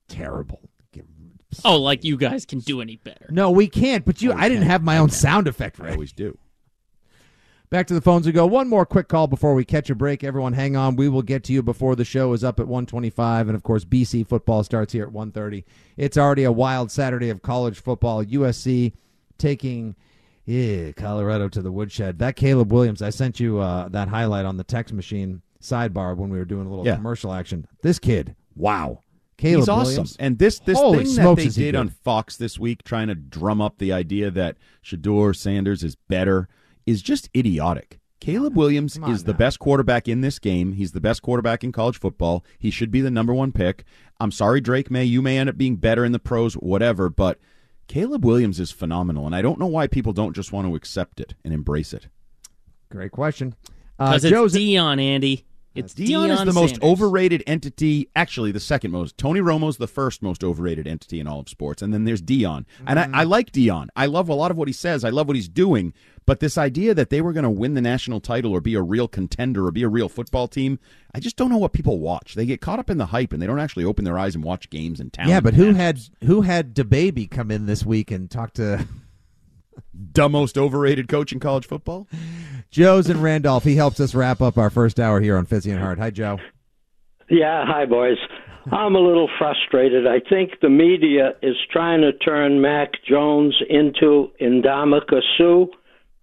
Terrible. 0.08 0.60
Oh, 1.64 1.76
like 1.80 2.04
you 2.04 2.16
guys 2.16 2.44
can 2.46 2.58
do 2.60 2.80
any 2.80 2.96
better. 2.96 3.26
No, 3.30 3.50
we 3.50 3.68
can't. 3.68 4.04
But 4.04 4.22
you, 4.22 4.32
I 4.32 4.48
didn't 4.48 4.64
have 4.66 4.82
my 4.82 4.98
own 4.98 5.10
sound 5.10 5.46
effect 5.48 5.78
right? 5.78 5.84
I 5.84 5.88
ready. 5.88 5.96
always 5.96 6.12
do. 6.12 6.38
Back 7.70 7.86
to 7.86 7.94
the 7.94 8.02
phones 8.02 8.26
we 8.26 8.32
go. 8.32 8.44
One 8.46 8.68
more 8.68 8.84
quick 8.84 9.08
call 9.08 9.26
before 9.28 9.54
we 9.54 9.64
catch 9.64 9.88
a 9.88 9.94
break. 9.94 10.22
Everyone, 10.22 10.52
hang 10.52 10.76
on. 10.76 10.94
We 10.94 11.08
will 11.08 11.22
get 11.22 11.42
to 11.44 11.54
you 11.54 11.62
before 11.62 11.96
the 11.96 12.04
show 12.04 12.34
is 12.34 12.44
up 12.44 12.60
at 12.60 12.66
125, 12.66 13.48
and 13.48 13.56
of 13.56 13.62
course, 13.62 13.86
BC 13.86 14.26
football 14.28 14.62
starts 14.62 14.92
here 14.92 15.04
at 15.04 15.12
130. 15.12 15.64
It's 15.96 16.18
already 16.18 16.44
a 16.44 16.52
wild 16.52 16.90
Saturday 16.90 17.30
of 17.30 17.40
college 17.40 17.80
football. 17.80 18.22
USC 18.22 18.92
taking 19.38 19.96
yeah, 20.44 20.92
Colorado 20.92 21.48
to 21.48 21.62
the 21.62 21.72
woodshed. 21.72 22.18
That 22.18 22.36
Caleb 22.36 22.70
Williams, 22.72 23.00
I 23.00 23.08
sent 23.08 23.40
you 23.40 23.60
uh, 23.60 23.88
that 23.88 24.08
highlight 24.08 24.44
on 24.44 24.58
the 24.58 24.64
text 24.64 24.92
machine 24.92 25.40
sidebar 25.62 26.14
when 26.14 26.28
we 26.28 26.36
were 26.38 26.44
doing 26.44 26.66
a 26.66 26.68
little 26.68 26.84
Yeah. 26.84 26.96
commercial 26.96 27.32
action. 27.32 27.66
This 27.80 27.98
kid, 27.98 28.36
wow, 28.54 29.02
Caleb 29.36 29.60
He's 29.60 29.68
awesome. 29.68 29.88
Williams. 29.88 30.16
And 30.18 30.38
this 30.38 30.58
this 30.60 30.78
Holy 30.78 31.04
thing 31.04 31.16
that 31.16 31.36
they 31.36 31.48
did 31.48 31.74
on 31.74 31.88
Fox 31.88 32.36
this 32.36 32.58
week, 32.58 32.82
trying 32.84 33.08
to 33.08 33.14
drum 33.14 33.60
up 33.60 33.78
the 33.78 33.92
idea 33.92 34.30
that 34.30 34.56
Shedeur 34.84 35.34
Sanders 35.34 35.82
is 35.82 35.96
better, 35.96 36.48
is 36.86 37.02
just 37.02 37.28
idiotic. 37.36 37.98
Caleb 38.20 38.56
Williams 38.56 38.94
Come 38.94 39.04
on 39.04 39.10
is 39.12 39.24
the 39.24 39.34
best 39.34 39.58
quarterback 39.58 40.06
in 40.06 40.20
this 40.20 40.38
game. 40.38 40.74
He's 40.74 40.92
the 40.92 41.00
best 41.00 41.22
quarterback 41.22 41.64
in 41.64 41.72
college 41.72 41.98
football. 41.98 42.44
He 42.56 42.70
should 42.70 42.92
be 42.92 43.00
the 43.00 43.10
number 43.10 43.34
one 43.34 43.50
pick. 43.50 43.84
I'm 44.20 44.30
sorry, 44.30 44.60
Drake 44.60 44.92
May. 44.92 45.02
You 45.04 45.20
may 45.22 45.38
end 45.38 45.48
up 45.48 45.58
being 45.58 45.74
better 45.74 46.04
in 46.04 46.12
the 46.12 46.20
pros, 46.20 46.54
whatever, 46.54 47.08
but 47.08 47.40
Caleb 47.88 48.24
Williams 48.24 48.60
is 48.60 48.70
phenomenal, 48.70 49.26
and 49.26 49.34
I 49.34 49.42
don't 49.42 49.58
know 49.58 49.66
why 49.66 49.88
people 49.88 50.12
don't 50.12 50.36
just 50.36 50.52
want 50.52 50.68
to 50.68 50.76
accept 50.76 51.18
it 51.18 51.34
and 51.44 51.52
embrace 51.52 51.92
it. 51.92 52.06
Great 52.90 53.10
question. 53.10 53.56
Uh, 53.98 54.10
Because 54.10 54.30
Joe's 54.30 54.54
it's 54.54 54.64
Deion, 54.64 55.00
Andy. 55.00 55.44
It's 55.74 55.94
Deion, 55.94 56.28
Deion 56.28 56.32
is 56.32 56.44
the 56.44 56.60
most 56.60 56.82
overrated 56.82 57.42
entity. 57.46 58.08
Actually, 58.14 58.52
the 58.52 58.60
second 58.60 58.90
most. 58.90 59.16
Tony 59.16 59.40
Romo's 59.40 59.78
the 59.78 59.86
first 59.86 60.22
most 60.22 60.44
overrated 60.44 60.86
entity 60.86 61.18
in 61.18 61.26
all 61.26 61.40
of 61.40 61.48
sports, 61.48 61.82
and 61.82 61.94
then 61.94 62.04
there's 62.04 62.22
Deion. 62.22 62.64
And 62.86 62.98
I, 62.98 63.04
I 63.04 63.06
mm-hmm. 63.06 63.30
like 63.30 63.52
Deion. 63.52 63.88
I 63.96 64.06
love 64.06 64.28
a 64.28 64.34
lot 64.34 64.50
of 64.50 64.56
what 64.56 64.68
he 64.68 64.74
says. 64.74 65.04
I 65.04 65.10
love 65.10 65.26
what 65.26 65.36
he's 65.36 65.48
doing. 65.48 65.94
But 66.24 66.40
this 66.40 66.56
idea 66.56 66.94
that 66.94 67.10
they 67.10 67.20
were 67.20 67.32
going 67.32 67.44
to 67.44 67.50
win 67.50 67.74
the 67.74 67.80
national 67.80 68.20
title 68.20 68.52
or 68.52 68.60
be 68.60 68.74
a 68.74 68.82
real 68.82 69.08
contender 69.08 69.66
or 69.66 69.72
be 69.72 69.82
a 69.82 69.88
real 69.88 70.08
football 70.08 70.46
team, 70.46 70.78
I 71.14 71.20
just 71.20 71.36
don't 71.36 71.50
know 71.50 71.58
what 71.58 71.72
people 71.72 71.98
watch. 71.98 72.34
They 72.34 72.46
get 72.46 72.60
caught 72.60 72.78
up 72.78 72.90
in 72.90 72.98
the 72.98 73.06
hype 73.06 73.32
and 73.32 73.42
they 73.42 73.46
don't 73.46 73.58
actually 73.58 73.84
open 73.84 74.04
their 74.04 74.18
eyes 74.18 74.34
and 74.34 74.44
watch 74.44 74.70
games 74.70 75.00
in 75.00 75.10
town. 75.10 75.28
yeah, 75.28 75.40
but 75.40 75.54
who 75.54 75.72
had 75.72 76.00
who 76.24 76.42
had 76.42 76.74
DaBaby 76.74 77.30
come 77.30 77.50
in 77.50 77.66
this 77.66 77.84
week 77.84 78.10
and 78.10 78.30
talk 78.30 78.52
to 78.54 78.86
the 79.92 80.28
most 80.28 80.58
overrated 80.58 81.08
coach 81.08 81.32
in 81.32 81.40
college 81.40 81.66
football? 81.66 82.08
Joe's 82.70 83.08
and 83.10 83.22
Randolph. 83.22 83.64
He 83.64 83.76
helps 83.76 84.00
us 84.00 84.14
wrap 84.14 84.40
up 84.40 84.56
our 84.56 84.70
first 84.70 84.98
hour 84.98 85.20
here 85.20 85.36
on 85.36 85.46
Fitzy 85.46 85.70
and 85.70 85.80
Hart. 85.80 85.98
Hi, 85.98 86.10
Joe. 86.10 86.38
Yeah, 87.28 87.64
hi, 87.66 87.86
boys. 87.86 88.18
I'm 88.70 88.94
a 88.94 89.00
little 89.00 89.28
frustrated. 89.38 90.06
I 90.06 90.20
think 90.20 90.60
the 90.60 90.68
media 90.68 91.32
is 91.42 91.56
trying 91.70 92.00
to 92.02 92.12
turn 92.12 92.60
Mac 92.60 92.92
Jones 93.08 93.56
into 93.68 94.30
Ndamukong 94.40 95.20
Suh. 95.36 95.66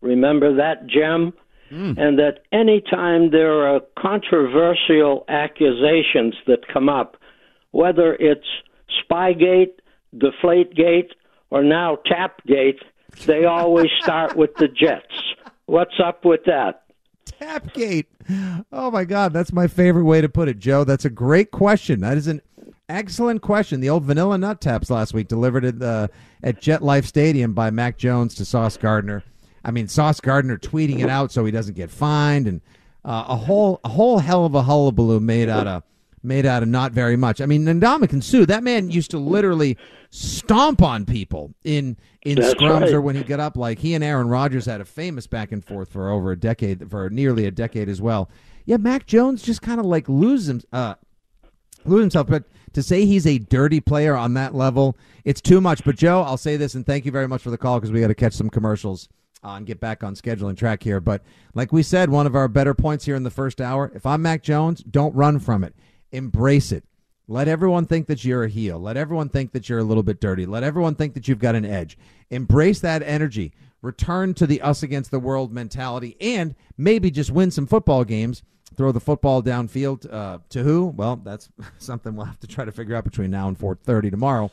Remember 0.02 0.56
that 0.56 0.88
gem? 0.88 1.34
Hmm. 1.70 1.94
And 1.98 2.18
that 2.18 2.40
anytime 2.52 3.30
there 3.32 3.68
are 3.68 3.82
controversial 3.98 5.26
accusations 5.28 6.34
that 6.48 6.68
come 6.72 6.90
up, 6.90 7.18
whether 7.72 8.16
it's 8.16 8.48
Spygate, 9.04 9.74
Deflategate, 10.16 11.12
or 11.52 11.64
now 11.64 11.98
Tapgate, 12.08 12.82
they 13.26 13.46
always 13.46 13.90
start 14.02 14.36
with 14.36 14.56
the 14.56 14.68
Jets. 14.68 15.14
What's 15.66 16.00
up 16.04 16.26
with 16.26 16.44
that? 16.46 16.84
Tapgate. 17.26 18.08
Oh 18.72 18.92
my 18.92 19.06
God, 19.06 19.34
that's 19.34 19.54
my 19.54 19.68
favorite 19.68 20.04
way 20.06 20.22
to 20.22 20.30
put 20.30 20.50
it, 20.50 20.60
Joe. 20.60 20.84
That's 20.84 21.06
a 21.06 21.10
great 21.10 21.52
question. 21.52 22.02
That 22.02 22.18
is 22.18 22.28
an 22.28 22.42
excellent 22.88 23.42
question. 23.42 23.80
The 23.80 23.90
old 23.90 24.04
Vanilla 24.04 24.38
Nut 24.38 24.62
Taps 24.62 24.90
last 24.90 25.14
week 25.14 25.28
delivered 25.28 25.66
at 25.66 25.80
the 25.80 26.10
at 26.44 26.62
Jet 26.62 26.82
Life 26.84 27.06
Stadium 27.06 27.54
by 27.54 27.70
Mac 27.70 27.98
Jones 27.98 28.36
to 28.36 28.46
Sauce 28.46 28.78
Gardner. 28.78 29.24
I 29.64 29.72
mean, 29.72 29.88
Sauce 29.88 30.20
Gardner 30.20 30.58
tweeting 30.58 31.00
it 31.00 31.10
out 31.10 31.32
so 31.32 31.46
he 31.46 31.52
doesn't 31.52 31.76
get 31.76 31.92
fined, 31.92 32.48
and 32.48 32.62
uh, 33.06 33.26
a 33.30 33.36
whole 33.36 33.80
a 33.84 33.90
whole 33.90 34.20
hell 34.20 34.46
of 34.46 34.56
a 34.56 34.64
hullabaloo 34.64 35.20
made 35.20 35.50
out 35.50 35.68
of 35.68 35.84
made 36.24 36.46
out 36.46 36.64
of 36.64 36.70
not 36.70 36.92
very 36.92 37.16
much. 37.16 37.42
I 37.42 37.46
mean, 37.46 37.66
Ndamukong 37.66 38.24
Suh, 38.24 38.46
that 38.46 38.64
man 38.64 38.90
used 38.92 39.12
to 39.12 39.18
literally 39.18 39.78
stomp 40.12 40.82
on 40.82 41.06
people 41.06 41.54
in 41.64 41.98
in 42.24 42.40
That's 42.40 42.54
scrums 42.54 42.82
right. 42.82 42.94
or 42.94 43.02
when 43.02 43.16
he 43.16 43.24
got 43.24 43.40
up. 43.40 43.56
Like 43.56 43.80
he 43.80 43.94
and 43.94 44.04
Aaron 44.04 44.28
Rodgers 44.28 44.66
had 44.66 44.82
a 44.82 44.86
famous 44.86 45.28
back 45.28 45.52
and 45.52 45.64
forth 45.64 45.90
for 45.90 46.10
over 46.10 46.32
a 46.32 46.40
decade, 46.40 46.90
for 46.90 47.10
nearly 47.10 47.46
a 47.46 47.52
decade 47.52 47.90
as 47.90 48.02
well. 48.02 48.30
Yeah, 48.66 48.78
Mac 48.78 49.06
Jones 49.06 49.42
just 49.42 49.62
kind 49.62 49.80
of 49.80 49.86
like 49.86 50.08
loses 50.10 50.66
uh, 50.74 50.96
lose 51.86 52.02
himself. 52.02 52.28
But 52.28 52.44
to 52.74 52.84
say 52.84 53.06
he's 53.06 53.26
a 53.26 53.40
dirty 53.40 53.80
player 53.80 54.16
on 54.16 54.34
that 54.36 54.54
level, 54.54 54.98
it's 55.26 55.42
too 55.42 55.62
much. 55.62 55.84
But 55.84 55.96
Joe, 55.96 56.22
I'll 56.22 56.38
say 56.38 56.58
this, 56.58 56.76
and 56.76 56.86
thank 56.86 57.06
you 57.06 57.12
very 57.12 57.28
much 57.28 57.42
for 57.42 57.52
the 57.52 57.58
call 57.58 57.80
because 57.80 57.92
we 57.92 58.02
got 58.02 58.08
to 58.08 58.16
catch 58.16 58.34
some 58.34 58.50
commercials 58.50 59.10
uh, 59.44 59.50
and 59.52 59.66
get 59.66 59.80
back 59.80 60.04
on 60.04 60.16
schedule 60.16 60.50
and 60.50 60.58
track 60.58 60.84
here. 60.84 61.00
But 61.00 61.24
like 61.54 61.72
we 61.72 61.84
said, 61.84 62.10
one 62.10 62.28
of 62.28 62.36
our 62.36 62.48
better 62.48 62.74
points 62.74 63.06
here 63.06 63.16
in 63.16 63.24
the 63.24 63.32
first 63.32 63.62
hour: 63.62 63.92
if 63.96 64.06
I'm 64.06 64.22
Mac 64.22 64.44
Jones, 64.44 64.84
don't 64.84 65.16
run 65.16 65.40
from 65.40 65.64
it, 65.64 65.76
embrace 66.12 66.72
it. 66.72 66.84
Let 67.28 67.48
everyone 67.48 67.86
think 67.86 68.08
that 68.08 68.26
you're 68.26 68.44
a 68.44 68.50
heel. 68.50 68.80
Let 68.80 68.98
everyone 68.98 69.30
think 69.30 69.52
that 69.52 69.70
you're 69.70 69.80
a 69.80 69.84
little 69.84 70.02
bit 70.02 70.20
dirty. 70.20 70.48
Let 70.48 70.64
everyone 70.64 70.96
think 70.96 71.14
that 71.14 71.28
you've 71.28 71.40
got 71.40 71.54
an 71.54 71.64
edge. 71.64 71.96
Embrace 72.32 72.80
that 72.80 73.04
energy. 73.04 73.54
Return 73.84 74.34
to 74.34 74.48
the 74.48 74.62
us 74.62 74.82
against 74.82 75.12
the 75.12 75.20
world 75.20 75.54
mentality 75.54 76.18
and 76.20 76.56
maybe 76.76 77.12
just 77.12 77.30
win 77.30 77.52
some 77.52 77.68
football 77.68 78.04
games. 78.04 78.42
Throw 78.76 78.92
the 78.92 79.00
football 79.00 79.44
downfield 79.44 80.12
uh, 80.12 80.40
to 80.50 80.64
who? 80.64 80.88
Well, 80.88 81.18
that's 81.18 81.50
something 81.78 82.16
we'll 82.16 82.26
have 82.26 82.40
to 82.40 82.48
try 82.48 82.66
to 82.66 82.72
figure 82.72 82.96
out 82.96 83.04
between 83.04 83.30
now 83.30 83.48
and 83.48 83.58
4:30 83.58 84.10
tomorrow. 84.10 84.52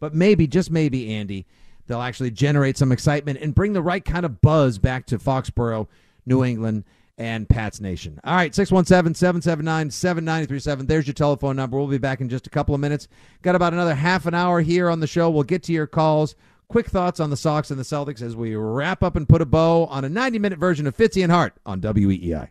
But 0.00 0.14
maybe, 0.14 0.46
just 0.46 0.70
maybe, 0.70 1.14
Andy, 1.14 1.46
they'll 1.86 2.02
actually 2.02 2.30
generate 2.30 2.76
some 2.76 2.92
excitement 2.92 3.38
and 3.40 3.54
bring 3.54 3.72
the 3.72 3.82
right 3.82 4.04
kind 4.04 4.24
of 4.24 4.40
buzz 4.40 4.78
back 4.78 5.06
to 5.06 5.18
Foxborough, 5.18 5.86
New 6.26 6.44
England, 6.44 6.84
and 7.18 7.48
Pats 7.48 7.80
Nation. 7.80 8.20
All 8.24 8.34
right, 8.34 8.54
617 8.54 9.14
779 9.14 9.90
7937. 9.90 10.86
There's 10.86 11.06
your 11.06 11.14
telephone 11.14 11.56
number. 11.56 11.76
We'll 11.76 11.88
be 11.88 11.98
back 11.98 12.20
in 12.20 12.28
just 12.28 12.46
a 12.46 12.50
couple 12.50 12.74
of 12.74 12.80
minutes. 12.80 13.08
Got 13.42 13.56
about 13.56 13.72
another 13.72 13.94
half 13.94 14.26
an 14.26 14.34
hour 14.34 14.60
here 14.60 14.88
on 14.88 15.00
the 15.00 15.06
show. 15.06 15.28
We'll 15.28 15.42
get 15.42 15.64
to 15.64 15.72
your 15.72 15.86
calls. 15.86 16.36
Quick 16.68 16.88
thoughts 16.88 17.18
on 17.18 17.30
the 17.30 17.36
Sox 17.36 17.70
and 17.70 17.80
the 17.80 17.84
Celtics 17.84 18.22
as 18.22 18.36
we 18.36 18.54
wrap 18.54 19.02
up 19.02 19.16
and 19.16 19.28
put 19.28 19.42
a 19.42 19.46
bow 19.46 19.86
on 19.86 20.04
a 20.04 20.08
90 20.08 20.38
minute 20.38 20.58
version 20.58 20.86
of 20.86 20.96
Fitzy 20.96 21.22
and 21.22 21.32
Hart 21.32 21.54
on 21.66 21.80
WEEI. 21.80 22.50